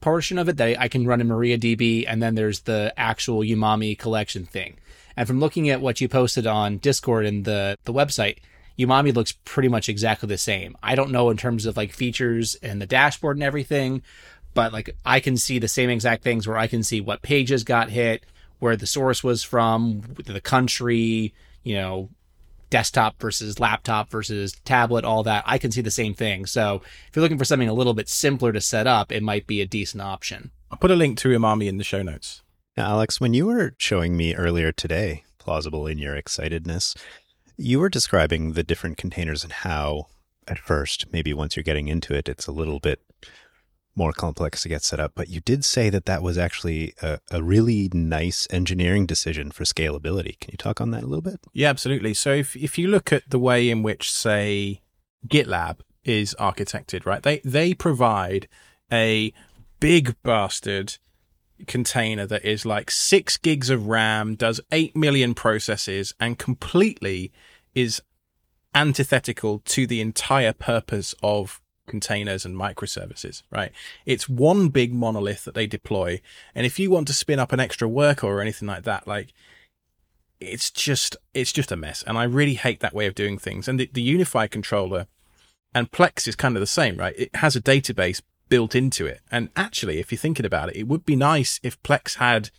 portion 0.00 0.38
of 0.38 0.48
it 0.48 0.56
that 0.58 0.80
I 0.80 0.86
can 0.86 1.06
run 1.06 1.20
in 1.20 1.28
MariaDB, 1.28 2.04
and 2.06 2.22
then 2.22 2.36
there's 2.36 2.60
the 2.60 2.92
actual 2.96 3.40
Umami 3.40 3.98
collection 3.98 4.46
thing. 4.46 4.78
And 5.16 5.26
from 5.26 5.40
looking 5.40 5.68
at 5.68 5.80
what 5.80 6.00
you 6.00 6.08
posted 6.08 6.46
on 6.46 6.78
Discord 6.78 7.26
and 7.26 7.44
the, 7.44 7.76
the 7.84 7.92
website, 7.92 8.38
Umami 8.78 9.12
looks 9.12 9.32
pretty 9.32 9.68
much 9.68 9.88
exactly 9.88 10.28
the 10.28 10.38
same. 10.38 10.76
I 10.82 10.94
don't 10.94 11.10
know 11.10 11.30
in 11.30 11.36
terms 11.36 11.66
of 11.66 11.76
like 11.76 11.92
features 11.92 12.54
and 12.62 12.80
the 12.80 12.86
dashboard 12.86 13.36
and 13.36 13.42
everything, 13.42 14.02
but 14.54 14.72
like 14.72 14.94
I 15.04 15.18
can 15.18 15.36
see 15.36 15.58
the 15.58 15.66
same 15.66 15.90
exact 15.90 16.22
things 16.22 16.46
where 16.46 16.56
I 16.56 16.68
can 16.68 16.84
see 16.84 17.00
what 17.00 17.22
pages 17.22 17.64
got 17.64 17.90
hit, 17.90 18.24
where 18.58 18.76
the 18.76 18.86
source 18.86 19.22
was 19.22 19.42
from, 19.42 20.02
the 20.26 20.40
country, 20.40 21.34
you 21.62 21.74
know, 21.74 22.08
desktop 22.70 23.20
versus 23.20 23.58
laptop 23.58 24.10
versus 24.10 24.52
tablet, 24.64 25.04
all 25.04 25.22
that. 25.22 25.44
I 25.46 25.58
can 25.58 25.70
see 25.70 25.80
the 25.80 25.90
same 25.90 26.14
thing. 26.14 26.46
So 26.46 26.82
if 27.08 27.16
you're 27.16 27.22
looking 27.22 27.38
for 27.38 27.44
something 27.44 27.68
a 27.68 27.74
little 27.74 27.94
bit 27.94 28.08
simpler 28.08 28.52
to 28.52 28.60
set 28.60 28.86
up, 28.86 29.10
it 29.10 29.22
might 29.22 29.46
be 29.46 29.60
a 29.60 29.66
decent 29.66 30.02
option. 30.02 30.50
I'll 30.70 30.78
put 30.78 30.90
a 30.90 30.96
link 30.96 31.18
to 31.18 31.28
Umami 31.28 31.66
in 31.66 31.78
the 31.78 31.84
show 31.84 32.02
notes. 32.02 32.42
Now, 32.76 32.90
Alex, 32.90 33.20
when 33.20 33.34
you 33.34 33.46
were 33.46 33.74
showing 33.78 34.16
me 34.16 34.34
earlier 34.34 34.70
today, 34.70 35.24
plausible 35.38 35.86
in 35.86 35.98
your 35.98 36.14
excitedness, 36.14 36.96
you 37.56 37.80
were 37.80 37.88
describing 37.88 38.52
the 38.52 38.62
different 38.62 38.98
containers 38.98 39.42
and 39.42 39.52
how, 39.52 40.06
at 40.46 40.58
first, 40.58 41.06
maybe 41.12 41.32
once 41.32 41.56
you're 41.56 41.64
getting 41.64 41.88
into 41.88 42.14
it, 42.14 42.28
it's 42.28 42.46
a 42.46 42.52
little 42.52 42.78
bit 42.78 43.00
more 43.98 44.12
complex 44.12 44.62
to 44.62 44.68
get 44.68 44.82
set 44.82 45.00
up. 45.00 45.12
But 45.14 45.28
you 45.28 45.40
did 45.40 45.64
say 45.64 45.90
that 45.90 46.06
that 46.06 46.22
was 46.22 46.38
actually 46.38 46.94
a, 47.02 47.18
a 47.30 47.42
really 47.42 47.90
nice 47.92 48.46
engineering 48.50 49.04
decision 49.04 49.50
for 49.50 49.64
scalability. 49.64 50.38
Can 50.40 50.52
you 50.52 50.56
talk 50.56 50.80
on 50.80 50.92
that 50.92 51.02
a 51.02 51.06
little 51.06 51.20
bit? 51.20 51.40
Yeah, 51.52 51.68
absolutely. 51.68 52.14
So 52.14 52.32
if 52.32 52.56
if 52.56 52.78
you 52.78 52.88
look 52.88 53.12
at 53.12 53.28
the 53.28 53.38
way 53.38 53.68
in 53.68 53.82
which, 53.82 54.10
say, 54.10 54.80
GitLab 55.26 55.80
is 56.04 56.34
architected, 56.40 57.04
right? 57.04 57.22
They 57.22 57.40
they 57.44 57.74
provide 57.74 58.48
a 58.90 59.34
big 59.80 60.16
bastard 60.22 60.96
container 61.66 62.24
that 62.26 62.44
is 62.44 62.64
like 62.64 62.90
six 62.90 63.36
gigs 63.36 63.68
of 63.68 63.88
RAM, 63.88 64.36
does 64.36 64.60
eight 64.70 64.96
million 64.96 65.34
processes, 65.34 66.14
and 66.20 66.38
completely 66.38 67.32
is 67.74 68.00
antithetical 68.74 69.60
to 69.60 69.86
the 69.86 70.00
entire 70.00 70.52
purpose 70.52 71.14
of 71.22 71.60
containers 71.88 72.44
and 72.44 72.54
microservices, 72.54 73.42
right? 73.50 73.72
It's 74.06 74.28
one 74.28 74.68
big 74.68 74.94
monolith 74.94 75.44
that 75.44 75.54
they 75.54 75.66
deploy. 75.66 76.20
And 76.54 76.64
if 76.64 76.78
you 76.78 76.90
want 76.90 77.08
to 77.08 77.12
spin 77.12 77.38
up 77.38 77.52
an 77.52 77.60
extra 77.60 77.88
worker 77.88 78.26
or 78.26 78.40
anything 78.40 78.68
like 78.68 78.84
that, 78.84 79.06
like 79.06 79.32
it's 80.40 80.70
just 80.70 81.16
it's 81.34 81.52
just 81.52 81.72
a 81.72 81.76
mess. 81.76 82.04
And 82.06 82.16
I 82.16 82.24
really 82.24 82.54
hate 82.54 82.80
that 82.80 82.94
way 82.94 83.06
of 83.06 83.14
doing 83.14 83.38
things. 83.38 83.68
And 83.68 83.80
the, 83.80 83.90
the 83.92 84.16
UniFi 84.16 84.50
controller 84.50 85.06
and 85.74 85.90
Plex 85.90 86.26
is 86.26 86.36
kind 86.36 86.56
of 86.56 86.60
the 86.60 86.66
same, 86.66 86.96
right? 86.96 87.14
It 87.18 87.34
has 87.36 87.56
a 87.56 87.60
database 87.60 88.22
built 88.48 88.74
into 88.74 89.06
it. 89.06 89.20
And 89.30 89.50
actually, 89.56 89.98
if 89.98 90.10
you're 90.10 90.18
thinking 90.18 90.46
about 90.46 90.70
it, 90.70 90.76
it 90.76 90.88
would 90.88 91.04
be 91.04 91.16
nice 91.16 91.60
if 91.62 91.82
Plex 91.82 92.16
had 92.16 92.50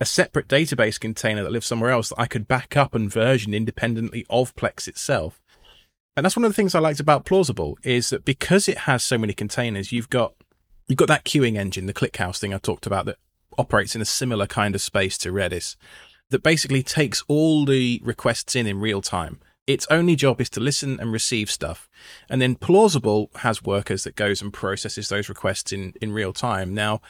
a 0.00 0.04
separate 0.04 0.48
database 0.48 0.98
container 0.98 1.42
that 1.42 1.52
lives 1.52 1.66
somewhere 1.66 1.90
else 1.90 2.08
that 2.08 2.20
I 2.20 2.26
could 2.26 2.48
back 2.48 2.76
up 2.76 2.94
and 2.94 3.10
version 3.10 3.54
independently 3.54 4.26
of 4.30 4.54
Plex 4.54 4.88
itself. 4.88 5.40
And 6.16 6.24
that's 6.24 6.36
one 6.36 6.44
of 6.44 6.50
the 6.50 6.54
things 6.54 6.74
I 6.74 6.80
liked 6.80 7.00
about 7.00 7.24
Plausible 7.24 7.78
is 7.82 8.10
that 8.10 8.24
because 8.24 8.68
it 8.68 8.78
has 8.78 9.02
so 9.02 9.16
many 9.16 9.32
containers, 9.32 9.92
you've 9.92 10.10
got 10.10 10.34
you've 10.88 10.98
got 10.98 11.08
that 11.08 11.24
queuing 11.24 11.56
engine, 11.56 11.86
the 11.86 11.94
ClickHouse 11.94 12.38
thing 12.38 12.52
I 12.52 12.58
talked 12.58 12.86
about 12.86 13.06
that 13.06 13.16
operates 13.56 13.94
in 13.94 14.02
a 14.02 14.06
similar 14.06 14.46
kind 14.46 14.74
of 14.74 14.82
space 14.82 15.16
to 15.18 15.32
Redis 15.32 15.76
that 16.30 16.42
basically 16.42 16.82
takes 16.82 17.22
all 17.28 17.64
the 17.64 18.00
requests 18.04 18.56
in 18.56 18.66
in 18.66 18.80
real 18.80 19.00
time. 19.00 19.40
Its 19.66 19.86
only 19.90 20.16
job 20.16 20.40
is 20.40 20.50
to 20.50 20.60
listen 20.60 20.98
and 20.98 21.12
receive 21.12 21.50
stuff. 21.50 21.88
And 22.28 22.42
then 22.42 22.56
Plausible 22.56 23.30
has 23.36 23.62
workers 23.62 24.04
that 24.04 24.16
goes 24.16 24.42
and 24.42 24.52
processes 24.52 25.08
those 25.08 25.28
requests 25.28 25.72
in, 25.72 25.94
in 26.02 26.12
real 26.12 26.32
time. 26.32 26.74
Now, 26.74 27.00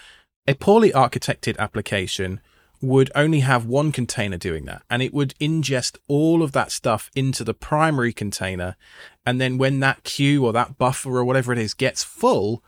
a 0.46 0.54
poorly 0.54 0.90
architected 0.90 1.56
application 1.58 2.40
would 2.83 3.11
only 3.14 3.40
have 3.40 3.64
one 3.64 3.92
container 3.92 4.37
doing 4.37 4.64
that 4.64 4.83
and 4.90 5.01
it 5.01 5.14
would 5.14 5.35
ingest 5.40 5.97
all 6.09 6.42
of 6.42 6.51
that 6.53 6.73
stuff 6.73 7.11
into 7.14 7.45
the 7.45 7.55
primary 7.55 8.12
container. 8.12 8.77
And 9.25 9.40
then 9.40 9.57
when 9.57 9.81
that 9.81 10.03
queue 10.03 10.45
or 10.45 10.53
that 10.53 10.77
buffer 10.77 11.16
or 11.16 11.25
whatever 11.25 11.53
it 11.53 11.59
is 11.59 11.75
gets 11.75 12.03
full, 12.03 12.62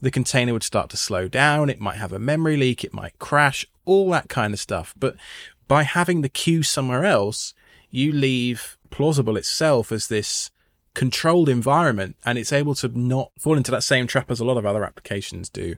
the 0.00 0.12
container 0.12 0.52
would 0.52 0.62
start 0.62 0.88
to 0.90 0.96
slow 0.96 1.26
down. 1.26 1.68
It 1.68 1.80
might 1.80 1.96
have 1.96 2.12
a 2.12 2.20
memory 2.20 2.56
leak. 2.56 2.84
It 2.84 2.94
might 2.94 3.18
crash, 3.18 3.66
all 3.84 4.08
that 4.10 4.28
kind 4.28 4.54
of 4.54 4.60
stuff. 4.60 4.94
But 4.96 5.16
by 5.66 5.82
having 5.82 6.22
the 6.22 6.28
queue 6.28 6.62
somewhere 6.62 7.04
else, 7.04 7.52
you 7.90 8.12
leave 8.12 8.78
plausible 8.90 9.36
itself 9.36 9.90
as 9.90 10.06
this 10.06 10.50
controlled 10.94 11.48
environment 11.48 12.16
and 12.24 12.38
it's 12.38 12.52
able 12.52 12.74
to 12.74 12.88
not 12.88 13.30
fall 13.38 13.56
into 13.56 13.70
that 13.70 13.82
same 13.82 14.06
trap 14.06 14.30
as 14.30 14.40
a 14.40 14.44
lot 14.44 14.56
of 14.56 14.66
other 14.66 14.84
applications 14.84 15.48
do. 15.48 15.76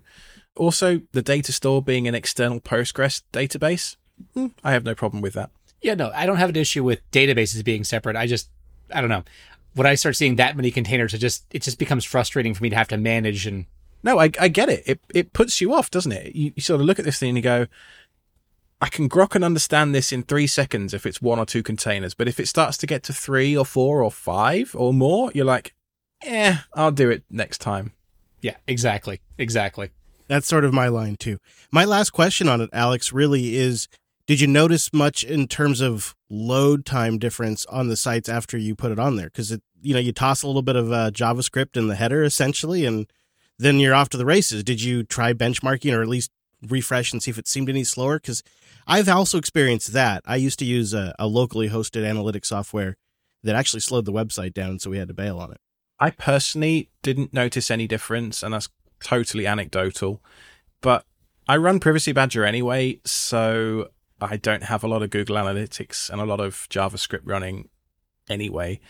Also, 0.56 1.00
the 1.12 1.22
data 1.22 1.52
store 1.52 1.82
being 1.82 2.08
an 2.08 2.14
external 2.14 2.60
Postgres 2.60 3.22
database, 3.32 3.96
hmm, 4.34 4.48
I 4.64 4.72
have 4.72 4.84
no 4.84 4.94
problem 4.94 5.22
with 5.22 5.34
that. 5.34 5.50
Yeah, 5.80 5.94
no, 5.94 6.10
I 6.14 6.26
don't 6.26 6.36
have 6.36 6.50
an 6.50 6.56
issue 6.56 6.84
with 6.84 7.08
databases 7.10 7.64
being 7.64 7.84
separate. 7.84 8.16
I 8.16 8.26
just, 8.26 8.50
I 8.92 9.00
don't 9.00 9.10
know. 9.10 9.24
When 9.74 9.86
I 9.86 9.94
start 9.94 10.16
seeing 10.16 10.36
that 10.36 10.56
many 10.56 10.70
containers, 10.70 11.14
it 11.14 11.18
just 11.18 11.44
it 11.52 11.62
just 11.62 11.78
becomes 11.78 12.04
frustrating 12.04 12.54
for 12.54 12.62
me 12.62 12.70
to 12.70 12.76
have 12.76 12.88
to 12.88 12.96
manage 12.96 13.46
and. 13.46 13.66
No, 14.02 14.18
I, 14.18 14.30
I 14.40 14.48
get 14.48 14.68
it. 14.68 14.82
It 14.86 15.00
it 15.14 15.32
puts 15.32 15.60
you 15.60 15.72
off, 15.72 15.90
doesn't 15.90 16.10
it? 16.10 16.34
You, 16.34 16.52
you 16.56 16.62
sort 16.62 16.80
of 16.80 16.86
look 16.86 16.98
at 16.98 17.04
this 17.04 17.18
thing 17.18 17.30
and 17.30 17.38
you 17.38 17.42
go, 17.42 17.66
I 18.80 18.88
can 18.88 19.08
grok 19.08 19.34
and 19.34 19.44
understand 19.44 19.94
this 19.94 20.10
in 20.10 20.22
three 20.22 20.46
seconds 20.46 20.94
if 20.94 21.04
it's 21.04 21.20
one 21.20 21.38
or 21.38 21.44
two 21.44 21.62
containers, 21.62 22.14
but 22.14 22.28
if 22.28 22.40
it 22.40 22.48
starts 22.48 22.78
to 22.78 22.86
get 22.86 23.02
to 23.04 23.12
three 23.12 23.56
or 23.56 23.66
four 23.66 24.02
or 24.02 24.10
five 24.10 24.74
or 24.74 24.94
more, 24.94 25.30
you're 25.34 25.44
like, 25.44 25.74
eh, 26.22 26.56
I'll 26.74 26.90
do 26.90 27.10
it 27.10 27.22
next 27.30 27.58
time. 27.58 27.92
Yeah, 28.40 28.56
exactly, 28.66 29.20
exactly. 29.36 29.90
That's 30.30 30.46
sort 30.46 30.64
of 30.64 30.72
my 30.72 30.86
line 30.86 31.16
too. 31.16 31.38
My 31.72 31.84
last 31.84 32.10
question 32.10 32.48
on 32.48 32.60
it, 32.60 32.70
Alex, 32.72 33.12
really 33.12 33.56
is 33.56 33.88
did 34.28 34.40
you 34.40 34.46
notice 34.46 34.92
much 34.92 35.24
in 35.24 35.48
terms 35.48 35.80
of 35.80 36.14
load 36.30 36.86
time 36.86 37.18
difference 37.18 37.66
on 37.66 37.88
the 37.88 37.96
sites 37.96 38.28
after 38.28 38.56
you 38.56 38.76
put 38.76 38.92
it 38.92 38.98
on 39.00 39.16
there? 39.16 39.26
Because 39.26 39.50
it, 39.50 39.60
you 39.82 39.92
know, 39.92 39.98
you 39.98 40.12
toss 40.12 40.44
a 40.44 40.46
little 40.46 40.62
bit 40.62 40.76
of 40.76 40.92
uh, 40.92 41.10
JavaScript 41.10 41.76
in 41.76 41.88
the 41.88 41.96
header 41.96 42.22
essentially, 42.22 42.86
and 42.86 43.10
then 43.58 43.80
you're 43.80 43.92
off 43.92 44.08
to 44.10 44.16
the 44.16 44.24
races. 44.24 44.62
Did 44.62 44.80
you 44.80 45.02
try 45.02 45.32
benchmarking 45.32 45.92
or 45.92 46.00
at 46.00 46.06
least 46.06 46.30
refresh 46.64 47.12
and 47.12 47.20
see 47.20 47.32
if 47.32 47.38
it 47.38 47.48
seemed 47.48 47.68
any 47.68 47.82
slower? 47.82 48.20
Because 48.20 48.44
I've 48.86 49.08
also 49.08 49.36
experienced 49.36 49.92
that. 49.94 50.22
I 50.26 50.36
used 50.36 50.60
to 50.60 50.64
use 50.64 50.94
a, 50.94 51.12
a 51.18 51.26
locally 51.26 51.70
hosted 51.70 52.08
analytic 52.08 52.44
software 52.44 52.96
that 53.42 53.56
actually 53.56 53.80
slowed 53.80 54.04
the 54.04 54.12
website 54.12 54.54
down, 54.54 54.78
so 54.78 54.90
we 54.90 54.98
had 54.98 55.08
to 55.08 55.14
bail 55.14 55.40
on 55.40 55.50
it. 55.50 55.58
I 55.98 56.10
personally 56.10 56.88
didn't 57.02 57.34
notice 57.34 57.68
any 57.68 57.88
difference, 57.88 58.44
and 58.44 58.54
that's 58.54 58.68
totally 59.00 59.46
anecdotal. 59.46 60.22
But 60.80 61.04
I 61.48 61.56
run 61.56 61.80
Privacy 61.80 62.12
Badger 62.12 62.44
anyway, 62.44 63.00
so 63.04 63.88
I 64.20 64.36
don't 64.36 64.64
have 64.64 64.84
a 64.84 64.88
lot 64.88 65.02
of 65.02 65.10
Google 65.10 65.36
Analytics 65.36 66.10
and 66.10 66.20
a 66.20 66.24
lot 66.24 66.40
of 66.40 66.66
JavaScript 66.70 67.22
running 67.24 67.68
anyway. 68.28 68.80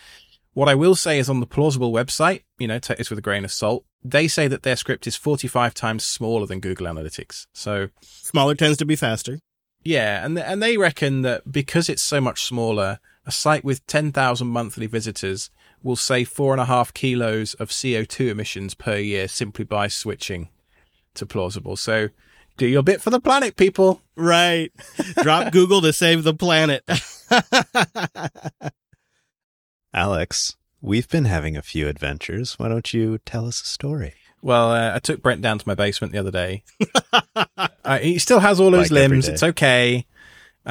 What 0.53 0.69
I 0.69 0.75
will 0.75 0.95
say 0.95 1.19
is 1.19 1.31
on 1.31 1.41
the 1.41 1.47
plausible 1.47 1.93
website, 1.93 2.43
you 2.59 2.67
know, 2.67 2.79
take 2.79 2.99
this 2.99 3.11
with 3.11 3.19
a 3.19 3.23
grain 3.23 3.45
of 3.45 3.53
salt. 3.53 3.85
They 4.03 4.29
say 4.29 4.49
that 4.49 4.63
their 4.63 4.77
script 4.77 5.07
is 5.07 5.17
45 5.17 5.75
times 5.75 6.05
smaller 6.05 6.47
than 6.47 6.61
Google 6.61 6.87
Analytics. 6.87 7.47
So 7.53 7.89
smaller 8.03 8.55
tends 8.55 8.77
to 8.79 8.85
be 8.85 8.97
faster. 8.97 9.39
Yeah, 9.83 10.25
and 10.25 10.39
and 10.39 10.63
they 10.63 10.77
reckon 10.77 11.23
that 11.23 11.51
because 11.51 11.89
it's 11.89 12.03
so 12.03 12.21
much 12.21 12.45
smaller, 12.45 12.99
a 13.25 13.33
site 13.33 13.65
with 13.65 13.87
10,000 13.87 14.47
monthly 14.47 14.87
visitors 14.87 15.51
will 15.83 15.97
save 15.97 16.29
four 16.29 16.53
and 16.53 16.61
a 16.61 16.67
half 16.67 16.93
kilos 16.93 17.55
of 17.55 17.71
CO2 17.71 18.29
emissions 18.29 18.75
per 18.75 18.97
year 18.97 19.29
simply 19.29 19.65
by 19.65 19.89
switching 19.89 20.49
to 21.15 21.27
plausible. 21.27 21.77
So 21.77 22.09
do 22.57 22.67
your 22.67 22.83
bit 22.83 23.01
for 23.01 23.11
the 23.11 23.21
planet, 23.21 23.57
people. 23.57 24.03
Right. 24.17 24.71
Drop 25.23 25.53
Google 25.53 25.81
to 25.83 25.93
save 25.93 26.25
the 26.25 26.35
planet. 26.35 26.85
Alex, 29.95 30.57
we've 30.81 31.09
been 31.09 31.25
having 31.25 31.57
a 31.57 31.63
few 31.63 31.89
adventures. 31.89 32.59
Why 32.59 32.69
don't 32.69 32.93
you 32.93 33.19
tell 33.25 33.47
us 33.47 33.63
a 33.63 33.67
story? 33.67 34.15
Well, 34.43 34.73
uh, 34.73 34.95
I 34.95 34.99
took 35.01 35.23
Brent 35.23 35.43
down 35.43 35.59
to 35.59 35.69
my 35.69 35.75
basement 35.75 36.13
the 36.13 36.19
other 36.19 36.31
day. 36.31 36.63
uh, 37.85 37.99
he 37.99 38.19
still 38.19 38.41
has 38.41 38.61
all 38.61 38.73
his 38.73 38.91
limbs. 38.91 39.29
It's 39.29 39.43
okay. 39.43 40.07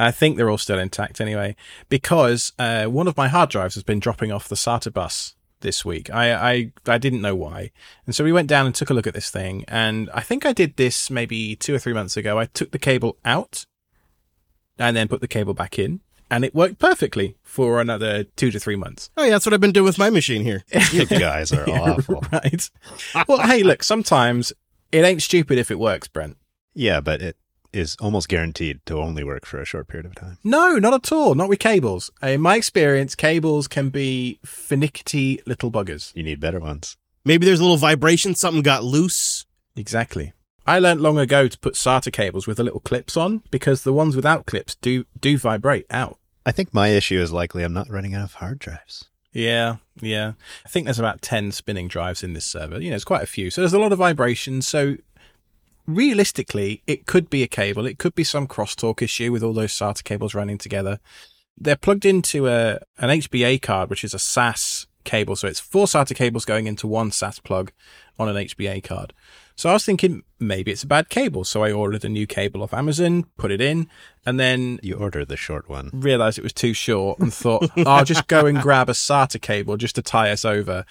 I 0.00 0.10
think 0.10 0.36
they're 0.36 0.50
all 0.50 0.58
still 0.58 0.78
intact 0.78 1.20
anyway, 1.20 1.56
because 1.88 2.52
uh, 2.58 2.86
one 2.86 3.08
of 3.08 3.16
my 3.16 3.28
hard 3.28 3.50
drives 3.50 3.74
has 3.74 3.84
been 3.84 4.00
dropping 4.00 4.32
off 4.32 4.48
the 4.48 4.54
SATA 4.54 4.92
bus 4.92 5.34
this 5.60 5.84
week. 5.84 6.10
I, 6.10 6.32
I 6.32 6.72
I 6.86 6.98
didn't 6.98 7.20
know 7.20 7.36
why, 7.36 7.70
and 8.06 8.14
so 8.14 8.24
we 8.24 8.32
went 8.32 8.48
down 8.48 8.66
and 8.66 8.74
took 8.74 8.90
a 8.90 8.94
look 8.94 9.06
at 9.06 9.14
this 9.14 9.30
thing. 9.30 9.64
And 9.68 10.08
I 10.14 10.20
think 10.20 10.46
I 10.46 10.52
did 10.52 10.76
this 10.76 11.10
maybe 11.10 11.54
two 11.56 11.74
or 11.74 11.78
three 11.78 11.92
months 11.92 12.16
ago. 12.16 12.38
I 12.38 12.46
took 12.46 12.70
the 12.70 12.78
cable 12.78 13.18
out, 13.24 13.66
and 14.78 14.96
then 14.96 15.08
put 15.08 15.20
the 15.20 15.28
cable 15.28 15.54
back 15.54 15.78
in, 15.78 16.00
and 16.30 16.44
it 16.44 16.54
worked 16.54 16.78
perfectly 16.78 17.36
for 17.42 17.80
another 17.80 18.24
two 18.24 18.50
to 18.50 18.58
three 18.58 18.76
months. 18.76 19.10
Oh 19.16 19.24
yeah, 19.24 19.30
that's 19.30 19.44
what 19.44 19.52
I've 19.52 19.60
been 19.60 19.72
doing 19.72 19.86
with 19.86 19.98
my 19.98 20.10
machine 20.10 20.42
here. 20.42 20.64
you 20.92 21.04
guys 21.06 21.52
are 21.52 21.64
awful, 21.68 22.24
right? 22.32 22.70
Well, 23.28 23.46
hey, 23.46 23.62
look, 23.62 23.82
sometimes 23.82 24.52
it 24.92 25.04
ain't 25.04 25.22
stupid 25.22 25.58
if 25.58 25.70
it 25.70 25.78
works, 25.78 26.08
Brent. 26.08 26.36
Yeah, 26.74 27.00
but 27.00 27.20
it 27.20 27.36
is 27.72 27.96
almost 28.00 28.28
guaranteed 28.28 28.80
to 28.86 28.98
only 28.98 29.24
work 29.24 29.46
for 29.46 29.60
a 29.60 29.64
short 29.64 29.88
period 29.88 30.06
of 30.06 30.14
time. 30.14 30.38
No, 30.44 30.76
not 30.76 30.94
at 30.94 31.12
all. 31.12 31.34
Not 31.34 31.48
with 31.48 31.58
cables. 31.58 32.10
Uh, 32.22 32.28
in 32.28 32.40
my 32.40 32.56
experience, 32.56 33.14
cables 33.14 33.68
can 33.68 33.90
be 33.90 34.38
finicky 34.44 35.40
little 35.46 35.70
buggers. 35.70 36.14
You 36.14 36.22
need 36.22 36.40
better 36.40 36.60
ones. 36.60 36.96
Maybe 37.24 37.46
there's 37.46 37.60
a 37.60 37.64
little 37.64 37.76
vibration, 37.76 38.34
something 38.34 38.62
got 38.62 38.84
loose. 38.84 39.46
Exactly. 39.76 40.32
I 40.66 40.78
learned 40.78 41.00
long 41.00 41.18
ago 41.18 41.48
to 41.48 41.58
put 41.58 41.74
SATA 41.74 42.12
cables 42.12 42.46
with 42.46 42.56
the 42.56 42.64
little 42.64 42.80
clips 42.80 43.16
on 43.16 43.42
because 43.50 43.82
the 43.82 43.92
ones 43.92 44.14
without 44.14 44.46
clips 44.46 44.76
do 44.76 45.04
do 45.18 45.36
vibrate 45.38 45.86
out. 45.90 46.18
I 46.46 46.52
think 46.52 46.72
my 46.72 46.88
issue 46.88 47.20
is 47.20 47.32
likely 47.32 47.62
I'm 47.62 47.72
not 47.72 47.90
running 47.90 48.12
enough 48.12 48.34
hard 48.34 48.58
drives. 48.58 49.06
Yeah, 49.32 49.76
yeah. 50.00 50.32
I 50.64 50.68
think 50.68 50.86
there's 50.86 50.98
about 50.98 51.22
10 51.22 51.52
spinning 51.52 51.88
drives 51.88 52.22
in 52.22 52.32
this 52.32 52.46
server. 52.46 52.80
You 52.80 52.90
know, 52.90 52.96
it's 52.96 53.04
quite 53.04 53.22
a 53.22 53.26
few. 53.26 53.50
So 53.50 53.60
there's 53.60 53.72
a 53.72 53.78
lot 53.78 53.92
of 53.92 53.98
vibration. 53.98 54.60
So 54.62 54.96
realistically, 55.94 56.82
it 56.86 57.06
could 57.06 57.30
be 57.30 57.42
a 57.42 57.48
cable. 57.48 57.86
It 57.86 57.98
could 57.98 58.14
be 58.14 58.24
some 58.24 58.46
crosstalk 58.46 59.02
issue 59.02 59.32
with 59.32 59.42
all 59.42 59.52
those 59.52 59.72
SATA 59.72 60.04
cables 60.04 60.34
running 60.34 60.58
together. 60.58 61.00
They're 61.56 61.76
plugged 61.76 62.04
into 62.04 62.48
a 62.48 62.80
an 62.98 63.10
HBA 63.10 63.60
card, 63.62 63.90
which 63.90 64.04
is 64.04 64.14
a 64.14 64.18
SAS 64.18 64.86
cable. 65.04 65.36
So 65.36 65.48
it's 65.48 65.60
four 65.60 65.86
SATA 65.86 66.14
cables 66.14 66.44
going 66.44 66.66
into 66.66 66.86
one 66.86 67.10
SAS 67.10 67.38
plug 67.38 67.72
on 68.18 68.28
an 68.28 68.36
HBA 68.36 68.82
card. 68.84 69.12
So 69.56 69.68
I 69.68 69.74
was 69.74 69.84
thinking 69.84 70.22
maybe 70.38 70.70
it's 70.72 70.84
a 70.84 70.86
bad 70.86 71.10
cable. 71.10 71.44
So 71.44 71.62
I 71.62 71.70
ordered 71.70 72.04
a 72.04 72.08
new 72.08 72.26
cable 72.26 72.62
off 72.62 72.72
Amazon, 72.72 73.26
put 73.36 73.50
it 73.50 73.60
in, 73.60 73.88
and 74.24 74.40
then 74.40 74.80
you 74.82 74.94
ordered 74.94 75.28
the 75.28 75.36
short 75.36 75.68
one. 75.68 75.90
Realized 75.92 76.38
it 76.38 76.42
was 76.42 76.52
too 76.52 76.72
short 76.72 77.18
and 77.18 77.32
thought, 77.32 77.70
I'll 77.86 78.04
just 78.04 78.26
go 78.26 78.46
and 78.46 78.60
grab 78.60 78.88
a 78.88 78.92
SATA 78.92 79.40
cable 79.40 79.76
just 79.76 79.96
to 79.96 80.02
tie 80.02 80.30
us 80.30 80.44
over. 80.44 80.86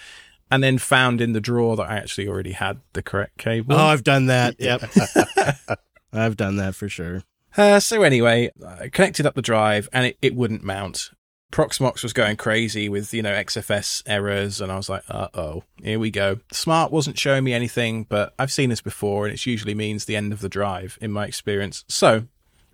And 0.50 0.62
then 0.62 0.78
found 0.78 1.20
in 1.20 1.32
the 1.32 1.40
drawer 1.40 1.76
that 1.76 1.90
I 1.90 1.96
actually 1.96 2.28
already 2.28 2.52
had 2.52 2.80
the 2.92 3.02
correct 3.02 3.38
cable. 3.38 3.74
Oh, 3.74 3.78
I've 3.78 4.04
done 4.04 4.26
that. 4.26 4.56
Yep. 4.58 4.82
I've 6.12 6.36
done 6.36 6.56
that 6.56 6.74
for 6.74 6.88
sure. 6.88 7.22
Uh, 7.56 7.80
so 7.80 8.02
anyway, 8.02 8.50
I 8.66 8.88
connected 8.88 9.26
up 9.26 9.34
the 9.34 9.42
drive 9.42 9.88
and 9.92 10.06
it, 10.06 10.18
it 10.20 10.34
wouldn't 10.34 10.64
mount. 10.64 11.10
Proxmox 11.52 12.02
was 12.04 12.12
going 12.12 12.36
crazy 12.36 12.88
with, 12.88 13.12
you 13.12 13.22
know, 13.22 13.32
XFS 13.32 14.04
errors 14.06 14.60
and 14.60 14.70
I 14.70 14.76
was 14.76 14.88
like, 14.88 15.02
uh 15.08 15.28
oh, 15.34 15.64
here 15.82 15.98
we 15.98 16.10
go. 16.10 16.38
Smart 16.52 16.92
wasn't 16.92 17.18
showing 17.18 17.42
me 17.42 17.52
anything, 17.52 18.04
but 18.04 18.34
I've 18.38 18.52
seen 18.52 18.70
this 18.70 18.80
before 18.80 19.26
and 19.26 19.34
it 19.34 19.46
usually 19.46 19.74
means 19.74 20.04
the 20.04 20.16
end 20.16 20.32
of 20.32 20.40
the 20.40 20.48
drive 20.48 20.96
in 21.00 21.10
my 21.10 21.26
experience. 21.26 21.84
So 21.88 22.26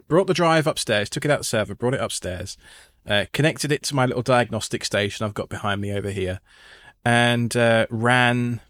brought 0.08 0.26
the 0.26 0.34
drive 0.34 0.66
upstairs, 0.66 1.08
took 1.08 1.24
it 1.24 1.30
out 1.30 1.36
of 1.36 1.40
the 1.40 1.44
server, 1.44 1.74
brought 1.74 1.94
it 1.94 2.00
upstairs, 2.00 2.58
uh, 3.06 3.24
connected 3.32 3.72
it 3.72 3.82
to 3.84 3.94
my 3.94 4.04
little 4.04 4.22
diagnostic 4.22 4.84
station 4.84 5.24
I've 5.24 5.34
got 5.34 5.48
behind 5.48 5.80
me 5.80 5.92
over 5.92 6.10
here 6.10 6.40
and 7.06 7.56
uh, 7.56 7.86
ran, 7.88 8.60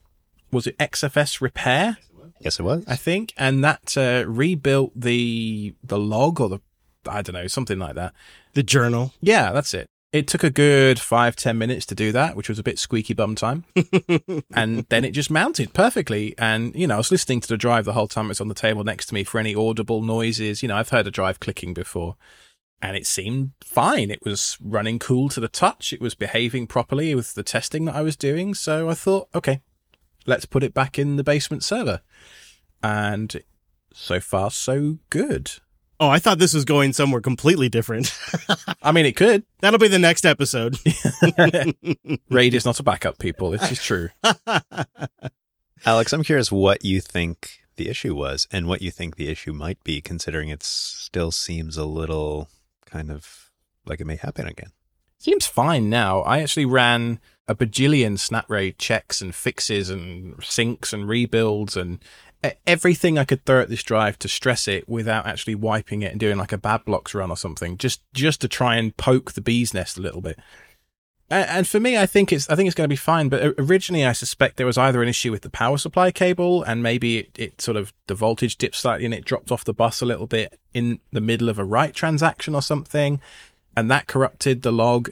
was 0.52 0.66
it 0.66 0.76
XFS 0.76 1.40
repair? 1.40 1.96
Yes, 2.38 2.60
it 2.60 2.64
was. 2.64 2.84
I 2.86 2.94
think, 2.94 3.32
and 3.38 3.64
that 3.64 3.96
uh, 3.96 4.28
rebuilt 4.28 4.92
the 4.94 5.74
the 5.82 5.98
log 5.98 6.38
or 6.38 6.50
the 6.50 6.60
I 7.08 7.22
don't 7.22 7.32
know 7.32 7.46
something 7.46 7.78
like 7.78 7.94
that. 7.94 8.12
The 8.52 8.62
journal. 8.62 9.14
Yeah, 9.22 9.52
that's 9.52 9.72
it. 9.72 9.86
It 10.12 10.28
took 10.28 10.44
a 10.44 10.50
good 10.50 11.00
five 11.00 11.34
ten 11.34 11.56
minutes 11.56 11.86
to 11.86 11.94
do 11.94 12.12
that, 12.12 12.36
which 12.36 12.50
was 12.50 12.58
a 12.58 12.62
bit 12.62 12.78
squeaky 12.78 13.14
bum 13.14 13.36
time, 13.36 13.64
and 14.54 14.84
then 14.90 15.06
it 15.06 15.12
just 15.12 15.30
mounted 15.30 15.72
perfectly. 15.72 16.34
And 16.36 16.76
you 16.76 16.86
know, 16.86 16.96
I 16.96 16.98
was 16.98 17.10
listening 17.10 17.40
to 17.40 17.48
the 17.48 17.56
drive 17.56 17.86
the 17.86 17.94
whole 17.94 18.06
time 18.06 18.26
it 18.26 18.28
was 18.28 18.40
on 18.42 18.48
the 18.48 18.54
table 18.54 18.84
next 18.84 19.06
to 19.06 19.14
me 19.14 19.24
for 19.24 19.38
any 19.38 19.54
audible 19.54 20.02
noises. 20.02 20.62
You 20.62 20.68
know, 20.68 20.76
I've 20.76 20.90
heard 20.90 21.06
a 21.06 21.10
drive 21.10 21.40
clicking 21.40 21.72
before, 21.72 22.16
and 22.82 22.96
it 22.96 23.06
seemed 23.06 23.52
fine. 23.62 24.10
It 24.10 24.24
was 24.24 24.58
running 24.60 24.98
cool 24.98 25.28
to 25.30 25.40
the 25.40 25.48
touch. 25.48 25.92
It 25.92 26.00
was 26.00 26.14
behaving 26.14 26.66
properly 26.66 27.14
with 27.14 27.34
the 27.34 27.42
testing 27.42 27.86
that 27.86 27.96
I 27.96 28.02
was 28.02 28.16
doing. 28.16 28.54
So 28.54 28.88
I 28.90 28.94
thought, 28.94 29.28
okay, 29.34 29.60
let's 30.26 30.44
put 30.44 30.62
it 30.62 30.74
back 30.74 30.98
in 30.98 31.16
the 31.16 31.24
basement 31.24 31.64
server. 31.64 32.02
And 32.82 33.42
so 33.92 34.20
far, 34.20 34.50
so 34.50 34.98
good. 35.10 35.52
Oh, 35.98 36.08
I 36.10 36.18
thought 36.18 36.38
this 36.38 36.52
was 36.52 36.66
going 36.66 36.92
somewhere 36.92 37.22
completely 37.22 37.70
different. 37.70 38.14
I 38.82 38.92
mean, 38.92 39.06
it 39.06 39.16
could. 39.16 39.44
That'll 39.60 39.78
be 39.78 39.88
the 39.88 39.98
next 39.98 40.26
episode. 40.26 40.76
Raid 42.30 42.52
is 42.52 42.66
not 42.66 42.78
a 42.78 42.82
backup, 42.82 43.18
people. 43.18 43.50
This 43.50 43.72
is 43.72 43.82
true. 43.82 44.10
Alex, 45.86 46.12
I'm 46.12 46.22
curious 46.22 46.52
what 46.52 46.84
you 46.84 47.00
think 47.00 47.60
the 47.76 47.88
issue 47.88 48.14
was 48.14 48.46
and 48.52 48.66
what 48.68 48.82
you 48.82 48.90
think 48.90 49.16
the 49.16 49.28
issue 49.28 49.54
might 49.54 49.82
be, 49.84 50.02
considering 50.02 50.50
it 50.50 50.62
still 50.62 51.30
seems 51.30 51.78
a 51.78 51.86
little 51.86 52.50
kind 52.86 53.10
of 53.10 53.50
like 53.84 54.00
it 54.00 54.06
may 54.06 54.16
happen 54.16 54.46
again. 54.46 54.72
Seems 55.18 55.46
fine 55.46 55.88
now. 55.88 56.20
I 56.20 56.40
actually 56.40 56.66
ran 56.66 57.20
a 57.48 57.54
bajillion 57.54 58.18
SnapRaid 58.18 58.76
checks 58.78 59.20
and 59.20 59.34
fixes 59.34 59.88
and 59.88 60.36
syncs 60.38 60.92
and 60.92 61.08
rebuilds 61.08 61.76
and 61.76 62.00
everything 62.66 63.18
I 63.18 63.24
could 63.24 63.44
throw 63.44 63.60
at 63.60 63.68
this 63.68 63.82
drive 63.82 64.18
to 64.20 64.28
stress 64.28 64.68
it 64.68 64.88
without 64.88 65.26
actually 65.26 65.54
wiping 65.54 66.02
it 66.02 66.12
and 66.12 66.20
doing 66.20 66.36
like 66.36 66.52
a 66.52 66.58
bad 66.58 66.84
blocks 66.84 67.14
run 67.14 67.30
or 67.30 67.36
something, 67.36 67.76
just 67.78 68.02
just 68.12 68.40
to 68.42 68.48
try 68.48 68.76
and 68.76 68.96
poke 68.96 69.32
the 69.32 69.40
bee's 69.40 69.74
nest 69.74 69.98
a 69.98 70.02
little 70.02 70.20
bit. 70.20 70.38
And 71.28 71.66
for 71.66 71.80
me, 71.80 71.98
I 71.98 72.06
think 72.06 72.32
it's 72.32 72.48
I 72.48 72.54
think 72.54 72.68
it's 72.68 72.74
going 72.76 72.84
to 72.84 72.92
be 72.92 72.96
fine. 72.96 73.28
But 73.28 73.54
originally, 73.58 74.06
I 74.06 74.12
suspect 74.12 74.56
there 74.56 74.66
was 74.66 74.78
either 74.78 75.02
an 75.02 75.08
issue 75.08 75.32
with 75.32 75.42
the 75.42 75.50
power 75.50 75.76
supply 75.76 76.12
cable, 76.12 76.62
and 76.62 76.82
maybe 76.82 77.18
it, 77.18 77.30
it 77.36 77.60
sort 77.60 77.76
of 77.76 77.92
the 78.06 78.14
voltage 78.14 78.56
dipped 78.56 78.76
slightly 78.76 79.04
and 79.04 79.14
it 79.14 79.24
dropped 79.24 79.50
off 79.50 79.64
the 79.64 79.74
bus 79.74 80.00
a 80.00 80.06
little 80.06 80.28
bit 80.28 80.58
in 80.72 81.00
the 81.12 81.20
middle 81.20 81.48
of 81.48 81.58
a 81.58 81.64
write 81.64 81.94
transaction 81.94 82.54
or 82.54 82.62
something, 82.62 83.20
and 83.76 83.90
that 83.90 84.06
corrupted 84.06 84.62
the 84.62 84.72
log 84.72 85.10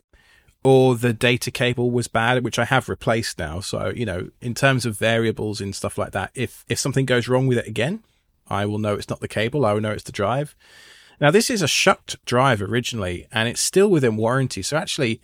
or 0.64 0.94
the 0.96 1.12
data 1.12 1.50
cable 1.50 1.90
was 1.90 2.08
bad, 2.08 2.42
which 2.42 2.58
I 2.58 2.64
have 2.64 2.88
replaced 2.88 3.38
now. 3.38 3.60
So, 3.60 3.92
you 3.94 4.06
know, 4.06 4.30
in 4.40 4.54
terms 4.54 4.86
of 4.86 4.96
variables 4.96 5.60
and 5.60 5.74
stuff 5.74 5.98
like 5.98 6.12
that, 6.12 6.30
if, 6.34 6.64
if 6.70 6.78
something 6.78 7.04
goes 7.04 7.28
wrong 7.28 7.46
with 7.46 7.58
it 7.58 7.66
again, 7.66 8.02
I 8.48 8.64
will 8.64 8.78
know 8.78 8.94
it's 8.94 9.10
not 9.10 9.20
the 9.20 9.28
cable. 9.28 9.66
I 9.66 9.74
will 9.74 9.82
know 9.82 9.90
it's 9.90 10.04
the 10.04 10.12
drive. 10.12 10.56
Now, 11.20 11.30
this 11.30 11.50
is 11.50 11.60
a 11.60 11.68
shucked 11.68 12.24
drive 12.24 12.62
originally, 12.62 13.28
and 13.30 13.46
it's 13.46 13.60
still 13.60 13.88
within 13.88 14.16
warranty. 14.16 14.62
So 14.62 14.78
actually, 14.78 15.20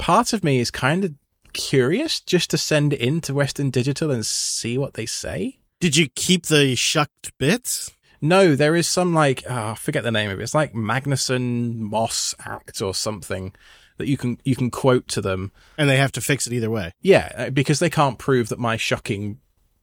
part 0.00 0.32
of 0.32 0.42
me 0.42 0.58
is 0.58 0.70
kind 0.70 1.04
of 1.04 1.14
curious 1.52 2.20
just 2.20 2.50
to 2.50 2.58
send 2.58 2.92
it 2.92 3.00
in 3.00 3.20
to 3.22 3.34
Western 3.34 3.70
Digital 3.70 4.10
and 4.10 4.24
see 4.24 4.78
what 4.78 4.94
they 4.94 5.06
say. 5.06 5.58
Did 5.78 5.96
you 5.96 6.08
keep 6.08 6.46
the 6.46 6.74
shucked 6.74 7.36
bits? 7.38 7.92
No, 8.20 8.54
there 8.54 8.76
is 8.76 8.88
some 8.88 9.14
like 9.14 9.44
oh, 9.48 9.70
I 9.70 9.74
forget 9.74 10.02
the 10.02 10.10
name 10.10 10.30
of 10.30 10.40
it. 10.40 10.42
It's 10.42 10.54
like 10.54 10.72
Magnuson 10.74 11.76
Moss 11.76 12.34
Act 12.44 12.82
or 12.82 12.94
something 12.94 13.54
that 13.98 14.08
you 14.08 14.16
can 14.16 14.38
you 14.44 14.56
can 14.56 14.70
quote 14.70 15.06
to 15.08 15.20
them. 15.20 15.52
And 15.78 15.88
they 15.88 15.96
have 15.96 16.12
to 16.12 16.20
fix 16.20 16.46
it 16.46 16.52
either 16.52 16.70
way. 16.70 16.92
Yeah, 17.00 17.32
uh, 17.36 17.50
because 17.50 17.78
they 17.78 17.90
can't 17.90 18.18
prove 18.18 18.48
that 18.48 18.58
my 18.58 18.76
shucking 18.76 19.38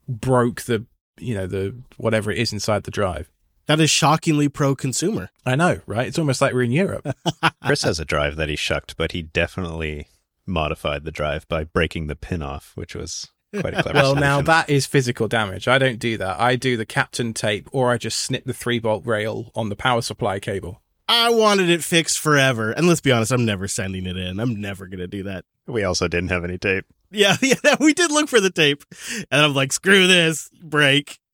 broke 0.08 0.64
the 0.64 0.86
you 1.20 1.36
know 1.36 1.48
the 1.48 1.76
whatever 1.98 2.32
it 2.32 2.38
is 2.38 2.54
inside 2.54 2.84
the 2.84 2.92
drive. 2.92 3.30
That 3.68 3.80
is 3.82 3.90
shockingly 3.90 4.50
pro 4.50 4.76
consumer. 4.76 5.30
I 5.46 5.56
know, 5.56 5.82
right? 5.86 6.08
It's 6.08 6.18
almost 6.18 6.42
like 6.42 6.54
we're 6.54 6.64
in 6.64 6.72
Europe. 6.72 7.06
Chris 7.66 7.84
has 7.84 8.00
a 8.00 8.06
drive 8.06 8.38
that 8.38 8.50
he 8.50 8.56
shucked, 8.56 8.96
but 8.98 9.12
he 9.12 9.22
definitely 9.22 10.08
modified 10.46 11.04
the 11.04 11.12
drive 11.12 11.48
by 11.50 11.66
breaking 11.66 12.08
the 12.08 12.16
pin 12.16 12.42
off, 12.42 12.72
which 12.76 12.96
was 12.96 13.30
quite 13.60 13.74
a 13.74 13.84
clever 13.84 14.00
well, 14.00 14.16
now 14.16 14.42
that 14.42 14.70
is 14.70 14.86
physical 14.86 15.28
damage. 15.28 15.68
I 15.68 15.78
don't 15.78 16.00
do 16.00 16.18
that. 16.18 16.40
I 16.40 16.56
do 16.56 16.78
the 16.78 16.86
Kapton 16.86 17.34
tape, 17.34 17.68
or 17.74 17.92
I 17.92 17.98
just 17.98 18.20
snip 18.20 18.46
the 18.46 18.54
three 18.54 18.80
volt 18.80 19.06
rail 19.06 19.52
on 19.54 19.68
the 19.70 19.76
power 19.76 20.02
supply 20.02 20.40
cable. 20.40 20.82
I 21.10 21.30
wanted 21.30 21.70
it 21.70 21.84
fixed 21.84 22.20
forever. 22.20 22.72
And 22.72 22.88
let's 22.88 23.02
be 23.02 23.12
honest, 23.12 23.32
I'm 23.32 23.46
never 23.46 23.68
sending 23.68 24.06
it 24.06 24.18
in. 24.18 24.40
I'm 24.40 24.60
never 24.60 24.88
going 24.88 25.00
to 25.00 25.08
do 25.08 25.24
that. 25.24 25.46
we 25.66 25.84
also 25.84 26.08
didn't 26.08 26.30
have 26.30 26.44
any 26.44 26.58
tape. 26.58 26.86
Yeah, 27.12 27.38
yeah, 27.42 27.76
we 27.80 27.94
did 27.94 28.12
look 28.12 28.30
for 28.30 28.40
the 28.42 28.50
tape. 28.50 28.84
And 29.32 29.42
I'm 29.42 29.54
like, 29.54 29.72
screw 29.74 30.08
this, 30.08 30.50
break. 30.62 31.20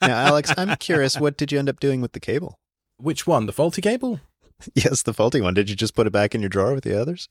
Now, 0.00 0.26
Alex, 0.26 0.52
I'm 0.56 0.76
curious, 0.76 1.18
what 1.18 1.36
did 1.36 1.50
you 1.50 1.58
end 1.58 1.68
up 1.68 1.80
doing 1.80 2.00
with 2.00 2.12
the 2.12 2.20
cable? 2.20 2.58
Which 2.98 3.26
one? 3.26 3.46
The 3.46 3.52
faulty 3.52 3.80
cable? 3.82 4.20
Yes, 4.74 5.02
the 5.04 5.14
faulty 5.14 5.40
one. 5.40 5.54
Did 5.54 5.70
you 5.70 5.76
just 5.76 5.94
put 5.94 6.08
it 6.08 6.12
back 6.12 6.34
in 6.34 6.40
your 6.40 6.48
drawer 6.48 6.74
with 6.74 6.82
the 6.82 7.00
others? 7.00 7.28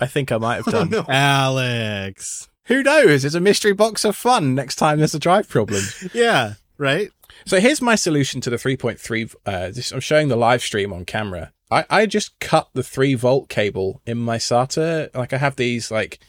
I 0.00 0.06
think 0.06 0.32
I 0.32 0.38
might 0.38 0.56
have 0.56 0.64
done. 0.64 0.94
Oh, 0.94 1.04
Alex. 1.06 2.48
Who 2.66 2.82
knows? 2.82 3.24
It's 3.26 3.34
a 3.34 3.40
mystery 3.40 3.72
box 3.74 4.04
of 4.06 4.16
fun 4.16 4.54
next 4.54 4.76
time 4.76 4.98
there's 4.98 5.14
a 5.14 5.18
drive 5.18 5.48
problem. 5.48 5.82
Yeah, 6.14 6.54
right? 6.78 7.10
So 7.44 7.60
here's 7.60 7.82
my 7.82 7.94
solution 7.94 8.40
to 8.40 8.50
the 8.50 8.56
3.3. 8.56 9.34
Uh, 9.44 9.68
this, 9.68 9.92
I'm 9.92 10.00
showing 10.00 10.28
the 10.28 10.36
live 10.36 10.62
stream 10.62 10.92
on 10.92 11.04
camera. 11.04 11.52
I, 11.70 11.84
I 11.90 12.06
just 12.06 12.38
cut 12.38 12.68
the 12.72 12.82
3 12.82 13.14
volt 13.14 13.48
cable 13.48 14.00
in 14.06 14.18
my 14.18 14.38
SATA. 14.38 15.14
Like 15.14 15.32
I 15.32 15.38
have 15.38 15.56
these, 15.56 15.90
like, 15.90 16.20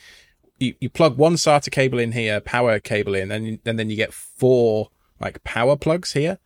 you, 0.64 0.76
you 0.80 0.90
plug 0.90 1.18
one 1.18 1.36
SATA 1.36 1.72
cable 1.72 2.00
in 2.00 2.12
here, 2.14 2.40
power 2.40 2.80
cable 2.80 3.16
in, 3.16 3.32
and, 3.32 3.60
and 3.66 3.78
then 3.78 3.90
you 3.90 3.96
get 3.96 4.14
four, 4.14 4.90
like, 5.20 5.44
power 5.44 5.76
plugs 5.76 6.14
here. 6.14 6.40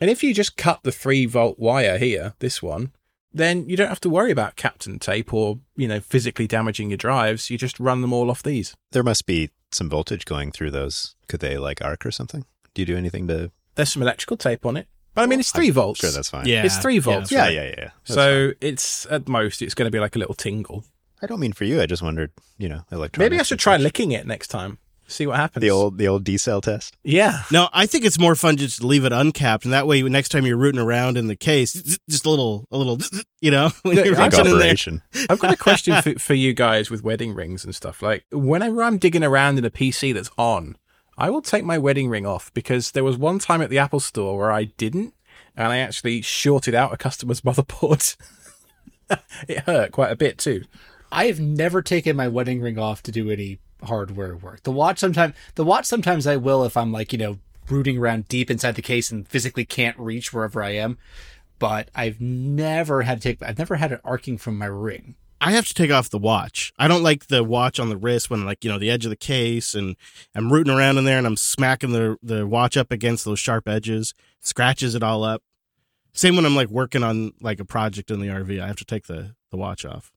And 0.00 0.10
if 0.10 0.22
you 0.22 0.34
just 0.34 0.56
cut 0.56 0.82
the 0.82 0.92
3 0.92 1.26
volt 1.26 1.58
wire 1.58 1.98
here, 1.98 2.34
this 2.40 2.62
one, 2.62 2.92
then 3.32 3.68
you 3.68 3.76
don't 3.76 3.88
have 3.88 4.00
to 4.00 4.10
worry 4.10 4.30
about 4.30 4.56
Kapton 4.56 5.00
tape 5.00 5.32
or, 5.32 5.60
you 5.76 5.88
know, 5.88 6.00
physically 6.00 6.46
damaging 6.46 6.90
your 6.90 6.96
drives. 6.96 7.50
You 7.50 7.58
just 7.58 7.80
run 7.80 8.00
them 8.00 8.12
all 8.12 8.30
off 8.30 8.42
these. 8.42 8.74
There 8.92 9.02
must 9.02 9.26
be 9.26 9.50
some 9.70 9.88
voltage 9.88 10.24
going 10.24 10.52
through 10.52 10.72
those. 10.72 11.14
Could 11.28 11.40
they 11.40 11.56
like 11.56 11.82
arc 11.82 12.04
or 12.04 12.10
something? 12.10 12.44
Do 12.74 12.82
you 12.82 12.86
do 12.86 12.96
anything 12.96 13.26
to? 13.28 13.50
There's 13.76 13.92
some 13.92 14.02
electrical 14.02 14.36
tape 14.36 14.66
on 14.66 14.76
it. 14.76 14.88
But 15.14 15.22
I 15.22 15.26
mean, 15.26 15.40
it's 15.40 15.52
3 15.52 15.70
volts. 15.70 16.00
Sure, 16.00 16.10
that's 16.10 16.30
fine. 16.30 16.46
Yeah. 16.46 16.64
It's 16.64 16.78
3 16.78 16.98
volts. 16.98 17.30
yeah, 17.30 17.42
right? 17.42 17.54
yeah, 17.54 17.74
yeah. 17.78 17.90
That's 18.06 18.14
So 18.14 18.52
it's 18.60 19.06
at 19.06 19.28
most 19.28 19.62
it's 19.62 19.74
going 19.74 19.86
to 19.86 19.92
be 19.92 20.00
like 20.00 20.16
a 20.16 20.18
little 20.18 20.34
tingle. 20.34 20.84
I 21.24 21.26
don't 21.26 21.40
mean 21.40 21.52
for 21.52 21.64
you. 21.64 21.80
I 21.80 21.86
just 21.86 22.02
wondered, 22.02 22.30
you 22.58 22.68
know, 22.68 22.82
electronics. 22.92 23.18
Maybe 23.18 23.40
I 23.40 23.42
should 23.42 23.54
and 23.56 23.60
try 23.60 23.76
licking 23.76 24.12
it 24.12 24.26
next 24.26 24.48
time. 24.48 24.78
See 25.06 25.26
what 25.26 25.36
happens. 25.36 25.60
the 25.60 25.70
old 25.70 25.98
the 25.98 26.08
old 26.08 26.24
D 26.24 26.38
cell 26.38 26.60
test. 26.62 26.96
yeah. 27.02 27.42
No, 27.50 27.68
I 27.74 27.84
think 27.84 28.06
it's 28.06 28.18
more 28.18 28.34
fun 28.34 28.56
just 28.56 28.80
to 28.80 28.86
leave 28.86 29.04
it 29.04 29.12
uncapped, 29.12 29.64
and 29.64 29.72
that 29.74 29.86
way, 29.86 30.00
next 30.02 30.30
time 30.30 30.46
you're 30.46 30.56
rooting 30.56 30.80
around 30.80 31.18
in 31.18 31.26
the 31.26 31.36
case, 31.36 31.74
just 32.08 32.24
a 32.24 32.30
little, 32.30 32.66
a 32.70 32.78
little, 32.78 32.98
you 33.40 33.50
know, 33.50 33.70
when 33.82 33.96
you're 33.96 34.16
I 34.18 34.26
reaching 34.26 34.30
got 34.30 34.46
in 34.46 34.52
there. 34.52 34.66
Operation. 34.68 35.02
I've 35.28 35.38
got 35.38 35.52
a 35.52 35.58
question 35.58 36.00
for, 36.00 36.18
for 36.18 36.32
you 36.34 36.54
guys 36.54 36.90
with 36.90 37.02
wedding 37.04 37.34
rings 37.34 37.64
and 37.66 37.74
stuff. 37.74 38.00
Like 38.00 38.24
whenever 38.32 38.82
I'm 38.82 38.96
digging 38.96 39.22
around 39.24 39.58
in 39.58 39.64
a 39.66 39.70
PC 39.70 40.14
that's 40.14 40.30
on, 40.38 40.76
I 41.18 41.28
will 41.28 41.42
take 41.42 41.64
my 41.64 41.76
wedding 41.76 42.08
ring 42.08 42.24
off 42.26 42.52
because 42.54 42.92
there 42.92 43.04
was 43.04 43.18
one 43.18 43.38
time 43.38 43.60
at 43.60 43.68
the 43.68 43.78
Apple 43.78 44.00
store 44.00 44.38
where 44.38 44.52
I 44.52 44.64
didn't, 44.64 45.12
and 45.54 45.70
I 45.70 45.78
actually 45.78 46.22
shorted 46.22 46.74
out 46.74 46.94
a 46.94 46.96
customer's 46.96 47.40
motherboard. 47.42 48.16
it 49.48 49.60
hurt 49.60 49.92
quite 49.92 50.12
a 50.12 50.16
bit 50.16 50.38
too. 50.38 50.64
I 51.14 51.26
have 51.26 51.38
never 51.38 51.80
taken 51.80 52.16
my 52.16 52.26
wedding 52.26 52.60
ring 52.60 52.76
off 52.76 53.00
to 53.04 53.12
do 53.12 53.30
any 53.30 53.60
hardware 53.84 54.34
work. 54.34 54.64
The 54.64 54.72
watch 54.72 54.98
sometimes 54.98 55.34
the 55.54 55.64
watch 55.64 55.86
sometimes 55.86 56.26
I 56.26 56.36
will 56.36 56.64
if 56.64 56.76
I'm 56.76 56.90
like, 56.90 57.12
you 57.12 57.18
know, 57.18 57.38
rooting 57.70 57.98
around 57.98 58.26
deep 58.26 58.50
inside 58.50 58.74
the 58.74 58.82
case 58.82 59.12
and 59.12 59.26
physically 59.26 59.64
can't 59.64 59.96
reach 59.96 60.32
wherever 60.32 60.60
I 60.60 60.70
am. 60.70 60.98
But 61.60 61.88
I've 61.94 62.20
never 62.20 63.02
had 63.02 63.22
to 63.22 63.28
take 63.28 63.42
I've 63.48 63.58
never 63.58 63.76
had 63.76 63.92
it 63.92 64.00
arcing 64.04 64.38
from 64.38 64.58
my 64.58 64.66
ring. 64.66 65.14
I 65.40 65.52
have 65.52 65.66
to 65.66 65.74
take 65.74 65.92
off 65.92 66.10
the 66.10 66.18
watch. 66.18 66.72
I 66.78 66.88
don't 66.88 67.02
like 67.02 67.26
the 67.28 67.44
watch 67.44 67.78
on 67.78 67.90
the 67.90 67.96
wrist 67.96 68.28
when 68.28 68.44
like, 68.44 68.64
you 68.64 68.70
know, 68.70 68.78
the 68.78 68.90
edge 68.90 69.04
of 69.04 69.10
the 69.10 69.16
case 69.16 69.74
and 69.74 69.94
I'm 70.34 70.52
rooting 70.52 70.74
around 70.74 70.98
in 70.98 71.04
there 71.04 71.18
and 71.18 71.28
I'm 71.28 71.36
smacking 71.36 71.92
the 71.92 72.16
the 72.24 72.44
watch 72.44 72.76
up 72.76 72.90
against 72.90 73.24
those 73.24 73.38
sharp 73.38 73.68
edges, 73.68 74.14
scratches 74.40 74.96
it 74.96 75.04
all 75.04 75.22
up. 75.22 75.44
Same 76.12 76.34
when 76.34 76.44
I'm 76.44 76.56
like 76.56 76.70
working 76.70 77.04
on 77.04 77.34
like 77.40 77.60
a 77.60 77.64
project 77.64 78.10
in 78.10 78.20
the 78.20 78.28
RV, 78.28 78.60
I 78.60 78.66
have 78.66 78.76
to 78.76 78.84
take 78.84 79.06
the 79.06 79.36
the 79.52 79.56
watch 79.56 79.84
off. 79.84 80.10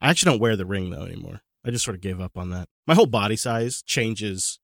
I 0.00 0.10
actually 0.10 0.32
don't 0.32 0.40
wear 0.40 0.56
the 0.56 0.66
ring 0.66 0.90
though 0.90 1.04
anymore. 1.04 1.42
I 1.64 1.70
just 1.70 1.84
sort 1.84 1.96
of 1.96 2.00
gave 2.00 2.20
up 2.20 2.38
on 2.38 2.50
that. 2.50 2.68
My 2.86 2.94
whole 2.94 3.06
body 3.06 3.36
size 3.36 3.82
changes 3.82 4.58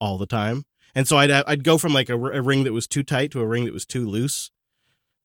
all 0.00 0.18
the 0.18 0.26
time. 0.26 0.64
And 0.94 1.08
so 1.08 1.16
I'd, 1.16 1.30
uh, 1.30 1.44
I'd 1.46 1.64
go 1.64 1.78
from 1.78 1.94
like 1.94 2.10
a, 2.10 2.14
a 2.14 2.42
ring 2.42 2.64
that 2.64 2.72
was 2.72 2.86
too 2.86 3.02
tight 3.02 3.30
to 3.30 3.40
a 3.40 3.46
ring 3.46 3.64
that 3.64 3.72
was 3.72 3.86
too 3.86 4.06
loose. 4.06 4.50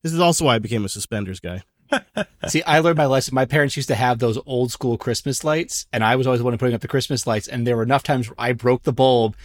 This 0.02 0.12
is 0.12 0.20
also 0.20 0.44
why 0.44 0.54
I 0.54 0.58
became 0.58 0.84
a 0.84 0.88
suspenders 0.88 1.40
guy. 1.40 1.62
See, 2.48 2.62
I 2.62 2.78
learned 2.78 2.98
my 2.98 3.06
lesson. 3.06 3.34
My 3.34 3.44
parents 3.44 3.76
used 3.76 3.88
to 3.88 3.94
have 3.94 4.18
those 4.18 4.38
old 4.46 4.70
school 4.70 4.96
Christmas 4.96 5.42
lights, 5.42 5.86
and 5.92 6.04
I 6.04 6.16
was 6.16 6.26
always 6.26 6.38
the 6.38 6.44
one 6.44 6.56
putting 6.58 6.74
up 6.74 6.80
the 6.80 6.88
Christmas 6.88 7.26
lights. 7.26 7.48
And 7.48 7.66
there 7.66 7.76
were 7.76 7.82
enough 7.82 8.02
times 8.02 8.28
where 8.28 8.36
I 8.38 8.52
broke 8.52 8.84
the 8.84 8.92
bulb 8.92 9.36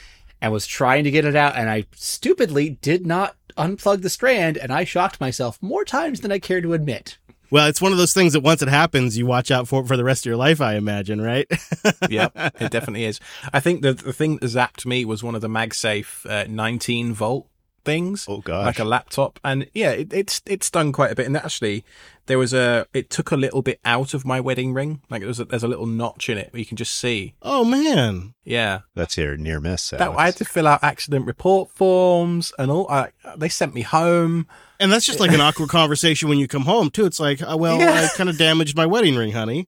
and 0.41 0.51
was 0.51 0.67
trying 0.67 1.05
to 1.05 1.11
get 1.11 1.25
it 1.25 1.35
out, 1.35 1.55
and 1.55 1.69
I 1.69 1.85
stupidly 1.95 2.69
did 2.69 3.05
not 3.05 3.35
unplug 3.57 4.01
the 4.01 4.09
strand, 4.09 4.57
and 4.57 4.71
I 4.71 4.83
shocked 4.83 5.21
myself 5.21 5.57
more 5.61 5.85
times 5.85 6.19
than 6.19 6.31
I 6.31 6.39
care 6.39 6.61
to 6.61 6.73
admit. 6.73 7.17
Well, 7.53 7.67
it's 7.67 7.79
one 7.79 7.91
of 7.91 7.99
those 7.99 8.15
things 8.15 8.33
that 8.33 8.39
once 8.39 8.63
it 8.63 8.67
happens, 8.67 9.15
you 9.15 9.27
watch 9.27 9.51
out 9.51 9.67
for 9.67 9.83
it 9.83 9.87
for 9.87 9.95
the 9.95 10.03
rest 10.03 10.25
of 10.25 10.31
your 10.31 10.37
life, 10.37 10.59
I 10.59 10.73
imagine, 10.73 11.21
right? 11.21 11.45
yeah, 12.09 12.29
it 12.35 12.71
definitely 12.71 13.03
is. 13.03 13.19
I 13.53 13.59
think 13.59 13.83
the 13.83 13.93
the 13.93 14.11
thing 14.11 14.37
that 14.37 14.47
zapped 14.47 14.87
me 14.87 15.05
was 15.05 15.21
one 15.21 15.35
of 15.35 15.41
the 15.41 15.47
MagSafe 15.47 16.25
uh, 16.27 16.47
19 16.49 17.13
volt 17.13 17.47
things. 17.85 18.25
Oh 18.27 18.39
gosh. 18.39 18.65
Like 18.65 18.79
a 18.79 18.83
laptop. 18.83 19.39
And 19.43 19.69
yeah, 19.71 19.91
it, 19.91 20.11
it's 20.11 20.41
it 20.47 20.63
stung 20.63 20.91
quite 20.93 21.11
a 21.11 21.15
bit. 21.15 21.27
And 21.27 21.37
actually 21.37 21.85
there 22.25 22.37
was 22.37 22.53
a 22.53 22.87
it 22.93 23.09
took 23.09 23.31
a 23.31 23.37
little 23.37 23.61
bit 23.61 23.79
out 23.83 24.13
of 24.13 24.25
my 24.25 24.39
wedding 24.39 24.73
ring. 24.73 25.01
Like 25.09 25.21
there's 25.21 25.39
a, 25.39 25.45
there's 25.45 25.63
a 25.63 25.67
little 25.67 25.85
notch 25.85 26.29
in 26.29 26.37
it 26.37 26.51
where 26.53 26.59
you 26.59 26.65
can 26.65 26.77
just 26.77 26.95
see. 26.95 27.33
Oh 27.41 27.65
man. 27.65 28.33
Yeah. 28.43 28.81
That's 28.95 29.17
your 29.17 29.37
near 29.37 29.59
miss. 29.59 29.89
That 29.89 30.01
I 30.01 30.25
had 30.25 30.37
to 30.37 30.45
fill 30.45 30.67
out 30.67 30.83
accident 30.83 31.25
report 31.25 31.71
forms 31.71 32.53
and 32.57 32.71
all. 32.71 32.89
I, 32.89 33.11
they 33.35 33.49
sent 33.49 33.73
me 33.73 33.81
home. 33.81 34.47
And 34.79 34.91
that's 34.91 35.05
just 35.05 35.19
like 35.19 35.31
an 35.31 35.41
awkward 35.41 35.69
conversation 35.69 36.29
when 36.29 36.39
you 36.39 36.47
come 36.47 36.63
home 36.63 36.89
too. 36.89 37.05
It's 37.05 37.19
like, 37.19 37.41
oh, 37.45 37.55
well, 37.55 37.79
yeah. 37.79 38.09
I 38.13 38.17
kind 38.17 38.29
of 38.29 38.37
damaged 38.37 38.75
my 38.75 38.85
wedding 38.85 39.15
ring, 39.15 39.31
honey. 39.31 39.67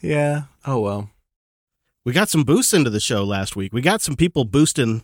Yeah. 0.00 0.42
Oh 0.64 0.80
well. 0.80 1.10
We 2.04 2.12
got 2.12 2.28
some 2.28 2.44
boosts 2.44 2.72
into 2.72 2.90
the 2.90 3.00
show 3.00 3.24
last 3.24 3.56
week. 3.56 3.72
We 3.72 3.80
got 3.80 4.02
some 4.02 4.14
people 4.14 4.44
boosting 4.44 5.02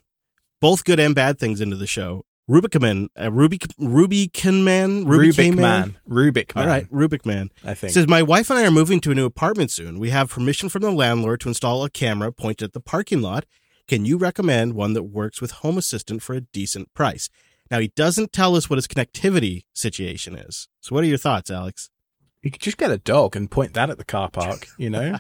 both 0.61 0.85
good 0.85 1.01
and 1.01 1.14
bad 1.14 1.39
things 1.41 1.61
into 1.61 1.74
the 1.74 1.89
show. 1.89 2.24
Rubicman, 2.53 3.09
uh, 3.17 3.31
Rubik, 3.31 3.73
Rubicon 3.79 4.63
Man, 4.63 5.07
Rubik 5.07 5.57
Man, 5.57 5.97
Rubik 6.07 6.55
Man. 6.55 6.65
All 6.65 6.67
right, 6.67 6.91
Rubik 6.93 7.25
Man. 7.25 7.51
I 7.65 7.73
think 7.73 7.95
says 7.95 8.07
my 8.07 8.23
wife 8.23 8.51
and 8.51 8.59
I 8.59 8.67
are 8.67 8.71
moving 8.71 9.01
to 9.01 9.11
a 9.11 9.15
new 9.15 9.25
apartment 9.25 9.71
soon. 9.71 9.99
We 9.99 10.11
have 10.11 10.29
permission 10.29 10.69
from 10.69 10.83
the 10.83 10.91
landlord 10.91 11.41
to 11.41 11.49
install 11.49 11.83
a 11.83 11.89
camera 11.89 12.31
pointed 12.31 12.67
at 12.67 12.73
the 12.75 12.81
parking 12.81 13.23
lot. 13.23 13.47
Can 13.89 14.05
you 14.05 14.19
recommend 14.19 14.75
one 14.75 14.93
that 14.93 15.05
works 15.05 15.41
with 15.41 15.51
Home 15.63 15.79
Assistant 15.79 16.23
for 16.23 16.35
a 16.35 16.43
decent 16.43 16.93
price? 16.93 17.31
Now 17.71 17.79
he 17.79 17.89
doesn't 17.89 18.35
tell 18.35 18.55
us 18.55 18.69
what 18.69 18.77
his 18.77 18.87
connectivity 18.87 19.65
situation 19.73 20.37
is. 20.37 20.69
So 20.81 20.95
what 20.95 21.05
are 21.05 21.09
your 21.09 21.17
thoughts, 21.17 21.51
Alex? 21.51 21.89
You 22.43 22.51
could 22.51 22.61
just 22.61 22.77
get 22.77 22.91
a 22.91 22.99
dog 22.99 23.35
and 23.35 23.51
point 23.51 23.73
that 23.75 23.89
at 23.89 23.97
the 23.97 24.05
car 24.05 24.29
park. 24.29 24.69
You 24.77 24.91
know, 24.91 25.17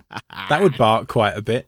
that 0.50 0.62
would 0.62 0.76
bark 0.76 1.08
quite 1.08 1.36
a 1.36 1.42
bit. 1.42 1.66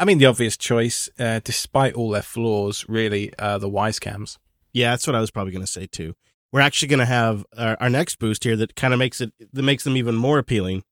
I 0.00 0.04
mean, 0.04 0.18
the 0.18 0.26
obvious 0.26 0.56
choice, 0.56 1.08
uh, 1.16 1.40
despite 1.44 1.94
all 1.94 2.10
their 2.10 2.22
flaws, 2.22 2.86
really, 2.88 3.32
uh, 3.38 3.58
the 3.58 3.70
Wyze 3.70 4.00
cams. 4.00 4.38
Yeah, 4.76 4.90
that's 4.90 5.06
what 5.06 5.16
I 5.16 5.20
was 5.20 5.30
probably 5.30 5.54
going 5.54 5.64
to 5.64 5.72
say 5.72 5.86
too. 5.86 6.12
We're 6.52 6.60
actually 6.60 6.88
going 6.88 6.98
to 6.98 7.06
have 7.06 7.46
our, 7.56 7.78
our, 7.80 7.88
next 7.88 8.18
boost 8.18 8.44
here 8.44 8.56
that 8.56 8.76
kind 8.76 8.92
of 8.92 8.98
makes 8.98 9.22
it 9.22 9.32
that 9.54 9.62
makes 9.62 9.84
them 9.84 9.96
even 9.96 10.14
more 10.14 10.38
appealing. 10.38 10.82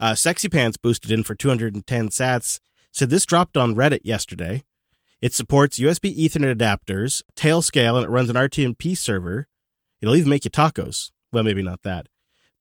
Uh, 0.00 0.16
Sexy 0.16 0.48
Pants 0.48 0.76
boosted 0.76 1.12
in 1.12 1.22
for 1.22 1.36
210 1.36 2.08
sats. 2.08 2.58
So 2.90 3.06
this 3.06 3.24
dropped 3.24 3.56
on 3.56 3.76
Reddit 3.76 4.00
yesterday. 4.02 4.64
It 5.20 5.34
supports 5.34 5.78
USB 5.78 6.18
Ethernet 6.18 6.56
adapters, 6.56 7.22
Tailscale, 7.36 7.94
and 7.94 8.06
it 8.06 8.10
runs 8.10 8.28
an 8.28 8.34
RTMP 8.34 8.98
server. 8.98 9.46
It'll 10.00 10.16
even 10.16 10.28
make 10.30 10.44
you 10.44 10.50
tacos. 10.50 11.12
Well, 11.32 11.44
maybe 11.44 11.62
not 11.62 11.82
that, 11.84 12.08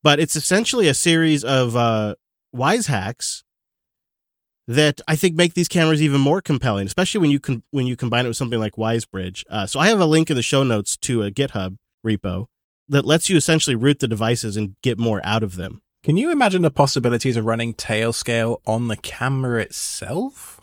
but 0.04 0.20
it's 0.20 0.36
essentially 0.36 0.88
a 0.88 0.94
series 0.94 1.44
of 1.44 1.76
uh, 1.76 2.14
Wyze 2.56 2.86
hacks 2.86 3.44
that 4.68 5.02
I 5.08 5.16
think 5.16 5.36
make 5.36 5.54
these 5.54 5.68
cameras 5.68 6.02
even 6.02 6.22
more 6.22 6.42
compelling, 6.42 6.86
especially 6.86 7.22
when 7.22 7.32
you 7.32 7.40
can 7.40 7.64
when 7.72 7.88
you 7.88 7.96
combine 7.96 8.26
it 8.26 8.30
with 8.30 8.38
something 8.38 8.60
like 8.60 8.76
WyzeBridge. 8.76 9.44
Uh, 9.50 9.66
so 9.66 9.80
I 9.80 9.88
have 9.88 10.00
a 10.00 10.06
link 10.06 10.30
in 10.30 10.36
the 10.36 10.42
show 10.42 10.64
notes 10.64 10.98
to 10.98 11.24
a 11.24 11.32
GitHub 11.32 11.78
repo 12.06 12.48
that 12.88 13.06
lets 13.06 13.30
you 13.30 13.38
essentially 13.38 13.76
root 13.76 14.00
the 14.00 14.08
devices 14.08 14.58
and 14.58 14.76
get 14.82 15.00
more 15.00 15.22
out 15.24 15.44
of 15.44 15.56
them. 15.56 15.82
Can 16.04 16.18
you 16.18 16.32
imagine 16.32 16.64
the 16.64 16.72
possibilities 16.72 17.38
of 17.38 17.46
running 17.46 17.74
Tailscale 17.74 18.58
on 18.66 18.88
the 18.88 18.98
camera 18.98 19.62
itself? 19.62 20.60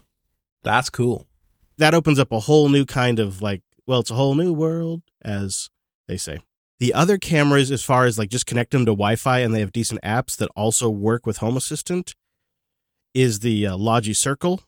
That's 0.64 0.90
cool. 0.90 1.26
That 1.78 1.94
opens 1.94 2.18
up 2.18 2.32
a 2.32 2.40
whole 2.40 2.68
new 2.68 2.84
kind 2.84 3.20
of 3.20 3.40
like, 3.40 3.62
well, 3.86 4.01
it's 4.01 4.11
a 4.11 4.14
whole 4.14 4.34
new 4.34 4.53
world, 4.53 5.03
as 5.22 5.70
they 6.09 6.16
say. 6.16 6.40
The 6.80 6.92
other 6.92 7.18
cameras, 7.18 7.70
as 7.70 7.82
far 7.82 8.05
as 8.05 8.18
like 8.18 8.30
just 8.30 8.46
connect 8.46 8.72
them 8.72 8.84
to 8.84 8.92
Wi 8.92 9.16
Fi 9.16 9.40
and 9.40 9.55
they 9.55 9.61
have 9.61 9.72
decent 9.72 10.03
apps 10.03 10.36
that 10.36 10.51
also 10.57 10.90
work 10.90 11.24
with 11.24 11.38
Home 11.38 11.57
Assistant, 11.57 12.14
is 13.14 13.40
the 13.40 13.66
uh, 13.66 13.76
Logi 13.76 14.14
Circle. 14.14 14.61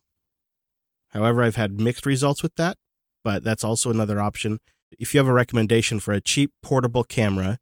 However, 1.11 1.43
I've 1.43 1.57
had 1.57 1.81
mixed 1.81 2.07
results 2.07 2.43
with 2.43 2.55
that, 2.57 2.77
but 3.25 3.43
that's 3.43 3.65
also 3.65 3.91
another 3.91 4.21
option. 4.21 4.59
If 4.99 5.15
you 5.15 5.19
have 5.19 5.29
a 5.29 5.33
recommendation 5.33 6.01
for 6.01 6.13
a 6.13 6.21
cheap 6.21 6.53
portable 6.63 7.05
camera 7.05 7.59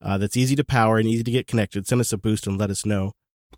uh, 0.00 0.18
that's 0.18 0.36
easy 0.36 0.56
to 0.56 0.64
power 0.64 0.98
and 0.98 1.08
easy 1.08 1.24
to 1.24 1.30
get 1.30 1.46
connected, 1.46 1.86
send 1.86 2.00
us 2.00 2.12
a 2.12 2.18
boost 2.18 2.46
and 2.46 2.58
let 2.58 2.70
us 2.70 2.86
know. 2.86 3.12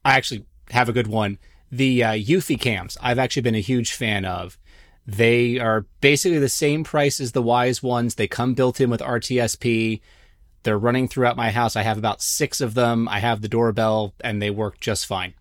I 0.04 0.16
actually 0.16 0.46
have 0.70 0.88
a 0.88 0.92
good 0.92 1.06
one. 1.06 1.38
The 1.70 2.02
uh, 2.02 2.12
Eufy 2.12 2.60
cams, 2.60 2.96
I've 3.00 3.18
actually 3.18 3.42
been 3.42 3.54
a 3.54 3.60
huge 3.60 3.92
fan 3.92 4.24
of. 4.24 4.58
They 5.06 5.58
are 5.58 5.86
basically 6.00 6.38
the 6.38 6.48
same 6.48 6.84
price 6.84 7.20
as 7.20 7.32
the 7.32 7.42
Wyze 7.42 7.82
ones. 7.82 8.14
They 8.14 8.28
come 8.28 8.54
built 8.54 8.80
in 8.80 8.90
with 8.90 9.00
RTSP. 9.00 10.00
They're 10.62 10.78
running 10.78 11.08
throughout 11.08 11.36
my 11.36 11.50
house. 11.50 11.74
I 11.74 11.82
have 11.82 11.98
about 11.98 12.22
six 12.22 12.60
of 12.60 12.74
them. 12.74 13.08
I 13.08 13.20
have 13.20 13.40
the 13.40 13.48
doorbell, 13.48 14.14
and 14.20 14.42
they 14.42 14.50
work 14.50 14.78
just 14.78 15.06
fine. 15.06 15.34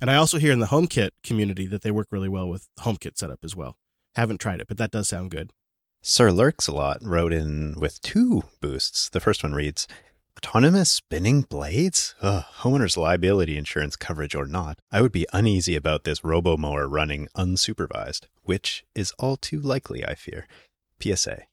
And 0.00 0.10
I 0.10 0.16
also 0.16 0.38
hear 0.38 0.52
in 0.52 0.58
the 0.58 0.66
HomeKit 0.66 1.10
community 1.22 1.66
that 1.66 1.82
they 1.82 1.90
work 1.90 2.08
really 2.10 2.28
well 2.28 2.48
with 2.48 2.68
HomeKit 2.80 3.16
setup 3.16 3.40
as 3.42 3.56
well. 3.56 3.76
Haven't 4.14 4.40
tried 4.40 4.60
it, 4.60 4.68
but 4.68 4.76
that 4.78 4.90
does 4.90 5.08
sound 5.08 5.30
good. 5.30 5.52
Sir 6.02 6.30
Lurks 6.30 6.68
a 6.68 6.72
lot 6.72 6.98
wrote 7.02 7.32
in 7.32 7.74
with 7.78 8.00
two 8.02 8.44
boosts. 8.60 9.08
The 9.08 9.20
first 9.20 9.42
one 9.42 9.54
reads, 9.54 9.88
Autonomous 10.38 10.92
spinning 10.92 11.42
blades? 11.42 12.14
Ugh, 12.20 12.44
homeowner's 12.58 12.98
liability 12.98 13.56
insurance 13.56 13.96
coverage 13.96 14.34
or 14.34 14.46
not, 14.46 14.78
I 14.92 15.00
would 15.00 15.12
be 15.12 15.26
uneasy 15.32 15.76
about 15.76 16.04
this 16.04 16.22
robo-mower 16.22 16.86
running 16.86 17.28
unsupervised, 17.34 18.26
which 18.42 18.84
is 18.94 19.12
all 19.18 19.38
too 19.38 19.58
likely, 19.58 20.04
I 20.04 20.14
fear. 20.14 20.46
PSA. 21.00 21.44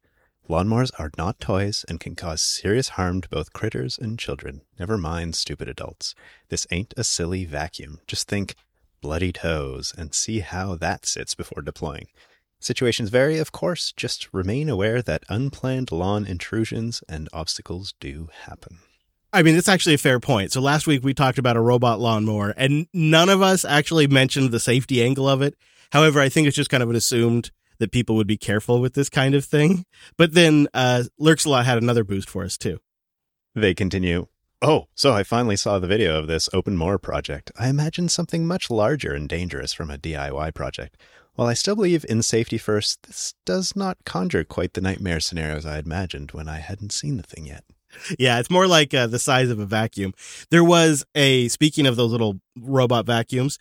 Lawnmowers 0.50 0.92
are 1.00 1.10
not 1.18 1.40
toys 1.40 1.86
and 1.88 2.02
can 2.02 2.16
cause 2.16 2.42
serious 2.42 2.90
harm 2.90 3.22
to 3.22 3.30
both 3.30 3.54
critters 3.54 3.98
and 3.98 4.20
children, 4.20 4.62
never 4.78 4.98
mind 4.98 5.36
stupid 5.36 5.70
adults. 5.70 6.16
This 6.50 6.68
ain't 6.70 6.94
a 6.98 7.04
silly 7.06 7.46
vacuum. 7.46 8.02
Just 8.08 8.28
think 8.28 8.56
bloody 9.00 9.32
toes 9.32 9.94
and 9.98 10.14
see 10.14 10.40
how 10.40 10.76
that 10.76 11.06
sits 11.06 11.34
before 11.34 11.62
deploying. 11.62 12.08
Situations 12.60 13.10
vary, 13.10 13.40
of 13.40 13.52
course, 13.54 13.94
just 13.94 14.28
remain 14.34 14.68
aware 14.68 15.02
that 15.02 15.24
unplanned 15.30 15.92
lawn 15.92 16.26
intrusions 16.26 17.04
and 17.08 17.30
obstacles 17.32 17.94
do 18.02 18.30
happen. 18.46 18.80
I 19.32 19.44
mean, 19.44 19.56
that's 19.56 19.70
actually 19.70 19.96
a 19.96 19.98
fair 19.98 20.20
point. 20.20 20.52
So 20.52 20.62
last 20.62 20.88
week 20.88 21.04
we 21.04 21.14
talked 21.14 21.38
about 21.38 21.58
a 21.58 21.62
robot 21.62 22.00
lawnmower, 22.00 22.54
and 22.56 22.88
none 22.94 23.30
of 23.30 23.42
us 23.42 23.66
actually 23.66 24.08
mentioned 24.08 24.52
the 24.52 24.60
safety 24.60 25.04
angle 25.04 25.28
of 25.28 25.42
it. 25.42 25.56
However, 25.92 26.20
I 26.20 26.30
think 26.30 26.48
it's 26.48 26.56
just 26.56 26.70
kind 26.70 26.84
of 26.84 26.90
an 26.90 26.96
assumed 26.96 27.52
that 27.80 27.92
people 27.92 28.16
would 28.16 28.28
be 28.28 28.38
careful 28.38 28.82
with 28.82 28.94
this 28.94 29.10
kind 29.10 29.36
of 29.36 29.46
thing. 29.46 29.86
But 30.18 30.34
then 30.34 30.68
uh, 30.74 31.04
Lurks 31.18 31.46
a 31.46 31.50
lot 31.50 31.66
had 31.66 31.82
another 31.82 32.04
boost 32.04 32.30
for 32.30 32.44
us 32.44 32.58
too. 32.58 32.80
They 33.56 33.74
continue. 33.74 34.28
Oh, 34.62 34.88
so 34.96 35.14
I 35.14 35.24
finally 35.24 35.58
saw 35.58 35.78
the 35.78 35.88
video 35.88 36.18
of 36.18 36.28
this 36.28 36.48
open 36.54 36.78
mower 36.78 36.98
project. 36.98 37.52
I 37.60 37.68
imagined 37.68 38.12
something 38.12 38.48
much 38.48 38.70
larger 38.70 39.14
and 39.14 39.28
dangerous 39.28 39.74
from 39.74 39.92
a 39.92 39.98
DIY 39.98 40.54
project. 40.54 40.98
While 41.36 41.48
I 41.48 41.54
still 41.54 41.76
believe 41.76 42.06
in 42.08 42.22
safety 42.22 42.58
first, 42.58 43.04
this 43.04 43.34
does 43.46 43.76
not 43.76 43.98
conjure 44.06 44.44
quite 44.44 44.74
the 44.74 44.82
nightmare 44.82 45.20
scenarios 45.20 45.66
I 45.66 45.76
had 45.76 45.86
imagined 45.86 46.32
when 46.32 46.48
I 46.48 46.60
hadn't 46.60 46.94
seen 46.94 47.18
the 47.18 47.24
thing 47.24 47.48
yet. 47.48 47.64
Yeah, 48.18 48.40
it's 48.40 48.50
more 48.50 48.68
like 48.68 48.94
uh, 48.94 49.08
the 49.08 49.20
size 49.20 49.50
of 49.50 49.60
a 49.60 49.66
vacuum. 49.66 50.14
There 50.50 50.64
was 50.64 51.06
a, 51.16 51.48
speaking 51.50 51.86
of 51.86 51.96
those 51.96 52.12
little 52.12 52.40
robot 52.58 53.06
vacuums, 53.06 53.60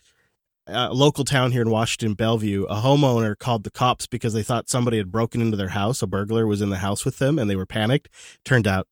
a 0.66 0.92
local 0.92 1.24
town 1.24 1.52
here 1.52 1.62
in 1.62 1.70
Washington, 1.70 2.14
Bellevue, 2.14 2.64
a 2.64 2.76
homeowner 2.76 3.36
called 3.36 3.64
the 3.64 3.70
cops 3.70 4.06
because 4.06 4.32
they 4.32 4.42
thought 4.42 4.68
somebody 4.68 4.96
had 4.96 5.10
broken 5.10 5.40
into 5.40 5.56
their 5.56 5.70
house. 5.70 6.02
A 6.02 6.06
burglar 6.06 6.46
was 6.46 6.60
in 6.60 6.70
the 6.70 6.78
house 6.78 7.04
with 7.04 7.18
them 7.18 7.38
and 7.38 7.50
they 7.50 7.56
were 7.56 7.66
panicked. 7.66 8.08
Turned 8.44 8.68
out, 8.68 8.86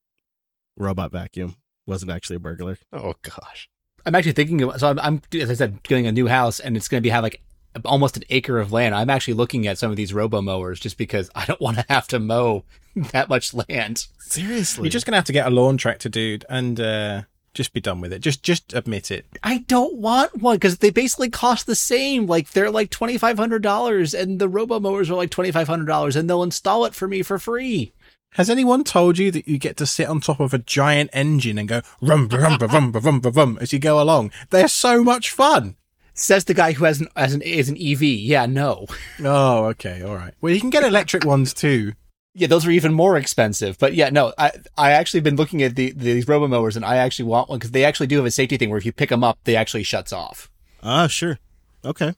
robot 0.77 1.11
vacuum 1.11 1.55
wasn't 1.85 2.11
actually 2.11 2.35
a 2.35 2.39
burglar. 2.39 2.77
Oh, 2.91 3.13
gosh. 3.21 3.69
I'm 4.05 4.15
actually 4.15 4.33
thinking 4.33 4.61
of, 4.61 4.79
so 4.79 4.89
I'm, 4.89 4.99
I'm, 4.99 5.21
as 5.39 5.49
I 5.49 5.53
said, 5.53 5.83
getting 5.83 6.07
a 6.07 6.11
new 6.11 6.27
house 6.27 6.59
and 6.59 6.75
it's 6.75 6.87
going 6.87 7.01
to 7.01 7.05
be 7.05 7.09
have 7.09 7.23
like 7.23 7.41
almost 7.85 8.17
an 8.17 8.23
acre 8.29 8.59
of 8.59 8.71
land. 8.71 8.93
I'm 8.93 9.09
actually 9.09 9.35
looking 9.35 9.67
at 9.67 9.77
some 9.77 9.91
of 9.91 9.97
these 9.97 10.13
robo 10.13 10.41
mowers 10.41 10.79
just 10.79 10.97
because 10.97 11.29
I 11.35 11.45
don't 11.45 11.61
want 11.61 11.77
to 11.77 11.85
have 11.87 12.07
to 12.09 12.19
mow 12.19 12.65
that 12.95 13.29
much 13.29 13.53
land. 13.53 14.07
Seriously. 14.19 14.83
You're 14.83 14.91
just 14.91 15.05
going 15.05 15.13
to 15.13 15.17
have 15.17 15.25
to 15.25 15.33
get 15.33 15.47
a 15.47 15.51
lawn 15.51 15.77
tractor, 15.77 16.09
dude, 16.09 16.45
and, 16.49 16.79
uh, 16.79 17.21
just 17.53 17.73
be 17.73 17.81
done 17.81 18.01
with 18.01 18.13
it. 18.13 18.19
Just 18.19 18.43
just 18.43 18.73
admit 18.73 19.11
it. 19.11 19.25
I 19.43 19.59
don't 19.59 19.95
want 19.95 20.41
one 20.41 20.55
because 20.55 20.77
they 20.77 20.89
basically 20.89 21.29
cost 21.29 21.65
the 21.65 21.75
same. 21.75 22.25
Like 22.25 22.51
they're 22.51 22.71
like 22.71 22.89
twenty 22.89 23.17
five 23.17 23.37
hundred 23.37 23.61
dollars, 23.61 24.13
and 24.13 24.39
the 24.39 24.49
robo 24.49 24.79
mowers 24.79 25.09
are 25.09 25.15
like 25.15 25.29
twenty 25.31 25.51
five 25.51 25.67
hundred 25.67 25.85
dollars, 25.87 26.15
and 26.15 26.29
they'll 26.29 26.43
install 26.43 26.85
it 26.85 26.95
for 26.95 27.07
me 27.07 27.23
for 27.23 27.39
free. 27.39 27.93
Has 28.35 28.49
anyone 28.49 28.85
told 28.85 29.17
you 29.17 29.29
that 29.31 29.47
you 29.47 29.57
get 29.57 29.75
to 29.77 29.85
sit 29.85 30.07
on 30.07 30.21
top 30.21 30.39
of 30.39 30.53
a 30.53 30.57
giant 30.57 31.09
engine 31.11 31.57
and 31.57 31.67
go 31.67 31.81
rum 31.99 32.29
rum 32.29 32.57
rum 32.57 32.71
rum 32.71 32.91
rum 32.93 33.21
rum 33.21 33.33
rum 33.33 33.57
as 33.59 33.73
you 33.73 33.79
go 33.79 34.01
along? 34.01 34.31
They're 34.49 34.69
so 34.69 35.03
much 35.03 35.29
fun. 35.31 35.75
Says 36.13 36.45
the 36.45 36.53
guy 36.53 36.73
who 36.73 36.85
has 36.85 37.01
an, 37.01 37.07
has 37.15 37.33
an 37.33 37.41
is 37.41 37.67
an 37.67 37.77
EV. 37.77 38.03
Yeah, 38.03 38.45
no. 38.45 38.85
Oh, 39.21 39.65
okay, 39.65 40.01
all 40.01 40.15
right. 40.15 40.33
Well, 40.39 40.53
you 40.53 40.61
can 40.61 40.69
get 40.69 40.83
electric 40.83 41.25
ones 41.25 41.53
too. 41.53 41.93
Yeah, 42.33 42.47
those 42.47 42.65
are 42.65 42.71
even 42.71 42.93
more 42.93 43.17
expensive. 43.17 43.77
But 43.77 43.93
yeah, 43.93 44.09
no, 44.09 44.33
I 44.37 44.51
I 44.77 44.91
actually 44.91 45.21
been 45.21 45.35
looking 45.35 45.61
at 45.63 45.75
the, 45.75 45.91
these 45.91 46.27
robo 46.27 46.47
mowers, 46.47 46.75
and 46.75 46.85
I 46.85 46.97
actually 46.97 47.25
want 47.25 47.49
one 47.49 47.59
because 47.59 47.71
they 47.71 47.83
actually 47.83 48.07
do 48.07 48.17
have 48.17 48.25
a 48.25 48.31
safety 48.31 48.57
thing 48.57 48.69
where 48.69 48.77
if 48.77 48.85
you 48.85 48.93
pick 48.93 49.09
them 49.09 49.23
up, 49.23 49.39
they 49.43 49.55
actually 49.55 49.83
shuts 49.83 50.13
off. 50.13 50.49
Ah, 50.81 51.07
sure. 51.07 51.39
Okay. 51.83 52.13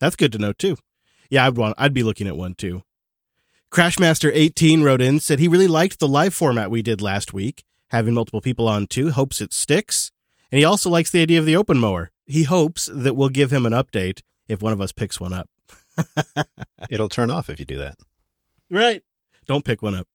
That's 0.00 0.16
good 0.16 0.32
to 0.32 0.38
know 0.38 0.52
too. 0.52 0.76
Yeah, 1.28 1.46
I'd 1.46 1.56
want 1.56 1.74
I'd 1.78 1.92
be 1.94 2.02
looking 2.02 2.26
at 2.26 2.36
one 2.36 2.54
too. 2.54 2.82
Crashmaster18 3.70 4.82
wrote 4.82 5.02
in, 5.02 5.20
said 5.20 5.38
he 5.38 5.48
really 5.48 5.68
liked 5.68 5.98
the 5.98 6.08
live 6.08 6.32
format 6.32 6.70
we 6.70 6.80
did 6.80 7.02
last 7.02 7.34
week, 7.34 7.64
having 7.88 8.14
multiple 8.14 8.40
people 8.40 8.66
on 8.66 8.86
too, 8.86 9.10
hopes 9.10 9.42
it 9.42 9.52
sticks. 9.52 10.10
And 10.50 10.58
he 10.58 10.64
also 10.64 10.88
likes 10.88 11.10
the 11.10 11.20
idea 11.20 11.38
of 11.38 11.44
the 11.44 11.56
open 11.56 11.78
mower. 11.78 12.10
He 12.24 12.44
hopes 12.44 12.88
that 12.90 13.14
we'll 13.14 13.28
give 13.28 13.52
him 13.52 13.66
an 13.66 13.74
update 13.74 14.22
if 14.48 14.62
one 14.62 14.72
of 14.72 14.80
us 14.80 14.92
picks 14.92 15.20
one 15.20 15.34
up. 15.34 15.50
It'll 16.90 17.10
turn 17.10 17.30
off 17.30 17.50
if 17.50 17.58
you 17.58 17.66
do 17.66 17.76
that. 17.78 17.98
Right. 18.70 19.02
Don't 19.48 19.64
pick 19.64 19.82
one 19.82 19.94
up. 19.96 20.06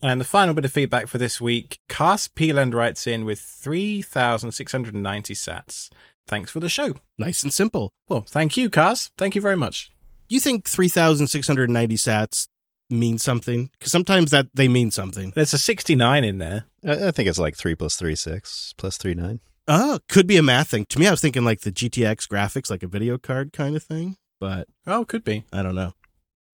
And 0.00 0.20
the 0.20 0.24
final 0.24 0.54
bit 0.54 0.64
of 0.64 0.72
feedback 0.72 1.08
for 1.08 1.18
this 1.18 1.40
week, 1.40 1.78
Cast 1.88 2.34
Peeland 2.34 2.72
writes 2.74 3.06
in 3.06 3.24
with 3.24 3.40
3,690 3.40 5.34
sats. 5.34 5.90
Thanks 6.26 6.50
for 6.50 6.60
the 6.60 6.68
show. 6.68 6.94
Nice 7.18 7.42
and 7.42 7.52
simple. 7.52 7.90
Well, 8.08 8.24
thank 8.26 8.56
you, 8.56 8.70
Cast. 8.70 9.12
Thank 9.18 9.34
you 9.34 9.40
very 9.40 9.56
much. 9.56 9.90
You 10.28 10.40
think 10.40 10.66
3,690 10.66 11.96
sats 11.96 12.48
mean 12.90 13.18
something? 13.18 13.70
Because 13.78 13.92
sometimes 13.92 14.30
that 14.30 14.46
they 14.54 14.68
mean 14.68 14.90
something. 14.90 15.32
There's 15.34 15.52
a 15.54 15.58
69 15.58 16.24
in 16.24 16.38
there. 16.38 16.64
I, 16.86 17.08
I 17.08 17.10
think 17.10 17.28
it's 17.28 17.38
like 17.38 17.56
3 17.56 17.74
plus 17.74 17.96
3, 17.96 18.14
6 18.14 18.74
plus 18.76 18.96
3, 18.96 19.14
9. 19.14 19.40
Oh, 19.66 19.98
could 20.08 20.26
be 20.26 20.36
a 20.36 20.42
math 20.42 20.68
thing. 20.68 20.84
To 20.90 20.98
me, 20.98 21.06
I 21.06 21.10
was 21.10 21.20
thinking 21.20 21.44
like 21.44 21.60
the 21.62 21.72
GTX 21.72 22.28
graphics, 22.28 22.70
like 22.70 22.82
a 22.82 22.86
video 22.88 23.16
card 23.18 23.52
kind 23.52 23.74
of 23.76 23.82
thing, 23.82 24.16
but 24.38 24.68
Oh, 24.86 25.04
could 25.04 25.24
be. 25.24 25.44
I 25.52 25.62
don't 25.62 25.74
know. 25.74 25.94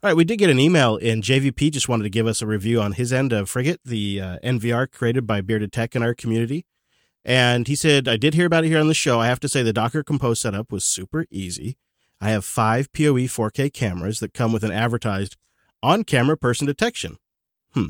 All 0.03 0.09
right, 0.09 0.17
we 0.17 0.25
did 0.25 0.39
get 0.39 0.49
an 0.49 0.59
email, 0.59 0.99
and 1.03 1.23
JVP 1.23 1.73
just 1.73 1.87
wanted 1.87 2.05
to 2.05 2.09
give 2.09 2.27
us 2.27 2.41
a 2.41 2.47
review 2.47 2.81
on 2.81 2.93
his 2.93 3.13
end 3.13 3.35
of 3.35 3.51
Frigate, 3.51 3.81
the 3.85 4.19
uh, 4.19 4.39
NVR 4.43 4.91
created 4.91 5.27
by 5.27 5.43
Bearded 5.43 5.75
Tech 5.75 5.95
in 5.95 6.03
our 6.03 6.15
community. 6.15 6.65
And 7.23 7.69
he 7.69 7.77
said, 7.77 8.09
I 8.09 8.17
did 8.17 8.33
hear 8.33 8.47
about 8.47 8.65
it 8.65 8.69
here 8.69 8.81
on 8.81 8.87
the 8.87 8.95
show. 8.95 9.21
I 9.21 9.27
have 9.27 9.41
to 9.41 9.49
say, 9.49 9.63
the 9.63 9.75
Docker 9.75 10.03
Compose 10.03 10.41
setup 10.41 10.73
was 10.73 10.87
super 10.87 11.27
easy. 11.31 11.77
I 12.19 12.31
have 12.31 12.47
five 12.47 12.91
PoE 12.95 13.29
4K 13.29 13.75
cameras 13.75 14.21
that 14.21 14.33
come 14.33 14.55
with 14.55 14.65
an 14.65 14.73
advertised 14.73 15.37
on 15.83 16.05
camera 16.05 16.39
person 16.39 16.67
detection. 16.67 17.19
Hmm. 17.75 17.89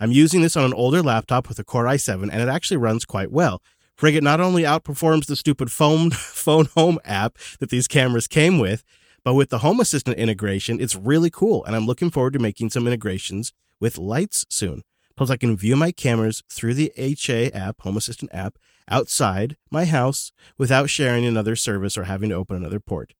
I'm 0.00 0.10
using 0.10 0.42
this 0.42 0.56
on 0.56 0.64
an 0.64 0.74
older 0.74 1.02
laptop 1.02 1.48
with 1.48 1.60
a 1.60 1.64
Core 1.64 1.84
i7, 1.84 2.30
and 2.32 2.42
it 2.42 2.48
actually 2.48 2.78
runs 2.78 3.04
quite 3.04 3.30
well. 3.30 3.62
Frigate 3.94 4.24
not 4.24 4.40
only 4.40 4.64
outperforms 4.64 5.26
the 5.26 5.36
stupid 5.36 5.70
phone, 5.70 6.10
phone 6.10 6.64
home 6.74 6.98
app 7.04 7.38
that 7.60 7.70
these 7.70 7.86
cameras 7.86 8.26
came 8.26 8.58
with, 8.58 8.82
but 9.24 9.34
with 9.34 9.48
the 9.50 9.58
Home 9.58 9.80
Assistant 9.80 10.18
integration, 10.18 10.80
it's 10.80 10.94
really 10.94 11.30
cool, 11.30 11.64
and 11.64 11.74
I'm 11.74 11.86
looking 11.86 12.10
forward 12.10 12.34
to 12.34 12.38
making 12.38 12.70
some 12.70 12.86
integrations 12.86 13.52
with 13.80 13.98
lights 13.98 14.44
soon. 14.50 14.82
Plus, 15.16 15.30
I 15.30 15.36
can 15.36 15.56
view 15.56 15.76
my 15.76 15.92
cameras 15.92 16.42
through 16.50 16.74
the 16.74 16.92
HA 16.96 17.50
app, 17.52 17.80
Home 17.82 17.96
Assistant 17.96 18.30
app, 18.34 18.58
outside 18.88 19.56
my 19.70 19.84
house 19.86 20.32
without 20.58 20.90
sharing 20.90 21.24
another 21.24 21.56
service 21.56 21.96
or 21.96 22.04
having 22.04 22.28
to 22.28 22.34
open 22.34 22.56
another 22.56 22.80
port. 22.80 23.14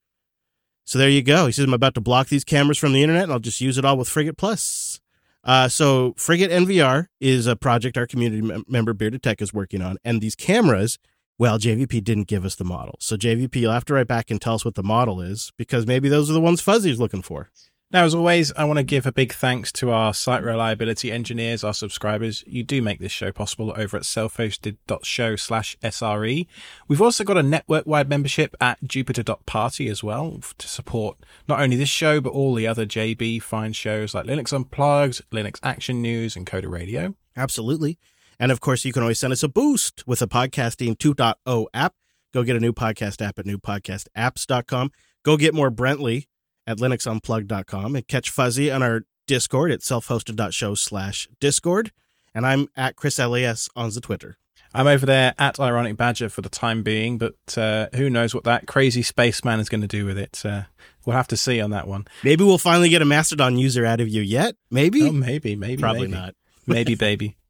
So 0.84 0.98
there 0.98 1.08
you 1.08 1.22
go. 1.22 1.46
He 1.46 1.52
says, 1.52 1.64
I'm 1.64 1.72
about 1.72 1.94
to 1.94 2.00
block 2.00 2.28
these 2.28 2.44
cameras 2.44 2.78
from 2.78 2.92
the 2.92 3.02
internet, 3.02 3.24
and 3.24 3.32
I'll 3.32 3.38
just 3.38 3.60
use 3.60 3.78
it 3.78 3.84
all 3.84 3.96
with 3.96 4.08
Frigate 4.08 4.36
Plus. 4.36 5.00
Uh, 5.42 5.68
so 5.68 6.14
Frigate 6.16 6.50
NVR 6.50 7.06
is 7.20 7.46
a 7.46 7.56
project 7.56 7.96
our 7.96 8.06
community 8.06 8.42
mem- 8.42 8.64
member 8.68 8.92
Bearded 8.92 9.22
Tech 9.22 9.40
is 9.40 9.54
working 9.54 9.80
on, 9.80 9.96
and 10.04 10.20
these 10.20 10.34
cameras 10.34 10.98
well, 11.38 11.58
JVP 11.58 12.04
didn't 12.04 12.28
give 12.28 12.44
us 12.44 12.54
the 12.54 12.64
model. 12.64 12.96
So 13.00 13.16
JVP, 13.16 13.56
you'll 13.56 13.72
have 13.72 13.84
to 13.86 13.94
write 13.94 14.06
back 14.06 14.30
and 14.30 14.40
tell 14.40 14.54
us 14.54 14.64
what 14.64 14.74
the 14.74 14.82
model 14.82 15.20
is 15.20 15.52
because 15.56 15.86
maybe 15.86 16.08
those 16.08 16.30
are 16.30 16.34
the 16.34 16.40
ones 16.40 16.60
Fuzzy's 16.60 17.00
looking 17.00 17.22
for. 17.22 17.50
Now, 17.94 18.04
as 18.04 18.14
always, 18.14 18.52
I 18.54 18.64
want 18.64 18.78
to 18.78 18.82
give 18.82 19.06
a 19.06 19.12
big 19.12 19.32
thanks 19.32 19.70
to 19.72 19.90
our 19.90 20.12
site 20.12 20.42
reliability 20.42 21.12
engineers, 21.12 21.62
our 21.62 21.74
subscribers. 21.74 22.42
You 22.44 22.64
do 22.64 22.82
make 22.82 22.98
this 22.98 23.12
show 23.12 23.30
possible 23.30 23.72
over 23.76 23.96
at 23.96 24.04
self-hosted.show 24.04 25.36
slash 25.36 25.76
SRE. 25.80 26.46
We've 26.88 27.02
also 27.02 27.22
got 27.22 27.36
a 27.36 27.42
network-wide 27.44 28.08
membership 28.08 28.56
at 28.60 28.82
jupiter.party 28.82 29.88
as 29.88 30.02
well 30.02 30.40
to 30.58 30.66
support 30.66 31.18
not 31.46 31.60
only 31.60 31.76
this 31.76 31.88
show, 31.88 32.20
but 32.20 32.32
all 32.32 32.54
the 32.54 32.66
other 32.66 32.84
JB 32.84 33.42
fine 33.42 33.72
shows 33.72 34.12
like 34.12 34.26
Linux 34.26 34.52
Unplugged, 34.52 35.22
Linux 35.30 35.60
Action 35.62 36.02
News, 36.02 36.34
and 36.34 36.46
Coder 36.46 36.70
Radio. 36.70 37.14
Absolutely. 37.36 37.98
And 38.38 38.52
of 38.52 38.60
course, 38.60 38.84
you 38.84 38.92
can 38.92 39.02
always 39.02 39.18
send 39.18 39.32
us 39.32 39.42
a 39.42 39.48
boost 39.48 40.06
with 40.06 40.22
a 40.22 40.26
podcasting 40.26 40.96
2.0 40.96 41.66
app. 41.72 41.94
Go 42.32 42.42
get 42.42 42.56
a 42.56 42.60
new 42.60 42.72
podcast 42.72 43.24
app 43.24 43.38
at 43.38 43.44
newpodcastapps.com. 43.44 44.90
Go 45.24 45.36
get 45.36 45.54
more 45.54 45.70
Brentley 45.70 46.26
at 46.66 46.78
linuxunplugged.com 46.78 47.96
and 47.96 48.08
catch 48.08 48.30
Fuzzy 48.30 48.70
on 48.70 48.82
our 48.82 49.02
Discord 49.26 49.70
at 49.70 49.82
self-hosted.show 49.82 50.74
slash 50.74 51.28
Discord. 51.40 51.92
And 52.34 52.46
I'm 52.46 52.68
at 52.76 52.96
Chris 52.96 53.18
LAS 53.18 53.68
on 53.76 53.90
the 53.90 54.00
Twitter. 54.00 54.36
I'm 54.76 54.88
over 54.88 55.06
there 55.06 55.34
at 55.38 55.60
Ironic 55.60 55.96
Badger 55.96 56.28
for 56.28 56.42
the 56.42 56.48
time 56.48 56.82
being, 56.82 57.16
but 57.16 57.36
uh, 57.56 57.86
who 57.94 58.10
knows 58.10 58.34
what 58.34 58.42
that 58.44 58.66
crazy 58.66 59.02
spaceman 59.02 59.60
is 59.60 59.68
going 59.68 59.82
to 59.82 59.86
do 59.86 60.04
with 60.04 60.18
it. 60.18 60.42
Uh, 60.44 60.62
we'll 61.06 61.16
have 61.16 61.28
to 61.28 61.36
see 61.36 61.60
on 61.60 61.70
that 61.70 61.86
one. 61.86 62.06
Maybe 62.24 62.42
we'll 62.42 62.58
finally 62.58 62.88
get 62.88 63.00
a 63.00 63.04
Mastodon 63.04 63.56
user 63.56 63.86
out 63.86 64.00
of 64.00 64.08
you 64.08 64.20
yet. 64.20 64.56
Maybe? 64.72 65.04
Oh, 65.04 65.12
maybe, 65.12 65.54
maybe. 65.54 65.80
Probably 65.80 66.08
maybe. 66.08 66.12
not. 66.12 66.34
maybe, 66.66 66.94
baby. 66.96 67.36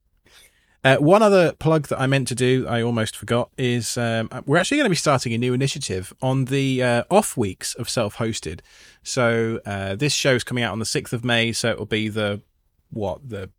Uh, 0.84 0.96
one 0.98 1.22
other 1.22 1.52
plug 1.52 1.88
that 1.88 1.98
I 1.98 2.06
meant 2.06 2.28
to 2.28 2.34
do, 2.34 2.66
I 2.68 2.82
almost 2.82 3.16
forgot, 3.16 3.50
is 3.56 3.96
um, 3.96 4.28
we're 4.44 4.58
actually 4.58 4.76
going 4.76 4.84
to 4.84 4.90
be 4.90 4.96
starting 4.96 5.32
a 5.32 5.38
new 5.38 5.54
initiative 5.54 6.12
on 6.20 6.44
the 6.44 6.82
uh, 6.82 7.04
off 7.10 7.36
weeks 7.38 7.74
of 7.74 7.88
self 7.88 8.16
hosted. 8.16 8.60
So 9.02 9.60
uh, 9.64 9.96
this 9.96 10.12
show 10.12 10.34
is 10.34 10.44
coming 10.44 10.62
out 10.62 10.72
on 10.72 10.78
the 10.80 10.84
6th 10.84 11.14
of 11.14 11.24
May, 11.24 11.52
so 11.52 11.70
it'll 11.70 11.86
be 11.86 12.08
the, 12.08 12.42
what, 12.90 13.26
the, 13.28 13.50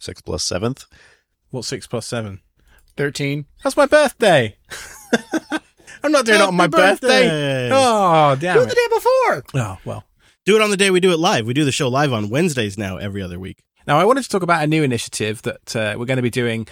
6 0.00 0.20
plus 0.22 0.44
7th. 0.44 0.86
what, 1.50 1.64
6 1.64 1.86
plus 1.86 2.06
7? 2.06 2.40
13. 2.96 3.46
That's 3.62 3.76
my 3.76 3.86
birthday. 3.86 4.56
I'm 6.02 6.12
not 6.12 6.26
doing 6.26 6.40
it 6.40 6.44
on 6.48 6.54
my 6.54 6.66
birthday. 6.66 7.28
birthday. 7.28 7.70
Oh, 7.72 8.34
Do 8.34 8.40
damn 8.40 8.56
it 8.58 8.64
the 8.64 8.72
it. 8.72 8.74
day 8.74 8.96
before. 8.96 9.62
Oh, 9.62 9.78
well. 9.84 10.04
Do 10.44 10.56
it 10.56 10.62
on 10.62 10.70
the 10.70 10.76
day 10.76 10.90
we 10.90 11.00
do 11.00 11.12
it 11.12 11.18
live. 11.18 11.46
We 11.46 11.54
do 11.54 11.64
the 11.64 11.72
show 11.72 11.88
live 11.88 12.12
on 12.12 12.28
Wednesdays 12.28 12.76
now, 12.78 12.96
every 12.96 13.22
other 13.22 13.38
week. 13.38 13.62
Now, 13.86 13.98
I 13.98 14.04
wanted 14.04 14.24
to 14.24 14.28
talk 14.28 14.42
about 14.42 14.64
a 14.64 14.66
new 14.66 14.82
initiative 14.82 15.42
that 15.42 15.76
uh, 15.76 15.94
we're 15.96 16.06
going 16.06 16.16
to 16.16 16.22
be 16.22 16.30
doing 16.30 16.66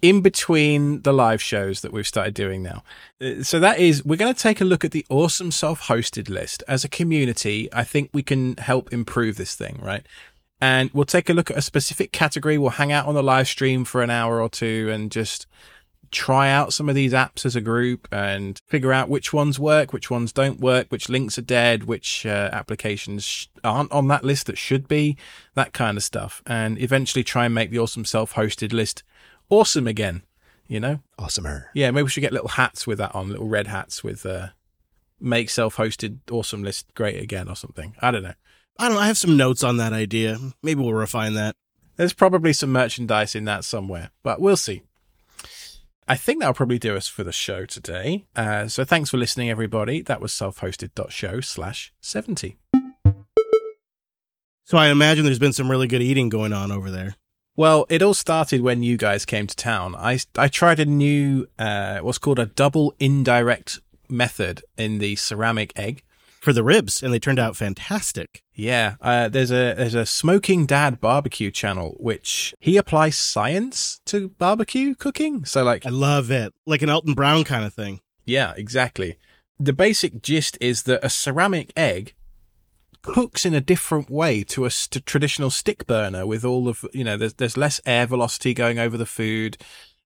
in 0.00 0.20
between 0.20 1.02
the 1.02 1.12
live 1.12 1.42
shows 1.42 1.80
that 1.82 1.92
we've 1.92 2.06
started 2.06 2.34
doing 2.34 2.62
now. 2.62 2.82
Uh, 3.20 3.42
So 3.42 3.60
that 3.60 3.78
is, 3.78 4.04
we're 4.04 4.16
going 4.16 4.32
to 4.32 4.40
take 4.40 4.60
a 4.60 4.64
look 4.64 4.84
at 4.84 4.90
the 4.90 5.04
awesome 5.10 5.50
self-hosted 5.50 6.28
list. 6.30 6.62
As 6.66 6.84
a 6.84 6.88
community, 6.88 7.68
I 7.72 7.84
think 7.84 8.10
we 8.12 8.22
can 8.22 8.56
help 8.56 8.92
improve 8.92 9.36
this 9.36 9.54
thing, 9.54 9.78
right? 9.82 10.06
And 10.60 10.90
we'll 10.94 11.04
take 11.04 11.28
a 11.28 11.34
look 11.34 11.50
at 11.50 11.58
a 11.58 11.62
specific 11.62 12.12
category. 12.12 12.56
We'll 12.56 12.70
hang 12.70 12.92
out 12.92 13.06
on 13.06 13.14
the 13.14 13.22
live 13.22 13.48
stream 13.48 13.84
for 13.84 14.02
an 14.02 14.10
hour 14.10 14.40
or 14.40 14.48
two 14.48 14.88
and 14.90 15.10
just 15.10 15.46
try 16.10 16.50
out 16.50 16.72
some 16.72 16.88
of 16.88 16.94
these 16.94 17.12
apps 17.12 17.44
as 17.44 17.56
a 17.56 17.60
group 17.60 18.08
and 18.12 18.58
figure 18.66 18.92
out 18.92 19.08
which 19.08 19.32
ones 19.32 19.58
work, 19.58 19.92
which 19.92 20.10
ones 20.10 20.32
don't 20.32 20.60
work, 20.60 20.86
which 20.90 21.08
links 21.08 21.38
are 21.38 21.42
dead, 21.42 21.84
which 21.84 22.24
uh, 22.26 22.50
applications 22.52 23.24
sh- 23.24 23.46
aren't 23.64 23.92
on 23.92 24.08
that 24.08 24.24
list 24.24 24.46
that 24.46 24.58
should 24.58 24.88
be, 24.88 25.16
that 25.54 25.72
kind 25.72 25.96
of 25.96 26.02
stuff. 26.04 26.42
And 26.46 26.80
eventually 26.80 27.24
try 27.24 27.46
and 27.46 27.54
make 27.54 27.70
the 27.70 27.78
awesome 27.78 28.04
self-hosted 28.04 28.72
list 28.72 29.02
awesome 29.48 29.86
again, 29.86 30.22
you 30.66 30.80
know? 30.80 31.00
Awesomer. 31.18 31.66
Yeah, 31.74 31.90
maybe 31.90 32.04
we 32.04 32.10
should 32.10 32.20
get 32.20 32.32
little 32.32 32.48
hats 32.48 32.86
with 32.86 32.98
that 32.98 33.14
on, 33.14 33.28
little 33.28 33.48
red 33.48 33.66
hats 33.66 34.02
with 34.02 34.26
uh, 34.26 34.48
make 35.20 35.50
self-hosted 35.50 36.18
awesome 36.30 36.62
list 36.62 36.92
great 36.94 37.22
again 37.22 37.48
or 37.48 37.56
something. 37.56 37.94
I 38.00 38.10
don't 38.10 38.22
know. 38.22 38.34
I 38.78 38.88
don't 38.88 38.96
know. 38.96 39.02
I 39.02 39.06
have 39.06 39.18
some 39.18 39.36
notes 39.36 39.64
on 39.64 39.78
that 39.78 39.92
idea. 39.92 40.38
Maybe 40.62 40.82
we'll 40.82 40.92
refine 40.92 41.34
that. 41.34 41.56
There's 41.96 42.12
probably 42.12 42.52
some 42.52 42.72
merchandise 42.72 43.34
in 43.34 43.46
that 43.46 43.64
somewhere, 43.64 44.10
but 44.22 44.40
we'll 44.40 44.58
see. 44.58 44.82
I 46.08 46.14
think 46.14 46.38
that'll 46.38 46.54
probably 46.54 46.78
do 46.78 46.96
us 46.96 47.08
for 47.08 47.24
the 47.24 47.32
show 47.32 47.64
today. 47.64 48.26
Uh, 48.36 48.68
so 48.68 48.84
thanks 48.84 49.10
for 49.10 49.16
listening, 49.16 49.50
everybody. 49.50 50.02
That 50.02 50.20
was 50.20 50.32
self-hosted.show 50.32 51.40
slash 51.40 51.92
70. 52.00 52.56
So 54.64 54.78
I 54.78 54.88
imagine 54.88 55.24
there's 55.24 55.40
been 55.40 55.52
some 55.52 55.70
really 55.70 55.88
good 55.88 56.02
eating 56.02 56.28
going 56.28 56.52
on 56.52 56.70
over 56.70 56.92
there. 56.92 57.16
Well, 57.56 57.86
it 57.88 58.02
all 58.02 58.14
started 58.14 58.60
when 58.60 58.84
you 58.84 58.96
guys 58.96 59.24
came 59.24 59.48
to 59.48 59.56
town. 59.56 59.96
I, 59.96 60.20
I 60.36 60.46
tried 60.46 60.78
a 60.78 60.84
new, 60.84 61.48
uh, 61.58 61.98
what's 61.98 62.18
called 62.18 62.38
a 62.38 62.46
double 62.46 62.94
indirect 63.00 63.80
method 64.08 64.62
in 64.76 64.98
the 64.98 65.16
ceramic 65.16 65.72
egg. 65.74 66.02
For 66.46 66.52
the 66.52 66.62
ribs, 66.62 67.02
and 67.02 67.12
they 67.12 67.18
turned 67.18 67.40
out 67.40 67.56
fantastic. 67.56 68.44
Yeah, 68.54 68.94
uh, 69.00 69.28
there's 69.28 69.50
a 69.50 69.74
there's 69.74 69.96
a 69.96 70.06
smoking 70.06 70.64
dad 70.64 71.00
barbecue 71.00 71.50
channel 71.50 71.96
which 71.98 72.54
he 72.60 72.76
applies 72.76 73.18
science 73.18 74.00
to 74.04 74.28
barbecue 74.28 74.94
cooking. 74.94 75.44
So 75.44 75.64
like 75.64 75.84
I 75.84 75.88
love 75.90 76.30
it, 76.30 76.54
like 76.64 76.82
an 76.82 76.88
Alton 76.88 77.14
Brown 77.14 77.42
kind 77.42 77.64
of 77.64 77.74
thing. 77.74 77.98
Yeah, 78.24 78.54
exactly. 78.56 79.18
The 79.58 79.72
basic 79.72 80.22
gist 80.22 80.56
is 80.60 80.84
that 80.84 81.04
a 81.04 81.10
ceramic 81.10 81.72
egg 81.76 82.14
cooks 83.02 83.44
in 83.44 83.52
a 83.52 83.60
different 83.60 84.08
way 84.08 84.44
to 84.44 84.66
a 84.66 84.70
st- 84.70 85.04
traditional 85.04 85.50
stick 85.50 85.84
burner 85.88 86.26
with 86.26 86.44
all 86.44 86.68
of, 86.68 86.84
you 86.92 87.02
know, 87.02 87.16
there's, 87.16 87.34
there's 87.34 87.56
less 87.56 87.80
air 87.86 88.06
velocity 88.06 88.54
going 88.54 88.78
over 88.78 88.96
the 88.96 89.06
food. 89.06 89.56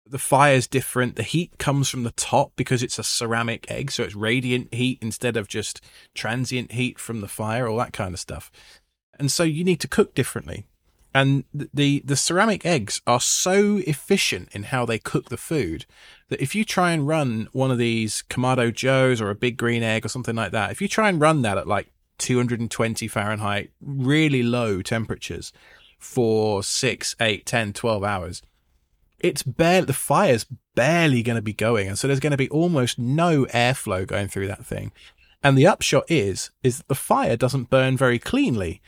The 0.05 0.17
fire's 0.17 0.67
different. 0.67 1.15
The 1.15 1.23
heat 1.23 1.57
comes 1.59 1.89
from 1.89 2.03
the 2.03 2.11
top 2.11 2.53
because 2.55 2.81
it's 2.81 2.97
a 2.97 3.03
ceramic 3.03 3.69
egg, 3.69 3.91
so 3.91 4.03
it's 4.03 4.15
radiant 4.15 4.73
heat 4.73 4.97
instead 5.01 5.37
of 5.37 5.47
just 5.47 5.81
transient 6.15 6.71
heat 6.71 6.99
from 6.99 7.21
the 7.21 7.27
fire, 7.27 7.67
all 7.67 7.77
that 7.77 7.93
kind 7.93 8.13
of 8.13 8.19
stuff. 8.19 8.51
And 9.19 9.31
so 9.31 9.43
you 9.43 9.63
need 9.63 9.79
to 9.81 9.87
cook 9.87 10.15
differently. 10.15 10.65
And 11.13 11.43
the 11.53 12.01
the 12.05 12.15
ceramic 12.15 12.65
eggs 12.65 13.01
are 13.07 13.19
so 13.19 13.77
efficient 13.87 14.49
in 14.51 14.63
how 14.63 14.85
they 14.85 14.99
cook 14.99 15.29
the 15.29 15.37
food 15.37 15.85
that 16.29 16.41
if 16.41 16.53
you 16.53 16.63
try 16.63 16.91
and 16.91 17.07
run 17.07 17.47
one 17.51 17.71
of 17.71 17.79
these 17.79 18.23
Kamado 18.29 18.73
Joes 18.73 19.19
or 19.19 19.29
a 19.29 19.35
big 19.35 19.57
green 19.57 19.81
egg 19.81 20.05
or 20.05 20.09
something 20.09 20.35
like 20.35 20.51
that, 20.51 20.71
if 20.71 20.81
you 20.81 20.87
try 20.87 21.09
and 21.09 21.19
run 21.19 21.41
that 21.41 21.57
at 21.57 21.67
like 21.67 21.91
220 22.19 23.07
Fahrenheit, 23.07 23.71
really 23.81 24.43
low 24.43 24.83
temperatures 24.83 25.51
for 25.97 26.61
six, 26.61 27.15
eight, 27.19 27.45
10, 27.45 27.73
12 27.73 28.03
hours, 28.03 28.41
it's 29.19 29.43
barely, 29.43 29.85
the 29.85 29.93
fire's 29.93 30.45
barely 30.75 31.21
going 31.23 31.35
to 31.35 31.41
be 31.41 31.53
going. 31.53 31.87
And 31.87 31.97
so 31.97 32.07
there's 32.07 32.19
going 32.19 32.31
to 32.31 32.37
be 32.37 32.49
almost 32.49 32.97
no 32.99 33.45
airflow 33.47 34.05
going 34.07 34.27
through 34.27 34.47
that 34.47 34.65
thing. 34.65 34.91
And 35.43 35.57
the 35.57 35.67
upshot 35.67 36.05
is, 36.09 36.51
is 36.63 36.77
that 36.77 36.87
the 36.87 36.95
fire 36.95 37.37
doesn't 37.37 37.69
burn 37.69 37.97
very 37.97 38.19
cleanly. 38.19 38.81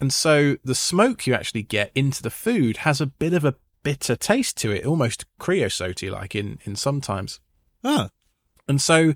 And 0.00 0.12
so 0.12 0.56
the 0.64 0.74
smoke 0.74 1.26
you 1.26 1.34
actually 1.34 1.62
get 1.62 1.90
into 1.94 2.22
the 2.22 2.30
food 2.30 2.78
has 2.78 3.00
a 3.00 3.06
bit 3.06 3.34
of 3.34 3.44
a 3.44 3.56
bitter 3.82 4.16
taste 4.16 4.56
to 4.58 4.70
it, 4.70 4.86
almost 4.86 5.26
creosote 5.38 6.02
like 6.02 6.34
in, 6.34 6.58
in 6.64 6.76
sometimes. 6.76 7.40
Huh. 7.84 8.08
And 8.66 8.80
so 8.80 9.14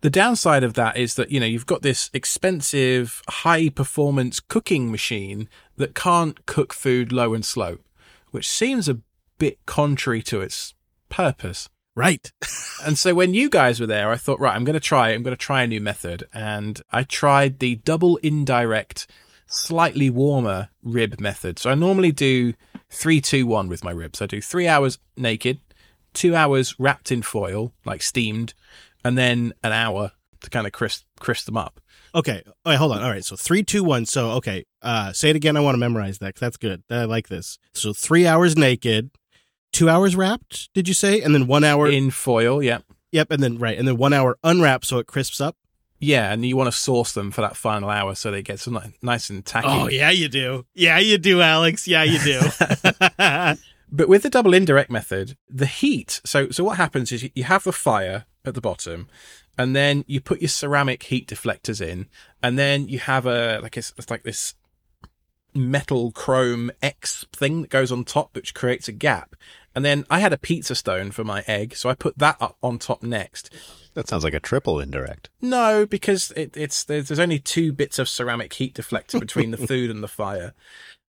the 0.00 0.10
downside 0.10 0.64
of 0.64 0.74
that 0.74 0.96
is 0.96 1.14
that, 1.16 1.30
you 1.30 1.40
know, 1.40 1.46
you've 1.46 1.66
got 1.66 1.82
this 1.82 2.10
expensive, 2.12 3.22
high 3.28 3.68
performance 3.68 4.40
cooking 4.40 4.90
machine 4.90 5.48
that 5.76 5.94
can't 5.94 6.44
cook 6.46 6.72
food 6.72 7.12
low 7.12 7.34
and 7.34 7.44
slow, 7.44 7.78
which 8.30 8.48
seems 8.48 8.88
a 8.88 9.00
bit 9.38 9.58
contrary 9.66 10.22
to 10.22 10.40
its 10.40 10.74
purpose. 11.08 11.68
Right. 11.94 12.32
and 12.84 12.98
so 12.98 13.14
when 13.14 13.34
you 13.34 13.50
guys 13.50 13.80
were 13.80 13.86
there, 13.86 14.10
I 14.10 14.16
thought, 14.16 14.40
right, 14.40 14.54
I'm 14.54 14.64
going 14.64 14.74
to 14.74 14.80
try, 14.80 15.10
I'm 15.10 15.22
going 15.22 15.36
to 15.36 15.40
try 15.42 15.62
a 15.62 15.66
new 15.66 15.80
method. 15.80 16.24
And 16.32 16.80
I 16.90 17.02
tried 17.02 17.58
the 17.58 17.76
double 17.76 18.16
indirect 18.18 19.06
slightly 19.46 20.08
warmer 20.08 20.70
rib 20.82 21.20
method. 21.20 21.58
So 21.58 21.70
I 21.70 21.74
normally 21.74 22.12
do 22.12 22.54
three, 22.88 23.20
two, 23.20 23.46
one 23.46 23.68
with 23.68 23.84
my 23.84 23.90
ribs. 23.90 24.22
I 24.22 24.26
do 24.26 24.40
three 24.40 24.66
hours 24.66 24.98
naked, 25.16 25.60
two 26.14 26.34
hours 26.34 26.78
wrapped 26.78 27.12
in 27.12 27.22
foil, 27.22 27.72
like 27.84 28.02
steamed, 28.02 28.54
and 29.04 29.18
then 29.18 29.52
an 29.62 29.72
hour 29.72 30.12
to 30.40 30.50
kind 30.50 30.66
of 30.66 30.72
crisp 30.72 31.04
crisp 31.20 31.46
them 31.46 31.56
up. 31.56 31.80
Okay. 32.14 32.42
All 32.46 32.54
right, 32.66 32.76
hold 32.76 32.92
on. 32.92 33.02
All 33.02 33.10
right. 33.10 33.24
So 33.24 33.36
three, 33.36 33.62
two, 33.62 33.84
one. 33.84 34.06
So 34.06 34.32
okay. 34.32 34.64
Uh, 34.80 35.12
say 35.12 35.30
it 35.30 35.36
again. 35.36 35.56
I 35.56 35.60
want 35.60 35.74
to 35.74 35.80
memorize 35.80 36.18
that. 36.18 36.34
Cause 36.34 36.40
that's 36.40 36.56
good. 36.56 36.82
I 36.90 37.04
like 37.04 37.28
this. 37.28 37.58
So 37.74 37.92
three 37.92 38.26
hours 38.26 38.56
naked, 38.56 39.10
two 39.72 39.88
hours 39.88 40.14
wrapped. 40.14 40.72
Did 40.74 40.88
you 40.88 40.94
say? 40.94 41.20
And 41.20 41.34
then 41.34 41.46
one 41.46 41.64
hour 41.64 41.88
in 41.88 42.10
foil. 42.10 42.62
Yeah. 42.62 42.78
Yep. 43.10 43.30
And 43.30 43.42
then 43.42 43.58
right. 43.58 43.78
And 43.78 43.88
then 43.88 43.96
one 43.96 44.12
hour 44.12 44.38
unwrapped 44.44 44.86
so 44.86 44.98
it 44.98 45.06
crisps 45.06 45.40
up. 45.40 45.56
Yeah, 46.02 46.32
and 46.32 46.44
you 46.44 46.56
want 46.56 46.66
to 46.66 46.76
sauce 46.76 47.12
them 47.12 47.30
for 47.30 47.42
that 47.42 47.56
final 47.56 47.88
hour 47.88 48.16
so 48.16 48.32
they 48.32 48.42
get 48.42 48.58
some 48.58 48.76
nice 49.02 49.30
and 49.30 49.46
tacky. 49.46 49.68
Oh 49.70 49.86
yeah, 49.86 50.10
you 50.10 50.28
do. 50.28 50.66
Yeah, 50.74 50.98
you 50.98 51.16
do, 51.16 51.40
Alex. 51.40 51.86
Yeah, 51.86 52.02
you 52.02 52.18
do. 52.18 52.40
but 53.92 54.08
with 54.08 54.24
the 54.24 54.30
double 54.30 54.52
indirect 54.52 54.90
method, 54.90 55.36
the 55.48 55.66
heat. 55.66 56.20
So 56.24 56.50
so 56.50 56.64
what 56.64 56.76
happens 56.76 57.12
is 57.12 57.30
you 57.36 57.44
have 57.44 57.62
the 57.62 57.70
fire 57.72 58.24
at 58.44 58.54
the 58.54 58.60
bottom, 58.60 59.06
and 59.56 59.76
then 59.76 60.04
you 60.08 60.20
put 60.20 60.40
your 60.40 60.48
ceramic 60.48 61.04
heat 61.04 61.28
deflectors 61.28 61.80
in, 61.80 62.08
and 62.42 62.58
then 62.58 62.88
you 62.88 62.98
have 62.98 63.24
a 63.24 63.60
like 63.62 63.76
it's, 63.76 63.92
it's 63.96 64.10
like 64.10 64.24
this 64.24 64.54
metal 65.54 66.12
chrome 66.12 66.70
X 66.82 67.26
thing 67.32 67.62
that 67.62 67.70
goes 67.70 67.92
on 67.92 68.04
top, 68.04 68.34
which 68.34 68.54
creates 68.54 68.88
a 68.88 68.92
gap. 68.92 69.36
And 69.74 69.84
then 69.84 70.04
I 70.10 70.20
had 70.20 70.32
a 70.32 70.38
pizza 70.38 70.74
stone 70.74 71.10
for 71.10 71.24
my 71.24 71.44
egg, 71.46 71.76
so 71.76 71.88
I 71.88 71.94
put 71.94 72.18
that 72.18 72.36
up 72.40 72.56
on 72.62 72.78
top 72.78 73.02
next. 73.02 73.52
That 73.94 74.08
sounds 74.08 74.24
like 74.24 74.34
a 74.34 74.40
triple 74.40 74.80
indirect. 74.80 75.30
No, 75.40 75.86
because 75.86 76.30
it, 76.32 76.56
it's 76.56 76.84
there's, 76.84 77.08
there's 77.08 77.18
only 77.18 77.38
two 77.38 77.72
bits 77.72 77.98
of 77.98 78.08
ceramic 78.08 78.52
heat 78.54 78.74
deflector 78.74 79.18
between 79.18 79.50
the 79.50 79.56
food 79.66 79.90
and 79.90 80.02
the 80.02 80.08
fire, 80.08 80.52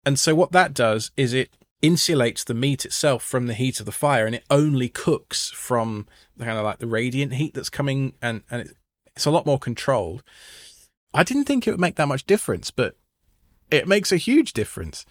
and 0.04 0.18
so 0.18 0.34
what 0.34 0.52
that 0.52 0.74
does 0.74 1.10
is 1.16 1.32
it 1.32 1.50
insulates 1.82 2.44
the 2.44 2.54
meat 2.54 2.84
itself 2.84 3.22
from 3.22 3.46
the 3.46 3.54
heat 3.54 3.80
of 3.80 3.86
the 3.86 3.92
fire, 3.92 4.26
and 4.26 4.34
it 4.34 4.44
only 4.50 4.88
cooks 4.88 5.50
from 5.50 6.06
the 6.36 6.44
kind 6.44 6.58
of 6.58 6.64
like 6.64 6.78
the 6.78 6.86
radiant 6.86 7.34
heat 7.34 7.54
that's 7.54 7.70
coming, 7.70 8.14
and 8.20 8.42
and 8.50 8.62
it, 8.62 8.76
it's 9.14 9.26
a 9.26 9.30
lot 9.30 9.46
more 9.46 9.58
controlled. 9.58 10.22
I 11.12 11.24
didn't 11.24 11.44
think 11.44 11.66
it 11.66 11.72
would 11.72 11.80
make 11.80 11.96
that 11.96 12.08
much 12.08 12.24
difference, 12.24 12.70
but 12.70 12.94
it 13.70 13.88
makes 13.88 14.12
a 14.12 14.16
huge 14.16 14.52
difference. 14.52 15.06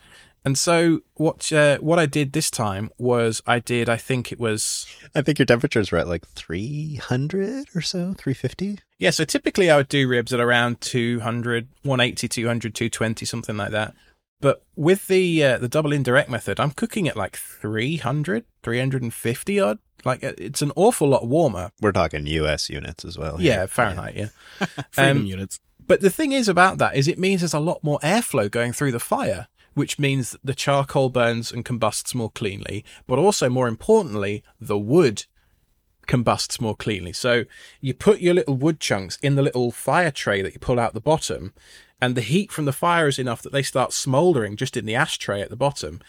And 0.46 0.58
so 0.58 1.02
what 1.16 1.52
uh, 1.52 1.78
what 1.80 2.00
I 2.00 2.06
did 2.06 2.32
this 2.32 2.50
time 2.50 2.90
was 2.98 3.42
I 3.46 3.60
did 3.60 3.90
I 3.90 3.98
think 3.98 4.32
it 4.32 4.40
was 4.40 4.88
I 5.14 5.22
think 5.22 5.38
your 5.38 5.46
temperatures 5.46 5.92
were 5.92 5.98
at 5.98 6.08
like 6.08 6.26
300 6.28 7.68
or 7.76 7.82
so, 7.82 8.14
350. 8.18 8.80
Yeah, 8.98 9.10
so 9.10 9.26
typically 9.26 9.70
I 9.70 9.78
would 9.78 9.90
do 9.90 10.08
ribs 10.08 10.34
at 10.34 10.40
around 10.40 10.80
200, 10.82 11.68
180, 11.84 12.28
200, 12.28 12.76
220 12.76 13.26
something 13.26 13.58
like 13.58 13.72
that. 13.72 13.94
But 14.42 14.64
with 14.78 15.08
the 15.08 15.44
uh, 15.44 15.58
the 15.58 15.68
double 15.68 15.92
indirect 15.92 16.30
method, 16.30 16.60
I'm 16.60 16.72
cooking 16.72 17.10
at 17.10 17.18
like 17.18 17.36
300, 17.36 18.46
350 18.64 19.60
odd. 19.60 19.80
Like 20.06 20.24
it's 20.24 20.62
an 20.62 20.72
awful 20.78 21.10
lot 21.10 21.28
warmer. 21.28 21.72
We're 21.82 21.92
talking 21.92 22.26
US 22.26 22.70
units 22.70 23.04
as 23.04 23.18
well. 23.18 23.42
Yeah, 23.42 23.66
Fahrenheit, 23.66 24.16
yeah. 24.16 24.30
Freedom 24.92 25.18
um, 25.18 25.26
units. 25.26 25.60
But 25.90 26.00
the 26.00 26.10
thing 26.10 26.32
is 26.32 26.48
about 26.48 26.78
that 26.78 26.96
is 26.96 27.08
it 27.08 27.20
means 27.20 27.42
there's 27.42 27.54
a 27.54 27.60
lot 27.60 27.84
more 27.84 28.00
airflow 28.00 28.50
going 28.50 28.72
through 28.72 28.94
the 28.94 29.00
fire 29.00 29.48
which 29.80 30.00
means 30.00 30.36
the 30.44 30.54
charcoal 30.54 31.10
burns 31.10 31.54
and 31.54 31.64
combusts 31.64 32.14
more 32.14 32.32
cleanly, 32.32 32.84
but 33.08 33.18
also 33.18 33.48
more 33.50 33.68
importantly, 33.68 34.44
the 34.60 34.78
wood 34.78 35.26
combusts 36.06 36.60
more 36.60 36.76
cleanly. 36.76 37.14
So 37.14 37.46
you 37.80 37.94
put 37.94 38.20
your 38.20 38.34
little 38.34 38.58
wood 38.58 38.82
chunks 38.82 39.18
in 39.22 39.36
the 39.36 39.42
little 39.42 39.72
fire 39.72 40.12
tray 40.12 40.42
that 40.42 40.54
you 40.54 40.60
pull 40.60 40.82
out 40.82 40.94
the 40.94 41.00
bottom, 41.00 41.54
and 42.02 42.16
the 42.16 42.22
heat 42.22 42.52
from 42.52 42.66
the 42.66 42.74
fire 42.74 43.08
is 43.08 43.20
enough 43.20 43.42
that 43.44 43.54
they 43.54 43.64
start 43.64 43.94
smouldering 43.94 44.58
just 44.58 44.76
in 44.76 44.86
the 44.86 44.96
ashtray 44.96 45.42
at 45.42 45.50
the 45.50 45.56
bottom. 45.56 46.02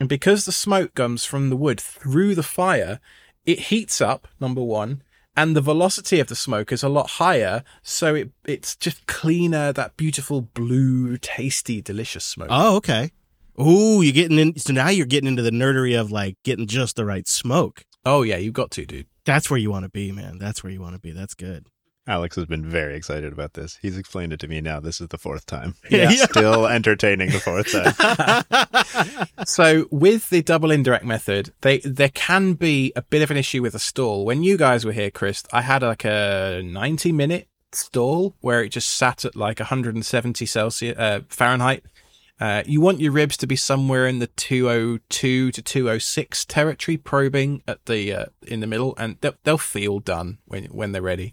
And 0.00 0.08
because 0.08 0.44
the 0.44 0.52
smoke 0.52 0.94
comes 0.94 1.24
from 1.24 1.48
the 1.48 1.56
wood 1.56 1.80
through 1.80 2.34
the 2.34 2.42
fire, 2.42 2.98
it 3.44 3.60
heats 3.70 4.00
up, 4.00 4.26
number 4.40 4.62
one, 4.62 5.02
and 5.36 5.54
the 5.54 5.60
velocity 5.60 6.20
of 6.20 6.28
the 6.28 6.36
smoke 6.36 6.72
is 6.72 6.82
a 6.82 6.88
lot 6.88 7.10
higher, 7.10 7.62
so 7.82 8.14
it 8.14 8.30
it's 8.44 8.76
just 8.76 9.06
cleaner, 9.06 9.72
that 9.72 9.96
beautiful 9.96 10.40
blue, 10.40 11.18
tasty, 11.18 11.82
delicious 11.82 12.24
smoke. 12.24 12.48
Oh, 12.50 12.76
okay. 12.76 13.10
Ooh, 13.60 14.02
you're 14.02 14.12
getting 14.12 14.38
in. 14.38 14.58
So 14.58 14.72
now 14.72 14.88
you're 14.88 15.06
getting 15.06 15.28
into 15.28 15.42
the 15.42 15.50
nerdery 15.50 15.98
of 15.98 16.10
like 16.10 16.36
getting 16.44 16.66
just 16.66 16.96
the 16.96 17.04
right 17.04 17.26
smoke. 17.26 17.84
Oh 18.04 18.22
yeah, 18.22 18.36
you've 18.36 18.54
got 18.54 18.70
to, 18.72 18.86
dude. 18.86 19.06
That's 19.24 19.50
where 19.50 19.58
you 19.58 19.70
want 19.70 19.84
to 19.84 19.90
be, 19.90 20.12
man. 20.12 20.38
That's 20.38 20.62
where 20.62 20.72
you 20.72 20.80
want 20.80 20.94
to 20.94 21.00
be. 21.00 21.12
That's 21.12 21.34
good. 21.34 21.66
Alex 22.08 22.36
has 22.36 22.46
been 22.46 22.64
very 22.64 22.96
excited 22.96 23.32
about 23.32 23.54
this. 23.54 23.78
He's 23.82 23.98
explained 23.98 24.32
it 24.32 24.40
to 24.40 24.48
me 24.48 24.60
now. 24.60 24.78
This 24.78 25.00
is 25.00 25.08
the 25.08 25.18
fourth 25.18 25.46
time. 25.46 25.74
Yeah. 25.90 26.10
Still 26.10 26.66
entertaining 26.66 27.30
the 27.30 27.40
fourth 27.40 27.72
time. 27.72 29.24
so 29.46 29.86
with 29.90 30.30
the 30.30 30.42
double 30.42 30.70
indirect 30.70 31.04
method, 31.04 31.52
they 31.62 31.78
there 31.78 32.10
can 32.10 32.54
be 32.54 32.92
a 32.96 33.02
bit 33.02 33.22
of 33.22 33.30
an 33.30 33.36
issue 33.36 33.62
with 33.62 33.74
a 33.74 33.78
stall. 33.78 34.24
When 34.24 34.42
you 34.42 34.56
guys 34.56 34.84
were 34.84 34.92
here, 34.92 35.10
Chris, 35.10 35.44
I 35.52 35.62
had 35.62 35.82
like 35.82 36.04
a 36.04 36.60
90 36.64 37.12
minute 37.12 37.48
stall 37.72 38.34
where 38.40 38.62
it 38.62 38.70
just 38.70 38.88
sat 38.88 39.24
at 39.24 39.36
like 39.36 39.58
170 39.60 40.44
Celsius 40.44 40.98
uh, 40.98 41.20
Fahrenheit. 41.28 41.84
Uh, 42.38 42.62
you 42.66 42.80
want 42.80 43.00
your 43.00 43.12
ribs 43.12 43.36
to 43.38 43.46
be 43.46 43.56
somewhere 43.56 44.06
in 44.06 44.18
the 44.18 44.26
202 44.26 45.50
to 45.52 45.62
206 45.62 46.44
territory, 46.44 46.96
probing 46.98 47.62
at 47.66 47.86
the 47.86 48.12
uh, 48.12 48.26
in 48.46 48.60
the 48.60 48.66
middle, 48.66 48.94
and 48.98 49.16
they'll, 49.22 49.36
they'll 49.44 49.58
feel 49.58 50.00
done 50.00 50.38
when 50.44 50.64
when 50.66 50.92
they're 50.92 51.00
ready. 51.00 51.32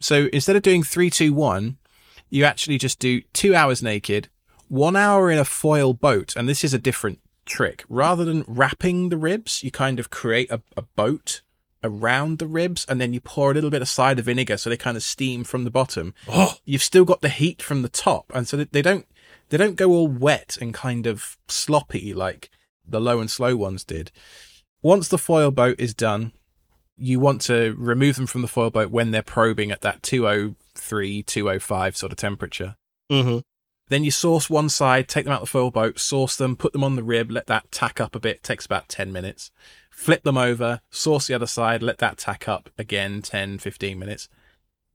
So 0.00 0.28
instead 0.32 0.56
of 0.56 0.62
doing 0.62 0.82
three, 0.82 1.10
two, 1.10 1.32
one, 1.32 1.78
you 2.28 2.44
actually 2.44 2.78
just 2.78 2.98
do 2.98 3.22
two 3.32 3.54
hours 3.54 3.82
naked, 3.82 4.28
one 4.68 4.96
hour 4.96 5.30
in 5.30 5.38
a 5.38 5.44
foil 5.44 5.94
boat. 5.94 6.34
And 6.36 6.48
this 6.48 6.64
is 6.64 6.74
a 6.74 6.78
different 6.78 7.20
trick. 7.44 7.84
Rather 7.88 8.24
than 8.24 8.44
wrapping 8.46 9.08
the 9.08 9.16
ribs, 9.16 9.62
you 9.62 9.70
kind 9.70 9.98
of 9.98 10.10
create 10.10 10.50
a, 10.50 10.60
a 10.76 10.82
boat 10.82 11.42
around 11.84 12.38
the 12.38 12.46
ribs 12.46 12.84
and 12.88 13.00
then 13.00 13.12
you 13.12 13.20
pour 13.20 13.50
a 13.50 13.54
little 13.54 13.70
bit 13.70 13.82
of 13.82 13.88
cider 13.88 14.22
vinegar 14.22 14.56
so 14.56 14.68
they 14.68 14.76
kind 14.76 14.96
of 14.96 15.02
steam 15.02 15.44
from 15.44 15.64
the 15.64 15.70
bottom. 15.70 16.14
Oh. 16.28 16.54
You've 16.64 16.82
still 16.82 17.04
got 17.04 17.20
the 17.20 17.28
heat 17.28 17.62
from 17.62 17.82
the 17.82 17.88
top. 17.88 18.30
And 18.34 18.48
so 18.48 18.56
they 18.56 18.82
don't, 18.82 19.06
they 19.48 19.56
don't 19.56 19.76
go 19.76 19.90
all 19.90 20.08
wet 20.08 20.58
and 20.60 20.74
kind 20.74 21.06
of 21.06 21.36
sloppy 21.48 22.12
like 22.12 22.50
the 22.86 23.00
low 23.00 23.20
and 23.20 23.30
slow 23.30 23.56
ones 23.56 23.84
did. 23.84 24.10
Once 24.82 25.08
the 25.08 25.18
foil 25.18 25.50
boat 25.50 25.76
is 25.78 25.94
done, 25.94 26.32
you 26.96 27.20
want 27.20 27.40
to 27.42 27.74
remove 27.78 28.16
them 28.16 28.26
from 28.26 28.42
the 28.42 28.48
foil 28.48 28.70
boat 28.70 28.90
when 28.90 29.10
they're 29.10 29.22
probing 29.22 29.70
at 29.70 29.82
that 29.82 30.02
203, 30.02 31.22
205 31.22 31.96
sort 31.96 32.12
of 32.12 32.18
temperature. 32.18 32.76
Mm-hmm. 33.10 33.38
Then 33.88 34.02
you 34.02 34.10
sauce 34.10 34.50
one 34.50 34.68
side, 34.68 35.08
take 35.08 35.24
them 35.24 35.32
out 35.32 35.40
the 35.40 35.46
foil 35.46 35.70
boat, 35.70 36.00
sauce 36.00 36.36
them, 36.36 36.56
put 36.56 36.72
them 36.72 36.82
on 36.82 36.96
the 36.96 37.04
rib, 37.04 37.30
let 37.30 37.46
that 37.46 37.70
tack 37.70 38.00
up 38.00 38.16
a 38.16 38.20
bit, 38.20 38.42
takes 38.42 38.66
about 38.66 38.88
10 38.88 39.12
minutes. 39.12 39.50
Flip 39.90 40.22
them 40.24 40.36
over, 40.36 40.80
sauce 40.90 41.28
the 41.28 41.34
other 41.34 41.46
side, 41.46 41.82
let 41.82 41.98
that 41.98 42.18
tack 42.18 42.48
up 42.48 42.68
again 42.76 43.22
10, 43.22 43.58
15 43.58 43.98
minutes. 43.98 44.28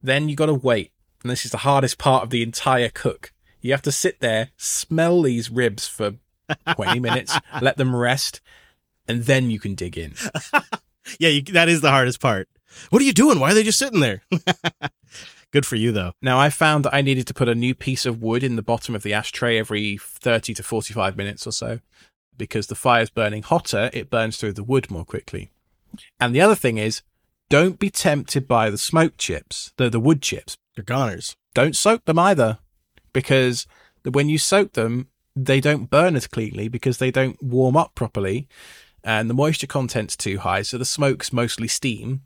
Then 0.02 0.28
you 0.28 0.36
got 0.36 0.46
to 0.46 0.54
wait. 0.54 0.92
And 1.22 1.30
this 1.30 1.44
is 1.44 1.52
the 1.52 1.58
hardest 1.58 1.98
part 1.98 2.24
of 2.24 2.30
the 2.30 2.42
entire 2.42 2.90
cook. 2.90 3.32
You 3.60 3.70
have 3.70 3.82
to 3.82 3.92
sit 3.92 4.20
there, 4.20 4.50
smell 4.56 5.22
these 5.22 5.50
ribs 5.50 5.86
for 5.86 6.14
20 6.74 7.00
minutes, 7.00 7.38
let 7.62 7.76
them 7.76 7.94
rest, 7.94 8.40
and 9.08 9.24
then 9.24 9.50
you 9.50 9.58
can 9.58 9.74
dig 9.74 9.96
in. 9.96 10.14
yeah, 11.18 11.28
you, 11.30 11.42
that 11.42 11.68
is 11.68 11.80
the 11.80 11.90
hardest 11.90 12.20
part. 12.20 12.48
What 12.90 13.02
are 13.02 13.04
you 13.04 13.12
doing? 13.12 13.38
Why 13.38 13.50
are 13.50 13.54
they 13.54 13.62
just 13.62 13.78
sitting 13.78 14.00
there? 14.00 14.22
Good 15.52 15.66
for 15.66 15.76
you, 15.76 15.92
though. 15.92 16.12
Now, 16.22 16.38
I 16.38 16.48
found 16.48 16.84
that 16.84 16.94
I 16.94 17.02
needed 17.02 17.26
to 17.26 17.34
put 17.34 17.48
a 17.48 17.54
new 17.54 17.74
piece 17.74 18.06
of 18.06 18.22
wood 18.22 18.42
in 18.42 18.56
the 18.56 18.62
bottom 18.62 18.94
of 18.94 19.02
the 19.02 19.12
ashtray 19.12 19.58
every 19.58 19.98
30 19.98 20.54
to 20.54 20.62
45 20.62 21.16
minutes 21.16 21.46
or 21.46 21.52
so 21.52 21.80
because 22.38 22.68
the 22.68 22.74
fire's 22.74 23.10
burning 23.10 23.42
hotter, 23.42 23.90
it 23.92 24.08
burns 24.08 24.38
through 24.38 24.54
the 24.54 24.64
wood 24.64 24.90
more 24.90 25.04
quickly. 25.04 25.50
And 26.18 26.34
the 26.34 26.40
other 26.40 26.54
thing 26.54 26.78
is, 26.78 27.02
don't 27.50 27.78
be 27.78 27.90
tempted 27.90 28.48
by 28.48 28.70
the 28.70 28.78
smoke 28.78 29.18
chips, 29.18 29.72
the, 29.76 29.90
the 29.90 30.00
wood 30.00 30.22
chips. 30.22 30.56
They're 30.74 30.84
goners. 30.84 31.36
Don't 31.54 31.76
soak 31.76 32.06
them 32.06 32.18
either 32.18 32.58
because 33.12 33.66
when 34.10 34.30
you 34.30 34.38
soak 34.38 34.72
them, 34.72 35.08
they 35.36 35.60
don't 35.60 35.90
burn 35.90 36.16
as 36.16 36.26
cleanly 36.26 36.68
because 36.68 36.96
they 36.96 37.10
don't 37.10 37.42
warm 37.42 37.76
up 37.76 37.94
properly 37.94 38.48
and 39.04 39.28
the 39.28 39.34
moisture 39.34 39.66
content's 39.66 40.16
too 40.16 40.38
high. 40.38 40.62
So 40.62 40.78
the 40.78 40.84
smoke's 40.84 41.32
mostly 41.32 41.68
steam. 41.68 42.22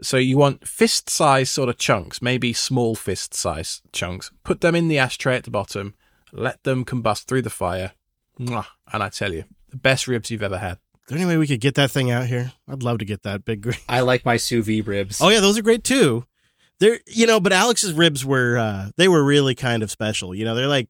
So 0.00 0.16
you 0.16 0.38
want 0.38 0.66
fist 0.66 1.10
size 1.10 1.50
sort 1.50 1.68
of 1.68 1.78
chunks, 1.78 2.22
maybe 2.22 2.52
small 2.52 2.94
fist 2.94 3.34
size 3.34 3.82
chunks. 3.92 4.30
Put 4.42 4.60
them 4.60 4.74
in 4.74 4.88
the 4.88 4.98
ashtray 4.98 5.36
at 5.36 5.44
the 5.44 5.50
bottom, 5.50 5.94
let 6.32 6.62
them 6.64 6.84
combust 6.84 7.24
through 7.24 7.42
the 7.42 7.50
fire. 7.50 7.92
Mwah. 8.38 8.66
And 8.92 9.02
I 9.02 9.08
tell 9.08 9.32
you, 9.32 9.44
the 9.70 9.76
best 9.76 10.08
ribs 10.08 10.30
you've 10.30 10.42
ever 10.42 10.58
had. 10.58 10.78
Is 11.04 11.08
there 11.08 11.18
any 11.18 11.26
way 11.26 11.36
we 11.36 11.46
could 11.46 11.60
get 11.60 11.74
that 11.74 11.90
thing 11.90 12.10
out 12.10 12.26
here? 12.26 12.52
I'd 12.66 12.82
love 12.82 12.98
to 12.98 13.04
get 13.04 13.24
that 13.24 13.44
big 13.44 13.60
green. 13.60 13.76
I 13.88 14.00
like 14.00 14.24
my 14.24 14.38
sous 14.38 14.64
vide 14.64 14.86
ribs. 14.86 15.20
Oh 15.20 15.28
yeah, 15.28 15.40
those 15.40 15.58
are 15.58 15.62
great 15.62 15.84
too. 15.84 16.24
They're 16.78 16.98
you 17.06 17.26
know, 17.26 17.40
but 17.40 17.52
Alex's 17.52 17.92
ribs 17.92 18.24
were 18.24 18.56
uh 18.56 18.90
they 18.96 19.08
were 19.08 19.22
really 19.22 19.54
kind 19.54 19.82
of 19.82 19.90
special. 19.90 20.34
You 20.34 20.44
know, 20.44 20.54
they're 20.54 20.66
like 20.66 20.88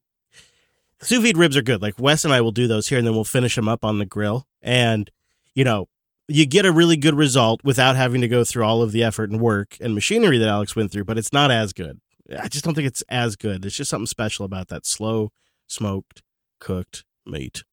sous 1.03 1.22
vide 1.22 1.37
ribs 1.37 1.57
are 1.57 1.62
good. 1.62 1.82
Like 1.82 1.99
Wes 1.99 2.24
and 2.24 2.32
I 2.32 2.41
will 2.43 2.53
do 2.53 2.68
those 2.68 2.89
here 2.89 2.99
and 2.99 3.07
then 3.07 3.14
we'll 3.14 3.24
finish 3.24 3.57
them 3.57 3.68
up 3.68 3.85
on 3.85 3.99
the 3.99 4.07
grill. 4.07 4.47
And 4.62 5.11
you 5.55 5.64
know, 5.64 5.88
you 6.28 6.46
get 6.46 6.66
a 6.66 6.72
really 6.72 6.96
good 6.96 7.14
result 7.14 7.61
without 7.64 7.96
having 7.96 8.20
to 8.20 8.28
go 8.28 8.44
through 8.44 8.64
all 8.64 8.82
of 8.82 8.92
the 8.92 9.02
effort 9.02 9.30
and 9.30 9.40
work 9.40 9.76
and 9.80 9.94
machinery 9.94 10.38
that 10.38 10.48
Alex 10.48 10.74
went 10.74 10.90
through, 10.90 11.05
but 11.05 11.18
it's 11.18 11.32
not 11.32 11.50
as 11.50 11.72
good. 11.72 12.00
I 12.38 12.48
just 12.48 12.64
don't 12.64 12.74
think 12.74 12.86
it's 12.86 13.02
as 13.09 13.36
good. 13.36 13.62
There's 13.62 13.76
just 13.76 13.90
something 13.90 14.07
special 14.07 14.44
about 14.44 14.68
that 14.68 14.86
slow 14.86 15.30
smoked 15.66 16.22
cooked 16.61 17.05
meat. 17.26 17.64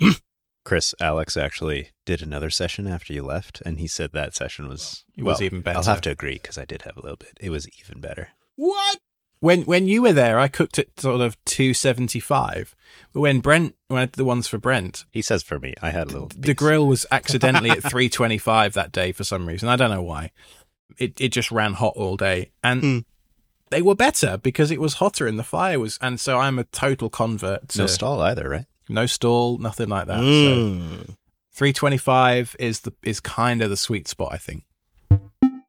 Chris, 0.64 0.94
Alex 0.98 1.36
actually 1.36 1.90
did 2.06 2.22
another 2.22 2.48
session 2.48 2.86
after 2.86 3.12
you 3.12 3.22
left, 3.22 3.60
and 3.66 3.78
he 3.78 3.86
said 3.86 4.12
that 4.12 4.34
session 4.34 4.66
was 4.68 5.04
It 5.16 5.22
was 5.22 5.38
well, 5.38 5.44
even 5.44 5.60
better. 5.60 5.78
I'll 5.78 5.84
have 5.84 6.00
to 6.02 6.10
agree 6.10 6.34
because 6.34 6.56
I 6.56 6.64
did 6.64 6.82
have 6.82 6.96
a 6.96 7.02
little 7.02 7.18
bit. 7.18 7.36
It 7.40 7.50
was 7.50 7.68
even 7.80 8.00
better. 8.00 8.30
What? 8.56 8.98
When 9.44 9.62
when 9.62 9.86
you 9.88 10.00
were 10.02 10.12
there, 10.14 10.38
I 10.38 10.48
cooked 10.48 10.78
at 10.78 10.98
sort 10.98 11.20
of 11.20 11.36
two 11.44 11.74
seventy 11.74 12.20
five. 12.20 12.74
But 13.12 13.20
when 13.20 13.40
Brent, 13.40 13.74
when 13.88 14.00
I 14.02 14.06
did 14.06 14.14
the 14.14 14.24
ones 14.24 14.46
for 14.48 14.58
Brent, 14.58 15.04
He 15.10 15.20
says 15.22 15.42
for 15.42 15.58
me, 15.58 15.74
I 15.82 15.90
had 15.90 16.08
a 16.08 16.12
little. 16.12 16.30
the 16.36 16.54
grill 16.54 16.86
was 16.86 17.04
accidentally 17.12 17.70
at 17.70 17.82
325 17.82 18.72
that 18.74 18.90
day 18.92 19.12
for 19.12 19.24
some 19.24 19.46
reason. 19.46 19.68
I 19.68 19.76
don't 19.76 19.90
know 19.90 20.02
why. 20.02 20.30
It 20.98 21.20
it 21.20 21.28
just 21.28 21.50
ran 21.52 21.74
hot 21.74 21.94
all 21.96 22.16
day, 22.16 22.50
and 22.62 22.80
Hmm. 22.82 22.98
they 23.70 23.82
were 23.82 23.94
better 23.94 24.38
because 24.38 24.70
it 24.70 24.80
was 24.80 24.94
hotter 24.94 25.26
and 25.26 25.38
the 25.38 25.44
fire 25.44 25.78
was. 25.78 25.98
And 26.00 26.18
so 26.18 26.38
I'm 26.38 26.58
a 26.58 26.64
total 26.64 27.10
convert. 27.10 27.68
To 27.70 27.78
no 27.80 27.86
stall 27.86 28.20
either, 28.22 28.48
right? 28.48 28.66
no 28.88 29.06
stall, 29.06 29.58
nothing 29.58 29.88
like 29.88 30.06
that. 30.06 30.20
So 30.20 30.56
Mm. 30.56 31.16
325 31.52 32.56
is 32.58 32.80
the 32.80 32.92
is 33.02 33.20
kind 33.20 33.62
of 33.62 33.70
the 33.70 33.76
sweet 33.76 34.08
spot, 34.08 34.30
I 34.32 34.38
think. 34.38 34.64